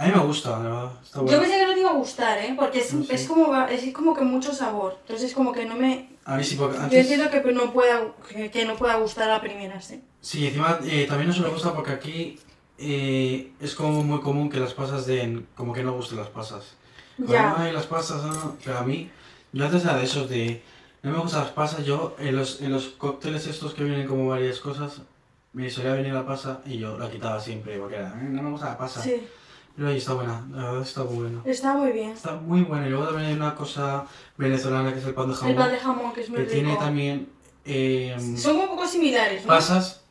A 0.00 0.06
mí 0.06 0.12
me 0.14 0.20
gusta, 0.20 0.50
la 0.50 0.58
verdad. 0.60 0.92
Está 1.02 1.18
Yo 1.18 1.24
bueno. 1.24 1.40
pensé 1.42 1.58
que 1.58 1.66
no 1.66 1.74
te 1.74 1.80
iba 1.80 1.90
a 1.90 1.94
gustar, 1.94 2.38
¿eh? 2.38 2.54
Porque 2.58 2.78
es, 2.80 2.94
No 2.94 3.04
sé. 3.04 3.14
es, 3.14 3.26
como, 3.28 3.54
es 3.66 3.92
como 3.92 4.14
que 4.14 4.22
mucho 4.24 4.54
sabor. 4.54 4.96
Entonces 5.02 5.34
como 5.34 5.52
que 5.52 5.66
no 5.66 5.76
me... 5.76 6.08
A 6.24 6.36
mí 6.36 6.44
sí, 6.44 6.56
porque 6.56 6.76
Yo 6.78 6.82
antes... 6.84 7.00
entiendo 7.10 7.30
que 7.30 7.52
no 7.52 7.70
pueda, 7.72 8.00
que, 8.28 8.50
que 8.50 8.64
no 8.64 8.76
pueda 8.76 8.96
gustar 8.96 9.30
a 9.30 9.40
primeras, 9.42 9.90
¿eh? 9.90 10.00
Sí, 10.22 10.46
encima 10.46 10.78
eh, 10.84 11.06
también 11.06 11.28
no 11.28 11.34
se 11.34 11.40
me 11.40 11.48
gusta 11.48 11.74
porque 11.74 11.92
aquí 11.92 12.38
eh, 12.78 13.52
es 13.60 13.74
como 13.74 14.02
muy 14.02 14.20
común 14.20 14.48
que 14.48 14.58
las 14.58 14.72
pasas 14.72 15.04
den... 15.06 15.46
Como 15.54 15.74
que 15.74 15.82
no 15.82 15.92
gusten 15.92 16.16
las 16.18 16.28
pasas. 16.28 16.76
Como, 17.16 17.28
Ya. 17.30 17.54
Ay, 17.58 17.70
las 17.72 17.86
pasas, 17.86 18.22
no. 18.22 18.56
Pero 18.64 18.78
a 18.78 18.82
mí, 18.82 19.10
yo 19.52 19.64
antes 19.66 19.84
era 19.84 19.96
de 19.98 20.04
esos 20.04 20.30
de... 20.30 20.62
No 21.02 21.10
me 21.10 21.18
gustan 21.18 21.42
las 21.42 21.52
pasas, 21.52 21.84
yo 21.84 22.14
en 22.18 22.36
los, 22.36 22.62
en 22.62 22.72
los 22.72 22.86
cócteles 22.88 23.46
estos 23.46 23.74
que 23.74 23.84
vienen 23.84 24.06
como 24.06 24.28
varias 24.28 24.60
cosas, 24.60 25.02
me 25.52 25.68
solía 25.68 25.92
venir 25.92 26.12
la 26.14 26.24
pasa 26.26 26.60
y 26.64 26.78
yo 26.78 26.96
la 26.98 27.10
quitaba 27.10 27.40
siempre 27.40 27.78
porque 27.78 27.96
era, 27.96 28.08
"Eh, 28.20 28.28
no 28.30 28.42
me 28.42 28.50
gusta 28.50 28.66
la 28.70 28.78
pasa. 28.78 29.02
Sí, 29.02 29.26
Pero 29.80 29.92
ahí 29.92 29.96
está 29.96 30.12
buena, 30.12 30.46
la 30.52 30.64
verdad 30.64 30.82
está 30.82 31.04
muy 31.04 31.16
buena. 31.16 31.40
está 31.46 31.72
muy 31.72 31.92
bien. 31.92 32.10
Está 32.10 32.34
muy 32.34 32.60
buena. 32.60 32.86
Y 32.86 32.90
luego 32.90 33.06
también 33.06 33.28
hay 33.30 33.34
una 33.34 33.54
cosa 33.54 34.04
venezolana 34.36 34.92
que 34.92 34.98
es 34.98 35.06
el 35.06 35.14
pan 35.14 35.30
de 35.30 35.34
jamón. 35.34 35.50
El 35.52 35.56
pan 35.56 35.72
de 35.72 35.78
jamón, 35.78 36.12
que 36.12 36.20
es 36.20 36.28
muy 36.28 36.36
que 36.36 36.42
rico. 36.44 36.54
tiene 36.54 36.76
también 36.76 37.28
eh, 37.64 38.14
Son 38.36 38.56
un 38.56 38.68
poco 38.68 38.86
similares, 38.86 39.40
¿no? 39.40 39.48
pasas 39.48 40.02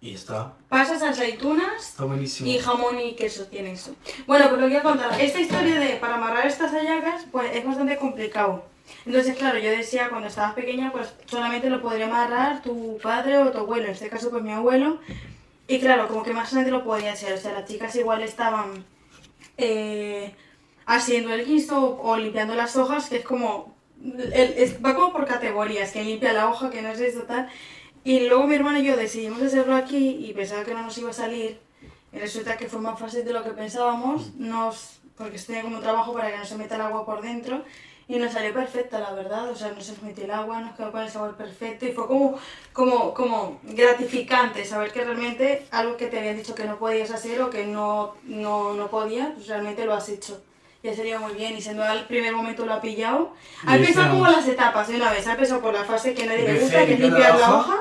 y 0.00 0.14
está. 0.14 0.52
Pasas, 0.68 1.02
aceitunas 1.02 1.84
Está 1.88 2.04
buenísimo. 2.04 2.48
y 2.48 2.60
jamón 2.60 3.00
y 3.00 3.16
queso 3.16 3.46
tiene 3.46 3.72
eso. 3.72 3.92
Bueno, 4.28 4.50
pues 4.50 4.60
lo 4.60 4.68
que 4.68 4.74
voy 4.74 4.76
a 4.76 4.82
contar. 4.84 5.20
Esta 5.20 5.40
historia 5.40 5.80
de 5.80 5.96
para 5.96 6.14
amarrar 6.14 6.46
estas 6.46 6.70
hallacas, 6.70 7.26
pues 7.32 7.50
es 7.56 7.66
bastante 7.66 7.96
complicado. 7.96 8.66
Entonces, 9.04 9.36
claro, 9.36 9.58
yo 9.58 9.70
decía 9.70 10.10
cuando 10.10 10.28
estabas 10.28 10.54
pequeña, 10.54 10.92
pues 10.92 11.12
solamente 11.26 11.68
lo 11.70 11.82
podría 11.82 12.06
amarrar 12.06 12.62
tu 12.62 12.98
padre 13.02 13.38
o 13.38 13.50
tu 13.50 13.58
abuelo, 13.58 13.86
en 13.86 13.90
este 13.94 14.10
caso 14.10 14.30
pues 14.30 14.44
mi 14.44 14.52
abuelo. 14.52 15.00
Y 15.66 15.80
claro, 15.80 16.06
como 16.06 16.22
que 16.22 16.32
más 16.32 16.52
nadie 16.52 16.70
lo 16.70 16.84
podía 16.84 17.14
hacer. 17.14 17.32
O 17.32 17.36
sea, 17.36 17.52
las 17.52 17.68
chicas 17.68 17.96
igual 17.96 18.22
estaban 18.22 18.84
eh, 19.58 20.34
haciendo 20.86 21.32
el 21.34 21.44
guiso 21.44 21.98
o 22.00 22.16
limpiando 22.16 22.54
las 22.54 22.76
hojas, 22.76 23.08
que 23.10 23.16
es 23.18 23.24
como... 23.24 23.74
el- 24.02 24.54
es- 24.56 24.82
va 24.84 24.94
como 24.94 25.12
por 25.12 25.26
categorías, 25.26 25.92
que 25.92 26.02
limpia 26.04 26.32
la 26.32 26.48
hoja, 26.48 26.70
que 26.70 26.80
no 26.82 26.88
es 26.88 27.00
esto, 27.00 27.22
tal. 27.24 27.48
Y 28.04 28.20
luego 28.28 28.46
mi 28.46 28.54
hermano 28.54 28.78
y 28.78 28.84
yo 28.84 28.96
decidimos 28.96 29.42
hacerlo 29.42 29.74
aquí 29.74 30.24
y 30.26 30.32
pensaba 30.32 30.64
que 30.64 30.72
no 30.74 30.82
nos 30.82 30.96
iba 30.98 31.10
a 31.10 31.12
salir. 31.12 31.58
Y 32.12 32.18
resulta 32.18 32.56
que 32.56 32.68
fue 32.68 32.80
más 32.80 32.98
fácil 32.98 33.24
de 33.24 33.32
lo 33.34 33.44
que 33.44 33.50
pensábamos, 33.50 34.34
nos, 34.36 35.00
porque 35.16 35.38
tenía 35.38 35.62
como 35.62 35.80
trabajo 35.80 36.14
para 36.14 36.30
que 36.30 36.38
no 36.38 36.44
se 36.46 36.56
meta 36.56 36.76
el 36.76 36.80
agua 36.82 37.04
por 37.04 37.20
dentro. 37.20 37.64
Y 38.10 38.16
nos 38.16 38.32
salió 38.32 38.54
perfecta, 38.54 38.98
la 39.00 39.12
verdad. 39.12 39.50
O 39.50 39.54
sea, 39.54 39.70
no 39.70 39.80
se 39.82 39.92
nos 39.92 40.02
metió 40.02 40.24
el 40.24 40.30
agua, 40.30 40.60
nos 40.60 40.74
quedó 40.74 40.90
con 40.90 41.02
el 41.02 41.10
sabor 41.10 41.36
perfecto. 41.36 41.84
Y 41.84 41.92
fue 41.92 42.06
como, 42.06 42.38
como, 42.72 43.12
como 43.12 43.60
gratificante 43.62 44.64
saber 44.64 44.92
que 44.92 45.04
realmente 45.04 45.66
algo 45.70 45.98
que 45.98 46.06
te 46.06 46.18
habían 46.18 46.38
dicho 46.38 46.54
que 46.54 46.64
no 46.64 46.78
podías 46.78 47.10
hacer 47.10 47.40
o 47.42 47.50
que 47.50 47.66
no, 47.66 48.14
no, 48.24 48.72
no 48.72 48.88
podías, 48.88 49.32
pues 49.34 49.46
realmente 49.48 49.84
lo 49.84 49.92
has 49.92 50.08
hecho. 50.08 50.42
Y 50.82 50.88
ha 50.88 50.96
salido 50.96 51.20
muy 51.20 51.34
bien. 51.34 51.54
Y 51.54 51.60
siendo 51.60 51.84
al 51.84 52.06
primer 52.06 52.32
momento 52.32 52.64
lo 52.64 52.72
ha 52.72 52.80
pillado. 52.80 53.34
Ha 53.66 53.76
empezado 53.76 54.10
como 54.12 54.26
las 54.26 54.48
etapas 54.48 54.88
de 54.88 54.96
una 54.96 55.10
vez. 55.10 55.26
Ha 55.26 55.32
empezado 55.32 55.60
por 55.60 55.74
la 55.74 55.84
fase 55.84 56.14
que 56.14 56.22
a 56.22 56.26
nadie 56.26 56.44
le 56.44 56.60
gusta, 56.60 56.86
que 56.86 56.94
es 56.94 57.00
limpiar 57.00 57.38
la 57.38 57.54
hoja. 57.56 57.76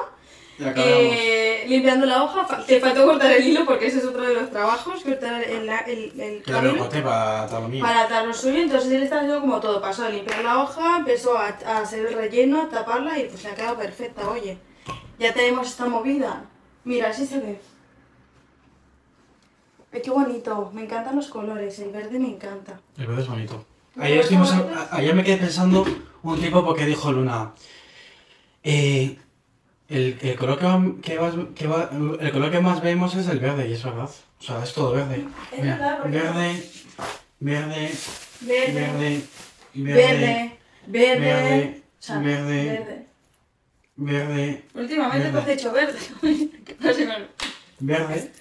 Eh, 0.60 1.66
limpiando 1.68 2.06
la 2.08 2.24
hoja, 2.24 2.48
te 2.66 2.80
faltó 2.80 3.06
cortar 3.06 3.32
el 3.32 3.46
hilo 3.48 3.64
porque 3.66 3.88
ese 3.88 4.00
es 4.00 4.06
otro 4.06 4.24
de 4.24 4.34
los 4.34 4.50
trabajos, 4.50 5.04
cortar 5.04 5.44
el, 5.44 5.70
el, 5.70 6.20
el 6.20 6.38
me 6.38 6.42
cabello 6.42 6.78
corté 6.80 7.02
para 7.02 7.46
para 7.48 7.60
lo 7.62 7.68
mío. 7.68 7.84
para 7.84 8.02
atar 8.04 8.26
lo 8.26 8.34
suyo, 8.34 8.58
entonces 8.62 8.92
él 8.92 9.04
está 9.04 9.18
haciendo 9.18 9.40
como 9.42 9.60
todo, 9.60 9.80
pasó 9.80 10.06
a 10.06 10.10
limpiar 10.10 10.44
la 10.44 10.64
hoja, 10.64 10.98
empezó 10.98 11.38
a, 11.38 11.56
a 11.66 11.78
hacer 11.80 12.08
el 12.08 12.14
relleno, 12.16 12.62
a 12.64 12.70
taparla 12.70 13.20
y 13.20 13.26
pues 13.26 13.44
le 13.44 13.50
ha 13.52 13.56
quedado 13.56 13.78
perfecta, 13.78 14.28
oye. 14.30 14.58
Ya 15.20 15.34
tenemos 15.34 15.68
esta 15.68 15.86
movida. 15.86 16.44
Mira, 16.84 17.10
así 17.10 17.26
se 17.28 17.40
ve. 17.40 17.60
Ay, 19.92 20.02
qué 20.02 20.10
bonito. 20.12 20.72
Me 20.74 20.84
encantan 20.84 21.16
los 21.16 21.28
colores. 21.28 21.80
El 21.80 21.92
verde 21.92 22.20
me 22.20 22.28
encanta. 22.30 22.80
El 22.98 23.08
verde 23.08 23.22
es 23.24 23.28
bonito. 23.28 23.66
¿No 23.96 24.04
Ayer, 24.04 24.20
estuvimos- 24.20 24.54
ayer 24.92 25.16
me 25.16 25.24
quedé 25.24 25.38
pensando 25.38 25.86
un 26.24 26.40
tipo 26.40 26.64
porque 26.64 26.86
dijo 26.86 27.12
Luna. 27.12 27.54
eh, 28.64 29.18
el, 29.90 30.18
el 30.22 30.36
color 30.36 30.60
que, 30.60 30.66
va- 30.66 30.84
que 31.02 31.18
vas- 31.18 31.36
que 31.56 31.68
va- 31.68 31.90
el 32.20 32.32
color 32.32 32.52
que 32.52 32.60
más 32.60 32.82
vemos 32.82 33.16
es 33.16 33.28
el 33.28 33.40
verde, 33.40 33.68
y 33.68 33.74
es 33.74 33.84
verdad. 33.84 34.10
O 34.40 34.44
sea, 34.44 34.64
es 34.64 34.74
todo 34.74 34.92
verde. 34.94 35.26
Es 35.52 35.60
Mira, 35.62 35.76
verdad, 35.78 36.00
porque- 36.02 36.18
verde, 36.20 36.64
verde, 37.40 37.92
Verde. 38.42 38.74
verde, 38.74 39.22
Verde. 39.74 40.58
Verde. 40.88 41.20
verde, 41.20 41.84
O 42.00 42.02
sea, 42.02 42.18
verde. 42.20 42.66
verde. 42.66 43.08
verde, 43.96 44.66
Últimamente 44.76 45.30
te 45.32 45.38
has 45.38 45.48
hecho 45.48 45.72
verde. 45.72 46.00
¿Qué 46.66 46.76
pasa 46.76 47.00
con- 47.06 47.28
verde. 47.80 48.32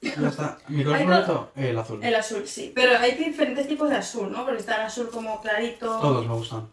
Ya 0.00 0.28
está. 0.28 0.58
Mi 0.68 0.84
color 0.84 0.98
favorito, 0.98 1.52
el 1.56 1.78
azul. 1.78 2.04
El 2.04 2.14
azul, 2.14 2.46
sí. 2.46 2.72
Pero 2.74 2.98
hay 2.98 3.12
diferentes 3.12 3.66
tipos 3.66 3.88
de 3.88 3.96
azul, 3.96 4.30
¿no? 4.30 4.44
Porque 4.44 4.60
está 4.60 4.76
el 4.76 4.82
azul 4.82 5.08
como 5.10 5.40
clarito. 5.40 5.98
Todos 5.98 6.26
me 6.26 6.34
gustan. 6.34 6.68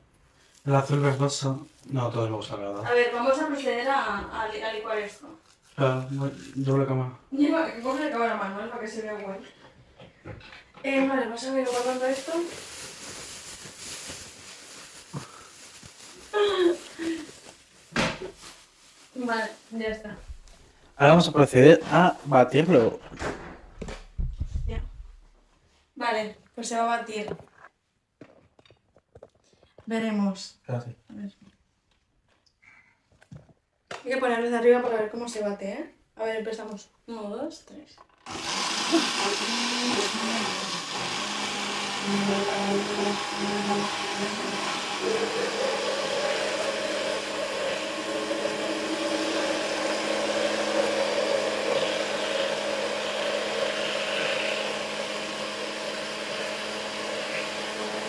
El 0.66 0.76
azul 0.76 1.00
verdoso. 1.00 1.68
No, 1.90 2.10
todos 2.10 2.30
me 2.30 2.36
gustan, 2.38 2.62
la 2.62 2.68
A 2.68 2.72
verdad. 2.74 2.94
ver, 2.94 3.12
vamos 3.14 3.40
a 3.40 3.48
proceder 3.48 3.88
a, 3.90 4.42
a, 4.42 4.48
li- 4.50 4.62
a 4.62 4.74
licuar 4.74 4.98
esto. 5.00 5.28
Espera, 5.70 6.08
voy- 6.12 6.34
doble 6.56 6.86
cámara. 6.86 7.12
Lleva, 7.32 7.72
que 7.74 7.82
coge 7.82 8.06
la 8.06 8.12
cámara 8.12 8.36
manual 8.36 8.70
para 8.70 8.82
que 8.82 8.88
se 8.88 9.02
vea 9.02 9.14
guay. 9.14 9.40
Eh, 10.84 11.08
vale, 11.08 11.26
vamos 11.26 11.44
a 11.44 11.52
ver 11.54 11.68
guardando 11.68 12.06
esto. 12.06 12.32
Vale, 19.16 19.52
ya 19.72 19.88
está. 19.88 20.10
Ahora 20.98 21.10
vamos 21.14 21.28
a 21.28 21.32
proceder 21.32 21.82
a 21.92 22.16
batirlo. 22.26 23.00
Ya. 24.68 24.82
Vale, 25.96 26.38
pues 26.56 26.68
se 26.68 26.76
va 26.78 26.84
a 26.84 26.98
batir. 27.00 27.36
Veremos. 29.92 30.56
Espérate. 30.56 30.96
A 31.10 31.14
ver. 31.14 31.34
Hay 34.06 34.12
que 34.14 34.18
ponerlo 34.18 34.50
de 34.50 34.58
arriba 34.58 34.82
para 34.82 34.96
ver 34.96 35.12
cómo 35.12 35.28
se 35.28 35.44
bate, 35.44 35.70
¿eh? 35.70 35.96
A 36.16 36.24
ver, 36.24 36.38
empezamos. 36.38 36.90
Uno, 37.08 37.24
dos, 37.24 37.66
tres. 37.66 37.98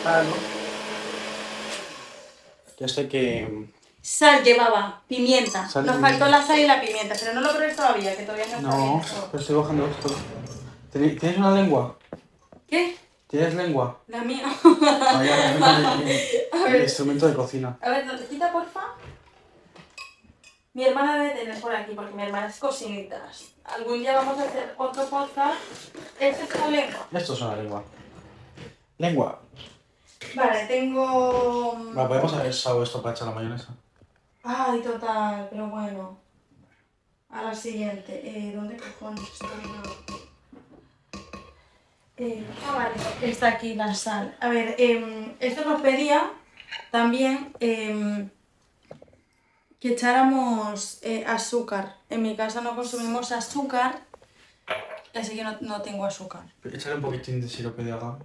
Ah, 0.05 0.23
no. 0.23 0.62
Ya 2.83 2.89
sé 2.89 3.09
que. 3.09 3.69
Sal 4.01 4.43
llevaba, 4.43 5.01
pimienta. 5.07 5.69
Sal 5.69 5.87
Nos 5.87 5.95
pimienta. 5.95 6.19
faltó 6.19 6.27
la 6.37 6.45
sal 6.45 6.59
y 6.59 6.67
la 6.67 6.81
pimienta, 6.81 7.15
pero 7.17 7.33
no 7.35 7.41
lo 7.43 7.55
pruebes 7.55 7.77
todavía, 7.77 8.17
que 8.17 8.25
todavía 8.25 8.47
no 8.47 8.57
está 8.59 8.77
bien. 8.77 8.89
No, 8.97 9.03
pero 9.31 9.41
estoy 9.41 9.57
bajando 9.57 9.87
esto. 9.87 10.09
¿Teni- 10.93 11.21
¿Tienes 11.21 11.39
una 11.39 11.55
lengua? 11.55 11.97
¿Qué? 12.67 12.97
¿Tienes 13.29 13.55
lengua? 13.55 14.01
La 14.09 14.23
mía. 14.25 14.43
Vaya, 14.81 15.53
el, 15.55 15.63
A 15.63 16.67
el 16.67 16.73
ver. 16.73 16.83
instrumento 16.83 17.29
de 17.29 17.35
cocina. 17.35 17.79
A 17.81 17.89
ver, 17.91 18.19
¿te 18.19 18.27
quita, 18.27 18.51
porfa? 18.53 18.81
Mi 20.75 20.85
hermana 20.85 21.23
debe 21.23 21.39
tener 21.39 21.61
por 21.61 21.73
aquí, 21.73 21.93
porque 21.95 22.15
mi 22.15 22.23
hermana 22.25 22.49
es 22.49 22.59
cocinitas. 22.59 23.45
Algún 23.65 24.01
día 24.01 24.15
vamos 24.17 24.39
a 24.41 24.43
hacer 24.43 24.75
otro 24.77 25.05
podcast. 25.05 25.61
Este 26.19 26.43
es 26.43 26.59
la 26.61 26.67
lengua. 26.69 27.07
Esto 27.13 27.35
es 27.35 27.41
una 27.43 27.55
lengua. 27.55 27.85
Lengua. 28.99 29.41
Vale, 30.35 30.67
tengo... 30.67 31.93
Vale, 31.95 32.09
podemos 32.09 32.33
haber 32.35 32.51
usado 32.51 32.83
esto 32.83 33.03
para 33.03 33.15
echar 33.15 33.29
la 33.29 33.35
mayonesa. 33.35 33.75
Ay, 34.43 34.81
total, 34.81 35.49
pero 35.51 35.69
bueno. 35.69 36.19
A 37.31 37.43
la 37.43 37.55
siguiente. 37.55 38.21
Eh, 38.25 38.53
¿Dónde 38.55 38.77
cojones 38.77 39.23
estoy? 39.23 39.49
Eh, 42.19 42.45
ah, 42.67 42.75
vale, 42.75 43.31
está 43.31 43.49
aquí 43.49 43.75
la 43.75 43.95
sal. 43.95 44.37
A 44.41 44.49
ver, 44.49 44.75
em, 44.79 45.35
esto 45.41 45.65
nos 45.65 45.81
pedía 45.81 46.31
también 46.91 47.55
em, 47.61 48.29
que 49.81 49.93
echáramos 49.93 50.99
eh, 51.03 51.25
azúcar. 51.27 51.97
En 52.11 52.23
mi 52.23 52.37
casa 52.37 52.61
no 52.61 52.77
consumimos 52.77 53.33
azúcar, 53.33 54.03
así 55.15 55.35
que 55.35 55.43
no, 55.43 55.57
no 55.63 55.81
tengo 55.83 56.05
azúcar. 56.05 56.43
Echarle 56.63 56.97
un 56.97 57.03
poquitín 57.03 57.41
de 57.41 57.49
sirope 57.49 57.83
de 57.83 57.93
agave. 57.93 58.25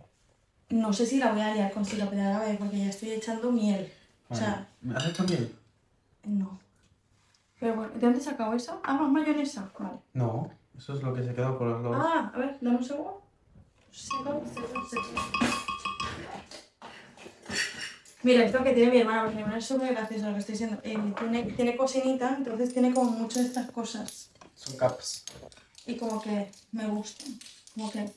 No 0.69 0.91
sé 0.91 1.05
si 1.05 1.17
la 1.17 1.31
voy 1.31 1.41
a 1.41 1.53
liar 1.53 1.71
con 1.71 1.85
sirope 1.85 2.15
de 2.15 2.21
agave 2.21 2.55
porque 2.59 2.79
ya 2.79 2.89
estoy 2.89 3.11
echando 3.11 3.51
miel. 3.51 3.91
O 4.29 4.35
sea, 4.35 4.67
¿Me 4.81 4.95
has 4.95 5.05
hecho 5.07 5.23
miel? 5.23 5.55
no. 6.23 6.59
Pero 7.59 7.75
bueno, 7.75 7.93
¿de 7.93 7.99
dónde 7.99 8.19
sacado 8.19 8.53
eso? 8.53 8.79
Ah, 8.83 8.93
más 8.93 9.09
mayonesa. 9.09 9.71
Vale. 9.79 9.97
No, 10.13 10.51
eso 10.77 10.93
es 10.93 11.01
lo 11.01 11.11
que 11.13 11.23
se 11.23 11.33
queda 11.33 11.57
por 11.57 11.67
los 11.67 11.81
lados. 11.81 11.97
Ah, 11.99 12.31
a 12.33 12.37
ver, 12.37 12.57
dame 12.61 12.77
un 12.77 12.83
segundo. 12.83 13.23
Mira, 18.23 18.43
esto 18.43 18.63
que 18.63 18.73
tiene 18.73 18.91
mi 18.91 18.97
hermana, 18.99 19.21
porque 19.23 19.35
mi 19.37 19.41
hermana 19.41 19.59
es 19.59 19.65
súper 19.65 19.93
graciosa 19.95 20.27
lo 20.27 20.33
que 20.33 20.39
estoy 20.39 20.53
diciendo. 20.53 20.79
Eh, 20.83 20.97
tiene, 21.17 21.43
tiene 21.53 21.77
cocinita, 21.77 22.35
entonces 22.37 22.73
tiene 22.73 22.93
como 22.93 23.11
muchas 23.11 23.43
de 23.43 23.49
estas 23.49 23.71
cosas. 23.71 24.29
Son 24.53 24.75
caps. 24.77 25.23
Y 25.85 25.95
como 25.95 26.21
que 26.21 26.51
me 26.71 26.87
gustan. 26.87 27.39
Como 27.73 27.91
que. 27.91 28.11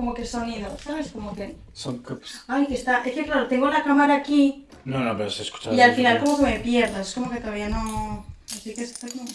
Como 0.00 0.14
que 0.14 0.24
sonido, 0.24 0.74
¿sabes? 0.82 1.08
Como 1.12 1.34
que. 1.34 1.56
Son 1.74 1.98
caps. 1.98 2.44
Ay, 2.48 2.66
que 2.66 2.72
está. 2.72 3.04
Es 3.04 3.12
que 3.12 3.22
claro, 3.26 3.46
tengo 3.48 3.68
la 3.68 3.84
cámara 3.84 4.16
aquí 4.16 4.66
No, 4.86 5.00
no, 5.00 5.14
pero 5.14 5.28
se 5.28 5.42
escucha. 5.42 5.74
y 5.74 5.80
al 5.82 5.94
final 5.94 6.20
como 6.20 6.38
que 6.38 6.42
me 6.44 6.58
pierdo. 6.60 6.98
Es 7.02 7.12
como 7.12 7.30
que 7.30 7.36
todavía 7.38 7.68
no. 7.68 8.24
Así 8.50 8.72
que 8.74 8.82
está 8.84 9.08
como. 9.08 9.26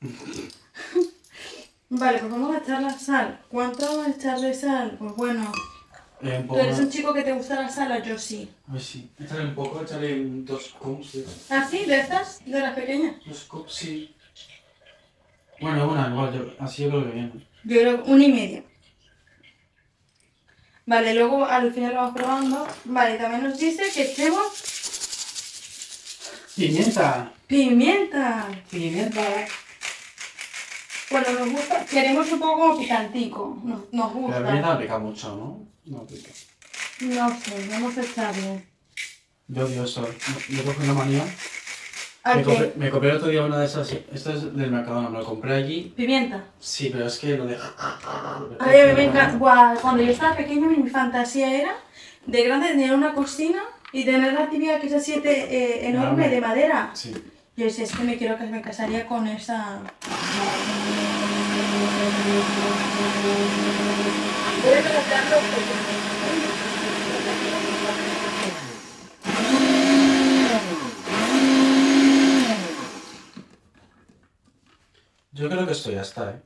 Vale, 1.90 2.20
pues 2.20 2.32
vamos 2.32 2.56
a 2.56 2.60
echar 2.60 2.80
la 2.82 2.98
sal. 2.98 3.38
¿Cuánto 3.50 3.84
vamos 3.84 4.06
a 4.06 4.10
echarle 4.12 4.54
sal? 4.54 4.96
Pues 4.98 5.14
bueno, 5.14 5.52
Eh, 6.22 6.38
un 6.40 6.48
¿tú 6.48 6.56
eres 6.58 6.78
un 6.78 6.88
chico 6.88 7.12
que 7.12 7.24
te 7.24 7.32
gusta 7.34 7.56
la 7.60 7.68
sal 7.68 7.92
o 7.92 8.02
yo 8.02 8.18
sí? 8.18 8.50
A 8.66 8.72
ver 8.72 8.80
si. 8.80 9.10
Échale 9.20 9.44
un 9.44 9.54
poco, 9.54 9.82
échale 9.82 10.18
un- 10.22 10.46
dos 10.46 10.68
cups. 10.78 11.12
de- 11.12 11.26
¿Ah, 11.50 11.68
sí? 11.70 11.84
¿De 11.84 12.00
estas? 12.00 12.42
¿De 12.46 12.60
las 12.60 12.74
pequeñas? 12.74 13.16
Dos 13.26 13.44
cups, 13.44 13.74
sí. 13.74 14.16
Bueno, 15.60 15.86
una 15.90 16.08
igual, 16.08 16.32
yo, 16.34 16.64
así 16.64 16.84
yo 16.84 16.88
creo 16.88 17.04
que 17.04 17.10
bien. 17.10 17.51
Yo 17.64 17.80
creo 17.80 18.02
que 18.02 18.10
una 18.10 18.24
y 18.24 18.32
media. 18.32 18.64
Vale, 20.84 21.14
luego 21.14 21.44
al 21.44 21.72
final 21.72 21.94
lo 21.94 22.00
vamos 22.00 22.14
probando. 22.14 22.66
Vale, 22.84 23.16
también 23.16 23.44
nos 23.44 23.58
dice 23.58 23.84
que 23.94 24.02
echemos 24.02 24.46
¡Pimienta! 26.56 27.32
pimienta. 27.46 28.48
¡Pimienta! 28.70 29.22
Bueno, 31.10 31.32
nos 31.32 31.50
gusta, 31.50 31.84
queremos 31.86 32.30
un 32.32 32.40
poco 32.40 32.58
como 32.58 32.78
picantico. 32.78 33.60
Nos, 33.64 33.92
nos 33.92 34.12
gusta. 34.12 34.40
la 34.40 34.46
pimienta 34.46 34.74
no 34.74 34.80
pica 34.80 34.98
mucho, 34.98 35.36
¿no? 35.36 35.66
No 35.84 36.06
pica. 36.06 36.30
No 37.00 37.40
sé, 37.40 37.68
vamos 37.70 37.96
a 37.96 38.02
echarle. 38.02 38.66
Yo 39.48 39.64
odio 39.64 39.84
eso. 39.84 40.08
Yo 40.48 40.64
cogí 40.64 40.82
una 40.84 40.94
manía. 40.94 41.24
¿A 42.24 42.36
Me 42.36 42.44
compré, 42.44 42.72
me 42.76 42.90
compré 42.90 43.10
el 43.10 43.16
otro 43.16 43.28
día 43.28 43.44
una 43.44 43.58
de 43.58 43.66
esas. 43.66 43.90
Esto 44.12 44.32
es 44.32 44.56
del 44.56 44.70
Mercadona, 44.70 45.08
me 45.08 45.18
lo 45.18 45.24
compré 45.24 45.54
allí. 45.54 45.92
Pimienta. 45.96 46.44
Sí, 46.60 46.90
pero 46.92 47.06
es 47.06 47.18
que 47.18 47.36
lo 47.36 47.46
deja. 47.46 47.72
A 47.78 48.38
mí 48.66 48.92
me 48.94 49.04
encanta. 49.04 49.36
Guau, 49.36 49.76
Cuando 49.80 50.04
yo 50.04 50.12
estaba 50.12 50.36
pequeña, 50.36 50.68
mi 50.68 50.88
fantasía 50.88 51.52
era 51.52 51.74
de 52.26 52.44
grande 52.44 52.68
tener 52.68 52.94
una 52.94 53.12
cocina 53.12 53.60
y 53.92 54.04
tener 54.04 54.34
la 54.34 54.48
típica 54.48 54.78
que 54.78 54.86
es 54.86 54.92
así 54.92 55.18
de, 55.18 55.32
eh, 55.32 55.88
enorme 55.88 56.28
de 56.28 56.40
madera. 56.40 56.90
Sí. 56.94 57.12
Yo 57.56 57.64
decía, 57.64 57.84
es 57.84 57.92
que 57.92 58.04
me 58.04 58.16
quiero 58.16 58.38
que 58.38 58.44
me 58.44 58.62
casaría 58.62 59.04
con 59.06 59.26
esa. 59.26 59.80
Yo 64.64 64.70
creo 64.70 65.91
que 75.72 75.78
esto 75.78 75.90
ya 75.90 76.02
está, 76.02 76.30
¿eh? 76.32 76.42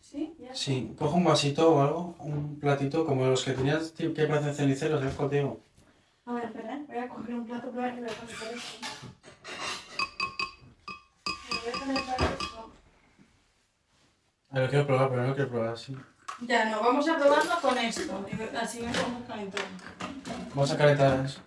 ¿Sí? 0.00 0.34
¿Ya? 0.40 0.52
Sí, 0.52 0.96
coge 0.98 1.14
un 1.14 1.24
vasito 1.24 1.72
o 1.72 1.80
algo, 1.80 2.16
un 2.18 2.58
platito 2.58 3.06
como 3.06 3.24
los 3.26 3.44
que 3.44 3.52
tenías 3.52 3.92
que 3.92 4.08
parecen 4.08 4.54
ceniceros, 4.54 4.98
¿sabes 4.98 5.14
contigo? 5.14 5.60
A 6.26 6.32
ver, 6.32 6.44
espera, 6.46 6.74
¿eh? 6.74 6.84
voy 6.88 6.98
a 6.98 7.08
coger 7.08 7.34
un 7.34 7.46
plato 7.46 7.70
primero 7.70 7.96
y 7.96 8.00
voy 8.00 8.10
a 8.10 8.14
poner 8.14 8.36
por 8.36 8.48
esto. 8.48 8.86
Me 11.52 11.60
voy 11.60 11.68
a 11.68 11.78
poner 11.78 12.02
por 12.02 12.26
esto. 12.26 12.72
A 14.50 14.54
ver, 14.54 14.62
lo 14.64 14.70
quiero 14.70 14.86
probar, 14.88 15.10
pero 15.10 15.26
no 15.28 15.34
quiero 15.34 15.50
probar 15.50 15.68
así. 15.74 15.96
Ya 16.40 16.70
no, 16.70 16.80
vamos 16.80 17.08
a 17.08 17.16
probarlo 17.16 17.60
con 17.62 17.78
esto. 17.78 18.26
Así 18.60 18.80
me 18.80 18.92
podemos 18.92 19.28
calentar. 19.28 19.62
Vamos 20.52 20.70
a 20.72 20.76
calentar 20.76 21.24
eso. 21.24 21.40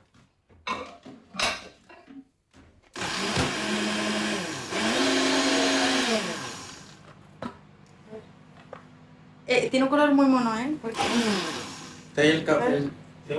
Tiene 9.69 9.83
un 9.83 9.89
color 9.89 10.13
muy 10.13 10.25
mono, 10.25 10.57
¿eh? 10.57 10.75
Porque... 10.81 10.99
Te 12.15 12.21
hay 12.21 12.29
el 12.29 12.43
café. 12.43 12.89
¿Te 13.27 13.35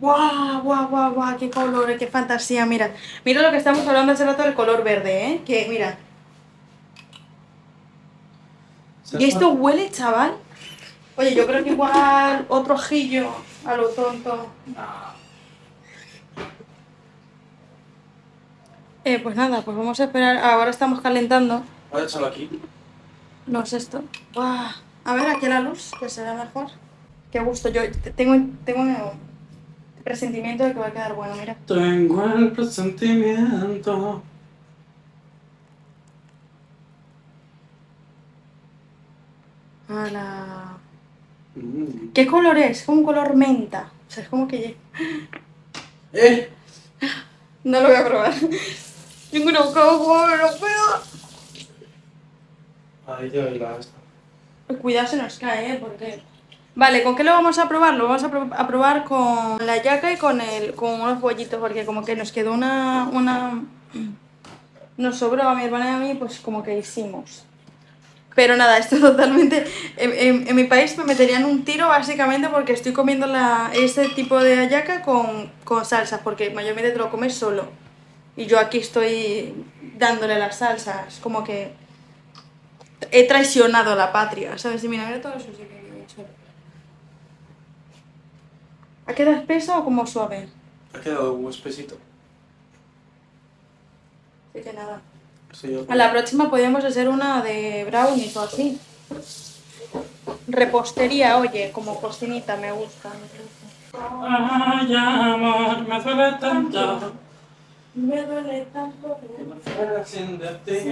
¡Guau, 0.00 0.62
guau, 0.62 0.88
guau, 0.88 1.14
guau! 1.14 1.36
¡Qué 1.38 1.50
color, 1.50 1.96
qué 1.96 2.06
fantasía! 2.06 2.66
Mira, 2.66 2.90
mira 3.24 3.42
lo 3.42 3.50
que 3.50 3.58
estamos 3.58 3.86
hablando 3.86 4.12
hace 4.12 4.24
rato 4.24 4.42
del 4.42 4.54
color 4.54 4.82
verde, 4.82 5.26
¿eh? 5.26 5.42
Que, 5.46 5.66
mira. 5.68 5.98
¿Y 9.18 9.24
esto 9.24 9.50
huele, 9.50 9.90
chaval? 9.90 10.34
Oye, 11.16 11.34
yo 11.34 11.46
creo 11.46 11.62
que 11.62 11.70
igual 11.70 12.44
otro 12.48 12.74
ojillo 12.74 13.28
a 13.64 13.76
lo 13.76 13.88
tonto. 13.90 14.48
Eh, 19.04 19.20
pues 19.20 19.36
nada, 19.36 19.62
pues 19.62 19.76
vamos 19.76 20.00
a 20.00 20.04
esperar. 20.04 20.38
Ahora 20.38 20.70
estamos 20.70 21.00
calentando. 21.00 21.62
Voy 21.92 22.02
a 22.02 22.04
echarlo 22.04 22.26
aquí. 22.26 22.50
No 23.46 23.62
es 23.62 23.72
esto. 23.72 24.02
A 24.36 25.14
ver, 25.14 25.28
aquí 25.28 25.46
la 25.46 25.60
luz, 25.60 25.92
que 25.98 26.08
se 26.08 26.22
vea 26.22 26.34
mejor. 26.34 26.68
Qué 27.30 27.40
gusto. 27.40 27.68
Yo 27.68 27.82
tengo, 28.16 28.34
tengo 28.64 28.82
un 28.82 28.96
presentimiento 30.02 30.64
de 30.64 30.72
que 30.72 30.78
va 30.78 30.86
a 30.86 30.92
quedar 30.92 31.14
bueno, 31.14 31.34
mira. 31.36 31.56
Tengo 31.66 32.24
el 32.24 32.52
presentimiento. 32.52 34.22
¡Hala! 39.88 40.78
Mm. 41.54 42.12
¿Qué 42.14 42.26
color 42.26 42.56
es? 42.56 42.80
Es 42.80 42.86
como 42.86 42.98
un 42.98 43.04
color 43.04 43.36
menta. 43.36 43.90
O 44.08 44.10
sea, 44.10 44.22
es 44.22 44.28
como 44.28 44.48
que... 44.48 44.76
¡Eh! 46.12 46.50
No 47.64 47.80
lo 47.80 47.88
voy 47.88 47.96
a 47.96 48.04
probar. 48.04 48.32
Agua, 49.76 50.36
no 50.36 50.58
puedo. 50.58 51.13
Ahí 53.06 53.30
ya 53.30 53.42
la 53.44 53.76
esta. 53.78 53.94
Cuidado 54.80 55.06
se 55.08 55.16
nos 55.16 55.38
cae, 55.38 55.72
¿eh? 55.72 55.78
Porque... 55.80 56.20
Vale, 56.74 57.02
¿con 57.02 57.14
qué 57.14 57.22
lo 57.22 57.32
vamos 57.32 57.58
a 57.58 57.68
probar? 57.68 57.94
Lo 57.94 58.04
vamos 58.04 58.24
a, 58.24 58.30
pro- 58.30 58.50
a 58.56 58.66
probar 58.66 59.04
con 59.04 59.64
la 59.64 59.80
yaca 59.82 60.12
y 60.12 60.16
con 60.16 60.40
el 60.40 60.74
con 60.74 61.00
unos 61.00 61.20
bollitos, 61.20 61.60
porque 61.60 61.84
como 61.84 62.04
que 62.04 62.16
nos 62.16 62.32
quedó 62.32 62.52
una... 62.52 63.08
una... 63.12 63.62
Nos 64.96 65.18
sobró 65.18 65.42
a 65.48 65.54
mi 65.54 65.64
hermana 65.64 65.86
y 65.86 65.94
a 65.94 65.98
mí, 65.98 66.14
pues 66.18 66.38
como 66.40 66.62
que 66.62 66.78
hicimos. 66.78 67.44
Pero 68.34 68.56
nada, 68.56 68.78
esto 68.78 68.96
totalmente... 69.00 69.64
En, 69.96 70.12
en- 70.12 70.48
en 70.48 70.56
mi 70.56 70.64
país 70.64 70.96
me 70.98 71.04
meterían 71.04 71.44
un 71.44 71.64
tiro 71.64 71.88
básicamente 71.88 72.48
porque 72.48 72.72
estoy 72.72 72.92
comiendo 72.92 73.26
la, 73.26 73.70
este 73.74 74.08
tipo 74.08 74.38
de 74.42 74.56
hallaca 74.56 75.02
con, 75.02 75.50
con 75.64 75.84
salsas, 75.84 76.20
porque 76.24 76.50
mayormente 76.50 76.90
te 76.90 76.98
lo 76.98 77.10
comes 77.10 77.34
solo. 77.34 77.68
Y 78.36 78.46
yo 78.46 78.58
aquí 78.58 78.78
estoy 78.78 79.54
dándole 79.96 80.38
las 80.38 80.58
salsas, 80.58 81.20
como 81.22 81.44
que 81.44 81.72
he 83.10 83.26
traicionado 83.26 83.92
a 83.92 83.94
la 83.96 84.12
patria, 84.12 84.56
¿sabes? 84.58 84.82
Y 84.84 84.88
mira, 84.88 85.06
mira 85.06 85.20
todo 85.20 85.34
eso 85.34 85.46
sí 85.56 85.62
que 85.62 85.64
he 85.98 86.02
hecho. 86.02 86.24
¿Ha 89.06 89.12
quedado 89.14 89.36
espeso 89.36 89.78
o 89.78 89.84
como 89.84 90.06
suave? 90.06 90.48
Ha 90.94 91.00
quedado 91.00 91.32
un 91.34 91.50
espesito. 91.50 91.96
Así 94.54 94.62
que 94.64 94.72
nada. 94.72 95.00
Sí, 95.52 95.70
yo- 95.72 95.84
A 95.88 95.94
la 95.94 96.10
próxima 96.10 96.48
podríamos 96.50 96.84
hacer 96.84 97.08
una 97.08 97.42
de 97.42 97.84
brownies 97.84 98.36
o 98.36 98.42
así. 98.42 98.78
Repostería, 100.48 101.38
oye, 101.38 101.70
como 101.72 102.00
cocinita 102.00 102.56
me 102.56 102.72
gusta. 102.72 103.10
Ay, 103.92 104.94
amor, 104.96 105.86
me 105.86 106.00
duele 106.00 106.36
tanto. 106.40 107.12
Me 107.94 108.26
duele 108.26 108.66
tanto. 108.72 109.18
Que 109.36 109.44
me 109.44 109.54
fuera 109.54 110.04
sin 110.04 110.42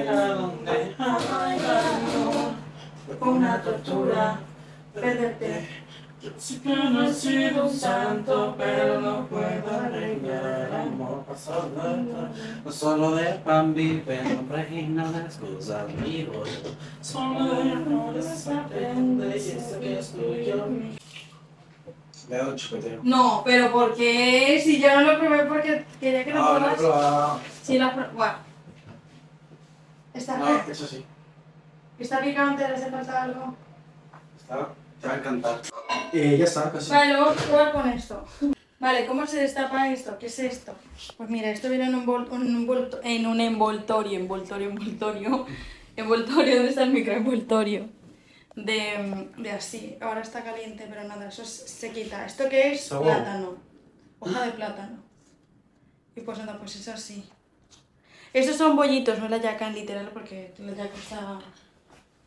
a 0.08 0.34
dónde. 0.34 0.94
Ay, 0.98 1.58
amor, 1.58 3.34
Una 3.34 3.60
tortura, 3.60 4.38
perderte. 4.94 5.68
Sí 6.38 6.60
que 6.60 6.76
no 6.76 7.02
he 7.02 7.12
sido 7.12 7.64
un 7.64 7.74
santo, 7.74 8.54
pero 8.56 9.00
no 9.00 9.26
puedo 9.26 9.68
arreglar 9.68 10.72
amor 10.72 11.24
pasado. 11.24 11.70
No 12.64 12.70
solo 12.70 13.16
de 13.16 13.32
pan 13.44 13.74
viven, 13.74 14.48
reina 14.48 15.10
las 15.10 15.36
cosas 15.38 15.86
vivo. 16.04 16.44
Solo 17.00 17.64
de 17.64 17.72
amores 17.72 18.26
se 18.26 18.52
aprende 18.52 19.36
y 19.36 19.40
ese 19.40 19.80
que 19.80 19.98
es 19.98 20.12
tuyo. 20.12 20.66
Le 22.32 22.38
he 22.38 22.40
dado 22.40 22.52
un 22.52 22.56
chupeteo. 22.56 23.00
No, 23.02 23.42
pero 23.44 23.70
¿por 23.70 23.94
qué? 23.94 24.58
Si 24.64 24.80
yo 24.80 24.88
no 24.98 25.02
lo 25.12 25.18
probé 25.20 25.44
porque 25.44 25.84
quería 26.00 26.24
que 26.24 26.32
lo 26.32 26.38
No, 26.38 26.52
no 26.52 26.56
he 26.56 26.60
probas. 26.60 26.76
probado. 26.78 27.40
Sí, 27.62 27.78
la 27.78 27.94
pro- 27.94 28.10
Bueno. 28.14 28.32
¿Está, 30.14 30.38
No, 30.38 30.56
eso 30.66 30.86
sí. 30.86 31.04
¿Está 31.98 32.20
picante? 32.22 32.66
¿Le 32.66 32.74
hace 32.74 32.90
falta 32.90 33.22
algo? 33.24 33.54
Está, 34.40 34.68
te 35.02 35.08
va 35.08 35.12
a 35.12 35.16
encantar. 35.18 35.60
Eh, 36.14 36.36
ya 36.38 36.44
está, 36.44 36.72
casi. 36.72 36.90
Vale, 36.90 37.12
vamos 37.16 37.36
a 37.38 37.44
probar 37.44 37.72
con 37.72 37.88
esto. 37.90 38.24
Vale, 38.80 39.04
¿cómo 39.04 39.26
se 39.26 39.36
destapa 39.42 39.90
esto? 39.92 40.16
¿Qué 40.18 40.24
es 40.26 40.38
esto? 40.38 40.72
Pues 41.18 41.28
mira, 41.28 41.50
esto 41.50 41.68
viene 41.68 41.84
en 41.84 41.94
un, 41.96 42.06
envol- 42.06 42.30
un 42.30 42.46
en 43.04 43.26
un 43.26 43.40
envoltorio, 43.42 44.18
envoltorio, 44.18 44.70
envoltorio. 44.70 45.46
Envoltorio, 45.96 46.54
¿dónde 46.54 46.70
está 46.70 46.84
el 46.84 46.92
microenvoltorio? 46.94 47.86
De, 48.54 49.28
de 49.38 49.50
así. 49.50 49.96
Ahora 50.00 50.20
está 50.20 50.44
caliente, 50.44 50.86
pero 50.88 51.04
nada, 51.04 51.28
eso 51.28 51.44
se 51.44 51.90
quita. 51.90 52.26
¿Esto 52.26 52.48
qué 52.48 52.72
es? 52.72 52.84
Sabor. 52.84 53.06
Plátano. 53.06 53.56
Hoja 54.18 54.46
de 54.46 54.52
plátano. 54.52 54.98
Y 56.14 56.20
pues 56.20 56.38
nada, 56.38 56.58
pues 56.58 56.76
es 56.76 56.88
así. 56.88 57.28
Estos 58.32 58.56
son 58.56 58.76
bollitos, 58.76 59.18
no 59.18 59.28
la 59.28 59.38
yaca 59.38 59.68
en 59.68 59.74
literal, 59.74 60.10
porque 60.12 60.52
la 60.58 60.72
yaca 60.72 60.96
está... 60.96 61.38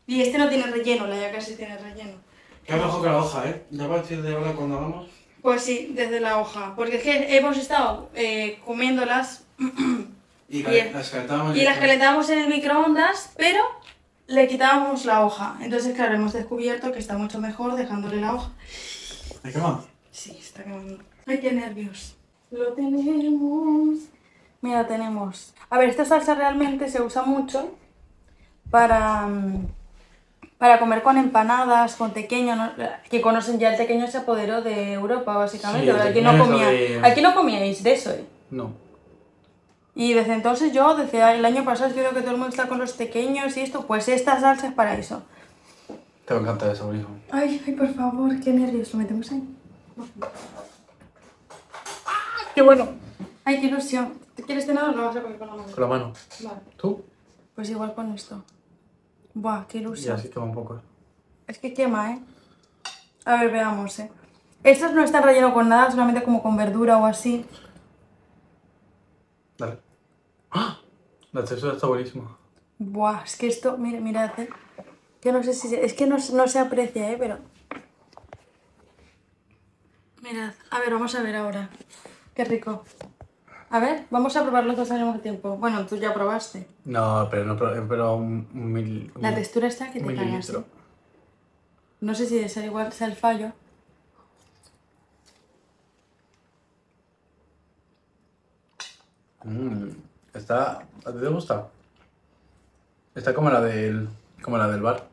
Y 0.07 0.21
este 0.21 0.38
no 0.38 0.49
tiene 0.49 0.65
relleno, 0.67 1.07
la 1.07 1.17
yaca 1.19 1.41
sí 1.41 1.55
tiene 1.55 1.78
relleno. 1.78 2.17
Qué 2.65 2.73
mejor 2.73 3.01
que 3.01 3.07
la 3.09 3.17
hoja, 3.17 3.49
¿eh? 3.49 3.65
Ya 3.71 3.86
a 3.86 3.89
partir 3.89 4.21
de 4.21 4.34
ahora 4.34 4.53
cuando 4.53 4.78
hagamos. 4.78 5.07
Pues 5.41 5.61
sí, 5.63 5.91
desde 5.95 6.19
la 6.19 6.39
hoja. 6.39 6.73
Porque 6.76 6.97
es 6.97 7.03
que 7.03 7.38
hemos 7.38 7.57
estado 7.57 8.09
eh, 8.15 8.59
comiéndolas 8.65 9.45
Y 10.49 10.61
Bien. 10.61 10.93
las 10.93 11.09
calentamos. 11.09 11.57
y 11.57 11.63
las 11.63 11.78
calentábamos 11.80 12.30
en 12.30 12.39
el 12.39 12.47
microondas, 12.49 13.34
pero 13.36 13.63
le 14.28 14.47
quitábamos 14.47 15.05
la 15.05 15.26
hoja. 15.26 15.57
Entonces, 15.61 15.95
claro, 15.95 16.15
hemos 16.15 16.34
descubierto 16.34 16.91
que 16.91 16.99
está 16.99 17.17
mucho 17.17 17.39
mejor 17.39 17.76
dejándole 17.76 18.21
la 18.21 18.34
hoja. 18.36 18.49
¿De 19.43 19.51
qué 19.51 19.57
más? 19.59 19.82
Sí, 20.11 20.38
está 20.39 20.63
quemando. 20.63 20.97
Ay, 21.28 21.39
qué 21.39 21.51
nervios. 21.51 22.15
Lo 22.51 22.73
tenemos. 22.73 23.97
Mira, 24.61 24.88
tenemos. 24.88 25.53
A 25.69 25.78
ver, 25.78 25.89
esta 25.89 26.05
salsa 26.05 26.36
realmente 26.36 26.89
se 26.89 27.01
usa 27.01 27.23
mucho 27.23 27.76
para, 28.71 29.28
mm, 29.28 29.67
para 30.57 30.80
comer 30.80 31.03
con 31.03 31.17
empanadas, 31.17 31.95
con 31.95 32.13
tequeño, 32.13 32.55
¿no? 32.55 32.71
que 33.09 33.21
conocen 33.21 33.59
ya 33.59 33.71
el 33.71 33.78
tequeño 33.78 34.07
se 34.07 34.17
apoderó 34.19 34.61
de 34.61 34.93
Europa, 34.93 35.36
básicamente. 35.38 35.91
Sí, 35.91 35.97
aquí, 35.99 36.21
no 36.21 36.38
comía, 36.38 36.67
de- 36.69 37.01
aquí 37.03 37.21
no 37.21 37.36
comíais 37.36 37.84
de 37.84 37.93
eso, 37.93 38.11
¿eh? 38.11 38.26
No. 38.51 38.71
Y 39.95 40.13
desde 40.13 40.33
entonces 40.33 40.73
yo, 40.73 40.95
desde 40.95 41.35
el 41.37 41.45
año 41.45 41.63
pasado, 41.63 41.93
creo 41.93 42.13
que 42.13 42.19
todo 42.21 42.31
el 42.31 42.37
mundo 42.37 42.49
está 42.49 42.67
con 42.67 42.79
los 42.79 42.97
tequeños 42.97 43.55
y 43.55 43.61
esto, 43.61 43.87
pues 43.87 44.07
esta 44.09 44.39
salsa 44.39 44.67
es 44.67 44.73
para 44.73 44.95
eso. 44.97 45.23
Te 46.25 46.33
va 46.33 46.39
a 46.39 46.43
encantar 46.43 46.71
eso, 46.71 46.93
hijo. 46.93 47.07
Ay, 47.31 47.61
ay, 47.65 47.73
por 47.73 47.93
favor, 47.93 48.39
qué 48.41 48.51
nervios, 48.51 48.91
lo 48.93 48.99
metemos 48.99 49.31
ahí. 49.31 49.43
¡Qué 52.53 52.61
bueno! 52.61 52.87
Ay, 53.43 53.59
qué 53.61 53.67
ilusión. 53.67 54.13
¿Te 54.35 54.43
quieres 54.43 54.65
cenar 54.65 54.89
o 54.89 54.91
lo 54.91 55.05
vas 55.05 55.15
a 55.15 55.21
comer 55.21 55.37
con 55.37 55.47
la 55.47 55.55
mano? 55.55 55.71
Con 55.71 55.81
la 55.81 55.87
mano. 55.87 56.13
Vale, 56.43 56.59
¿Tú? 56.77 57.03
pues 57.55 57.69
igual 57.69 57.93
con 57.93 58.11
esto. 58.13 58.43
Buah, 59.33 59.65
qué 59.67 59.77
Y 59.77 59.81
ilusión. 59.81 60.17
así 60.17 60.29
quema 60.29 60.45
un 60.45 60.53
poco. 60.53 60.81
Es 61.47 61.57
que 61.59 61.73
quema, 61.73 62.11
¿eh? 62.11 62.19
A 63.25 63.35
ver, 63.41 63.51
veamos, 63.51 63.97
¿eh? 63.99 64.11
Estos 64.63 64.93
no 64.93 65.03
están 65.03 65.23
rellenos 65.23 65.53
con 65.53 65.69
nada, 65.69 65.91
solamente 65.91 66.23
como 66.23 66.41
con 66.41 66.57
verdura 66.57 66.97
o 66.97 67.05
así. 67.05 67.45
¡Ah! 70.56 70.80
La 71.34 71.43
textura 71.43 71.74
está 71.74 71.88
buenísima. 71.88 72.38
Buah, 72.80 73.24
es 73.26 73.36
que 73.36 73.47
esto, 73.47 73.78
mira, 73.78 73.99
mirad, 73.99 74.39
¿eh? 74.39 74.49
Que 75.22 75.32
no 75.34 75.43
sé 75.43 75.53
si 75.53 75.68
se- 75.68 75.84
es 75.86 75.93
que 75.93 76.08
no, 76.08 76.18
no 76.34 76.47
se 76.47 76.60
aprecia, 76.60 77.12
¿eh? 77.12 77.18
Pero... 77.20 77.39
Mirad, 80.22 80.53
a 80.72 80.80
ver, 80.80 80.91
vamos 80.93 81.14
a 81.16 81.22
ver 81.22 81.36
ahora. 81.36 81.70
Qué 82.34 82.45
rico. 82.45 82.84
A 83.70 83.80
ver, 83.80 84.06
vamos 84.12 84.36
a 84.38 84.43
probar 84.43 84.66
los 84.66 84.78
dos 84.78 84.91
al 84.91 85.03
mismo 85.03 85.20
tiempo. 85.20 85.58
Bueno, 85.58 85.86
tú 85.86 85.97
ya 85.97 86.14
probaste. 86.14 86.68
No, 86.86 87.28
pero 87.30 87.43
no, 87.43 87.58
pero, 87.58 87.86
pero 87.88 88.16
un, 88.16 88.47
un 88.53 88.72
mil. 88.72 89.12
La 89.20 89.36
textura 89.36 89.68
está 89.68 89.91
que 89.91 89.99
te 89.99 90.16
cagas. 90.16 90.49
¿eh? 90.51 90.64
No 91.99 92.16
sé 92.16 92.28
si 92.28 92.47
ser 92.47 92.66
igual 92.66 92.93
sea 92.93 93.08
el 93.08 93.16
fallo. 93.16 93.51
Mm, 99.43 99.89
está. 100.38 100.88
¿A 101.05 101.11
ti 101.11 101.19
te 101.19 101.27
gusta? 101.27 101.67
Está 103.13 103.33
como 103.33 103.49
la 103.49 103.61
del. 103.61 104.09
como 104.41 104.57
la 104.57 104.67
del 104.67 104.81
bar. 104.81 105.07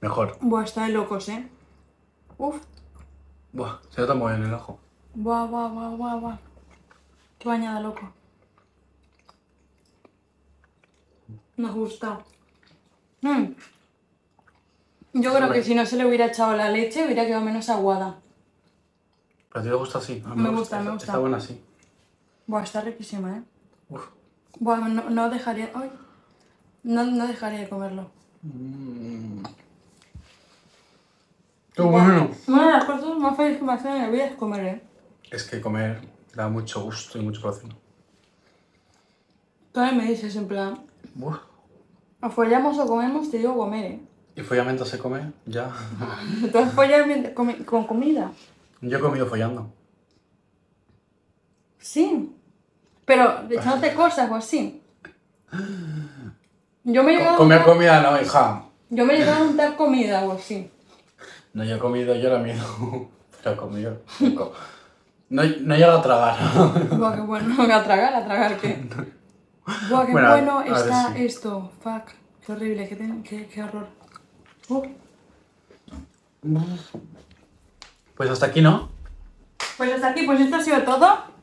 Mejor. 0.00 0.36
Buah, 0.40 0.64
está 0.64 0.84
de 0.84 0.92
locos, 0.92 1.28
¿eh? 1.28 1.48
Uf. 2.36 2.60
Buah, 3.52 3.78
se 3.90 4.00
nota 4.00 4.14
muy 4.14 4.32
bien 4.32 4.44
el 4.44 4.54
ajo. 4.54 4.78
Buah, 5.14 5.46
buah, 5.46 5.68
buah, 5.68 5.90
buah, 5.96 6.16
buah. 6.16 6.38
Qué 7.38 7.48
bañada, 7.48 7.80
loco. 7.80 8.12
Nos 11.56 11.74
gusta. 11.74 12.20
Mm. 13.22 13.46
Yo 15.14 15.34
creo 15.34 15.50
que 15.50 15.62
si 15.64 15.74
no 15.74 15.84
se 15.84 15.96
le 15.96 16.06
hubiera 16.06 16.26
echado 16.26 16.54
la 16.54 16.70
leche, 16.70 17.04
hubiera 17.04 17.26
quedado 17.26 17.44
menos 17.44 17.68
aguada. 17.68 18.20
¿Pero 19.48 19.60
a 19.60 19.62
ti 19.62 19.68
te 19.68 19.74
gusta 19.74 19.98
así? 19.98 20.22
A 20.24 20.34
mí 20.34 20.42
Me 20.42 20.50
gusta, 20.50 20.80
me 20.80 20.90
gusta. 20.90 21.06
Está 21.06 21.18
buena 21.18 21.38
así. 21.38 21.60
Buah, 22.46 22.62
está 22.62 22.80
riquísima, 22.82 23.38
¿eh? 23.38 23.42
Buah, 24.58 24.88
no, 24.88 25.10
no 25.10 25.30
dejaría... 25.30 25.70
Ay. 25.74 25.90
No, 26.82 27.04
no 27.04 27.26
dejaría 27.26 27.60
de 27.60 27.68
comerlo. 27.68 28.10
Qué 31.74 31.82
bueno. 31.82 32.30
Una 32.46 32.66
de 32.66 32.72
las 32.72 32.84
cosas 32.84 33.18
más 33.18 33.36
felices 33.36 33.58
que 33.58 33.64
me 33.64 33.72
hacen 33.72 33.92
en 33.92 34.02
la 34.02 34.08
vida 34.10 34.26
es 34.26 34.36
comer, 34.36 34.64
¿eh? 34.64 34.82
Es 35.30 35.44
que 35.44 35.60
comer 35.60 36.00
da 36.34 36.48
mucho 36.48 36.82
gusto 36.82 37.18
y 37.18 37.22
mucho 37.22 37.42
placer. 37.42 37.68
Tú 39.72 39.80
me 39.80 40.06
dices 40.06 40.34
en 40.36 40.48
plan, 40.48 40.80
o 42.20 42.30
follamos 42.30 42.78
o 42.78 42.86
comemos, 42.86 43.30
te 43.30 43.38
digo 43.38 43.56
comer, 43.56 43.84
¿eh? 43.84 44.00
¿Y 44.34 44.42
follamiento 44.42 44.84
se 44.84 44.98
come? 44.98 45.32
Ya. 45.46 45.72
¿Tú 46.52 46.58
has 46.58 46.72
follado 46.72 47.04
con 47.64 47.84
comida? 47.86 48.32
Yo 48.80 48.98
he 48.98 49.00
comido 49.00 49.26
follando. 49.26 49.72
Sí. 51.78 52.34
Pero 53.08 53.42
echándote 53.50 53.94
cosas 53.94 54.30
o 54.30 54.34
así. 54.36 54.82
Yo 56.84 57.02
me 57.02 57.14
he 57.14 57.16
llegado 57.16 57.34
a 57.34 57.38
Comer 57.38 57.60
untar- 57.60 57.64
comida 57.64 58.02
no, 58.02 58.20
hija. 58.20 58.62
Yo 58.90 59.04
me 59.06 59.14
he 59.14 59.18
llegado 59.18 59.44
a 59.44 59.46
untar 59.48 59.76
comida 59.76 60.22
o 60.24 60.32
así. 60.32 60.70
No, 61.54 61.64
yo 61.64 61.76
he 61.76 61.78
comido, 61.78 62.14
yo 62.14 62.28
la 62.28 62.38
miedo. 62.38 62.62
Pero 63.42 63.54
he 63.54 63.56
comido. 63.56 64.02
poco. 64.20 64.52
No, 65.30 65.42
no 65.42 65.74
he 65.74 65.78
llegado 65.78 65.98
a 65.98 66.02
tragar. 66.02 66.36
Buah, 66.98 67.14
qué 67.14 67.20
bueno. 67.22 67.74
¿A 67.74 67.82
tragar? 67.82 68.14
¿A 68.14 68.24
tragar 68.26 68.56
qué? 68.58 68.78
Buah, 69.90 70.04
qué 70.06 70.12
Bueno, 70.12 70.62
está 70.62 71.16
esto. 71.16 71.72
Fuck. 71.82 72.10
Qué 72.44 72.52
horrible, 72.52 72.88
qué, 72.88 72.96
ten- 72.96 73.22
qué, 73.22 73.46
qué 73.46 73.62
horror. 73.62 73.88
Uh. 74.68 74.82
Pues 78.16 78.30
hasta 78.30 78.46
aquí, 78.46 78.60
¿no? 78.60 78.90
Pues 79.78 79.92
hasta 79.94 80.08
aquí, 80.08 80.24
pues 80.26 80.40
esto 80.40 80.56
ha 80.56 80.60
sido 80.60 80.82
todo. 80.82 81.37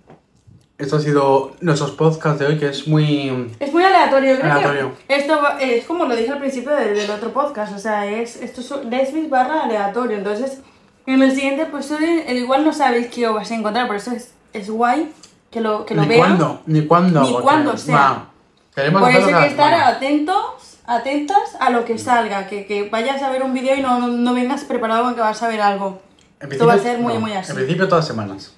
Esto 0.78 0.97
ha 0.97 0.99
sido 0.99 1.53
nuestros 1.61 1.91
podcasts 1.91 2.39
de 2.39 2.47
hoy, 2.47 2.57
que 2.57 2.67
es 2.67 2.86
muy... 2.88 3.53
Es 3.59 3.71
muy 3.71 3.82
aleatorio, 3.84 4.38
creo 4.38 4.51
Aleatorio. 4.51 4.91
que 5.07 5.15
esto 5.15 5.39
va- 5.41 5.57
es 5.61 5.86
como 5.86 6.03
lo 6.05 6.15
dije 6.15 6.32
al 6.32 6.39
principio 6.39 6.71
del, 6.76 6.95
del 6.95 7.09
otro 7.11 7.32
podcast, 7.32 7.73
o 7.73 7.80
sea, 7.80 8.05
es 8.05 8.36
esto 8.41 8.59
es 8.59 8.86
Lesbis 8.86 9.30
barra 9.30 9.63
aleatorio, 9.63 10.17
entonces 10.17 10.59
en 11.05 11.21
el 11.23 11.32
siguiente 11.32 11.61
episodio 11.61 12.07
eh, 12.28 12.34
igual 12.36 12.65
no 12.65 12.73
sabéis 12.73 13.07
qué 13.07 13.26
os 13.26 13.36
vais 13.36 13.49
a 13.51 13.55
encontrar, 13.55 13.88
por 13.88 13.95
eso 13.95 14.11
es, 14.11 14.34
es 14.51 14.69
guay 14.69 15.13
que 15.49 15.61
lo, 15.61 15.86
que 15.86 15.95
lo 15.95 16.01
Ni 16.01 16.07
vean. 16.09 16.19
cuándo, 16.19 16.61
ni 16.65 16.86
cuándo. 16.86 17.21
Ni 17.21 17.34
cuándo 17.39 17.78
sea. 17.78 17.95
va, 17.95 18.30
queremos 18.76 19.01
Por 19.01 19.11
eso 19.11 19.28
hay 19.28 19.34
que 19.43 19.47
estar 19.51 19.69
semana. 19.69 19.88
atentos, 19.88 20.80
atentas 20.86 21.55
a 21.61 21.69
lo 21.69 21.86
que 21.86 21.97
salga, 21.97 22.47
que, 22.47 22.65
que 22.65 22.89
vayas 22.89 23.21
a 23.23 23.30
ver 23.30 23.43
un 23.43 23.53
vídeo 23.53 23.76
y 23.78 23.82
no, 23.82 23.97
no, 23.99 24.07
no 24.09 24.34
vengas 24.34 24.65
preparado 24.65 25.05
con 25.05 25.15
que 25.15 25.21
vas 25.21 25.41
a 25.41 25.47
ver 25.47 25.61
algo. 25.61 26.01
Esto 26.41 26.67
va 26.67 26.73
a 26.73 26.80
ser 26.80 26.99
muy, 26.99 27.13
no, 27.13 27.21
muy 27.21 27.32
así. 27.32 27.51
En 27.51 27.55
principio 27.55 27.88
todas 27.88 28.05
semanas. 28.05 28.53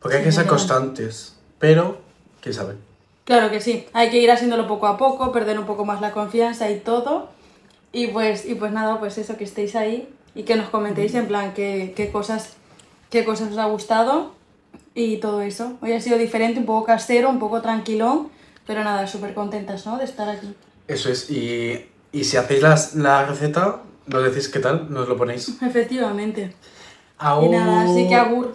Porque 0.00 0.18
hay 0.18 0.24
que 0.24 0.32
ser 0.32 0.46
constantes. 0.46 1.36
Pero, 1.58 1.98
quién 2.40 2.54
sabe. 2.54 2.74
Claro 3.24 3.50
que 3.50 3.60
sí, 3.60 3.86
hay 3.92 4.10
que 4.10 4.18
ir 4.18 4.30
haciéndolo 4.30 4.66
poco 4.66 4.86
a 4.86 4.96
poco, 4.96 5.32
perder 5.32 5.58
un 5.58 5.66
poco 5.66 5.84
más 5.84 6.00
la 6.00 6.12
confianza 6.12 6.70
y 6.70 6.80
todo. 6.80 7.28
Y 7.92 8.08
pues, 8.08 8.46
y 8.46 8.54
pues 8.54 8.72
nada, 8.72 8.98
pues 9.00 9.18
eso, 9.18 9.36
que 9.36 9.44
estéis 9.44 9.74
ahí 9.76 10.08
y 10.34 10.44
que 10.44 10.56
nos 10.56 10.68
comentéis 10.70 11.14
en 11.14 11.26
plan 11.26 11.52
qué, 11.54 11.92
qué 11.96 12.10
cosas, 12.10 12.54
qué 13.10 13.24
cosas 13.24 13.50
os 13.52 13.58
ha 13.58 13.64
gustado 13.66 14.32
y 14.94 15.16
todo 15.18 15.42
eso. 15.42 15.72
Hoy 15.82 15.92
ha 15.92 16.00
sido 16.00 16.16
diferente, 16.18 16.60
un 16.60 16.66
poco 16.66 16.86
casero, 16.86 17.28
un 17.30 17.38
poco 17.38 17.60
tranquilón, 17.60 18.28
pero 18.66 18.84
nada, 18.84 19.06
súper 19.06 19.34
contentas, 19.34 19.84
¿no? 19.86 19.98
De 19.98 20.04
estar 20.04 20.28
aquí. 20.28 20.54
Eso 20.86 21.10
es. 21.10 21.30
Y, 21.30 21.86
y 22.12 22.24
si 22.24 22.36
hacéis 22.36 22.62
las- 22.62 22.94
la 22.94 23.26
receta, 23.26 23.82
nos 24.06 24.22
decís 24.24 24.48
qué 24.48 24.58
tal, 24.60 24.92
nos 24.92 25.08
lo 25.08 25.16
ponéis. 25.16 25.48
Efectivamente. 25.62 26.54
Agur. 27.18 27.44
Y 27.44 27.48
nada, 27.48 27.82
así 27.82 28.06
que 28.08 28.14
agur. 28.14 28.54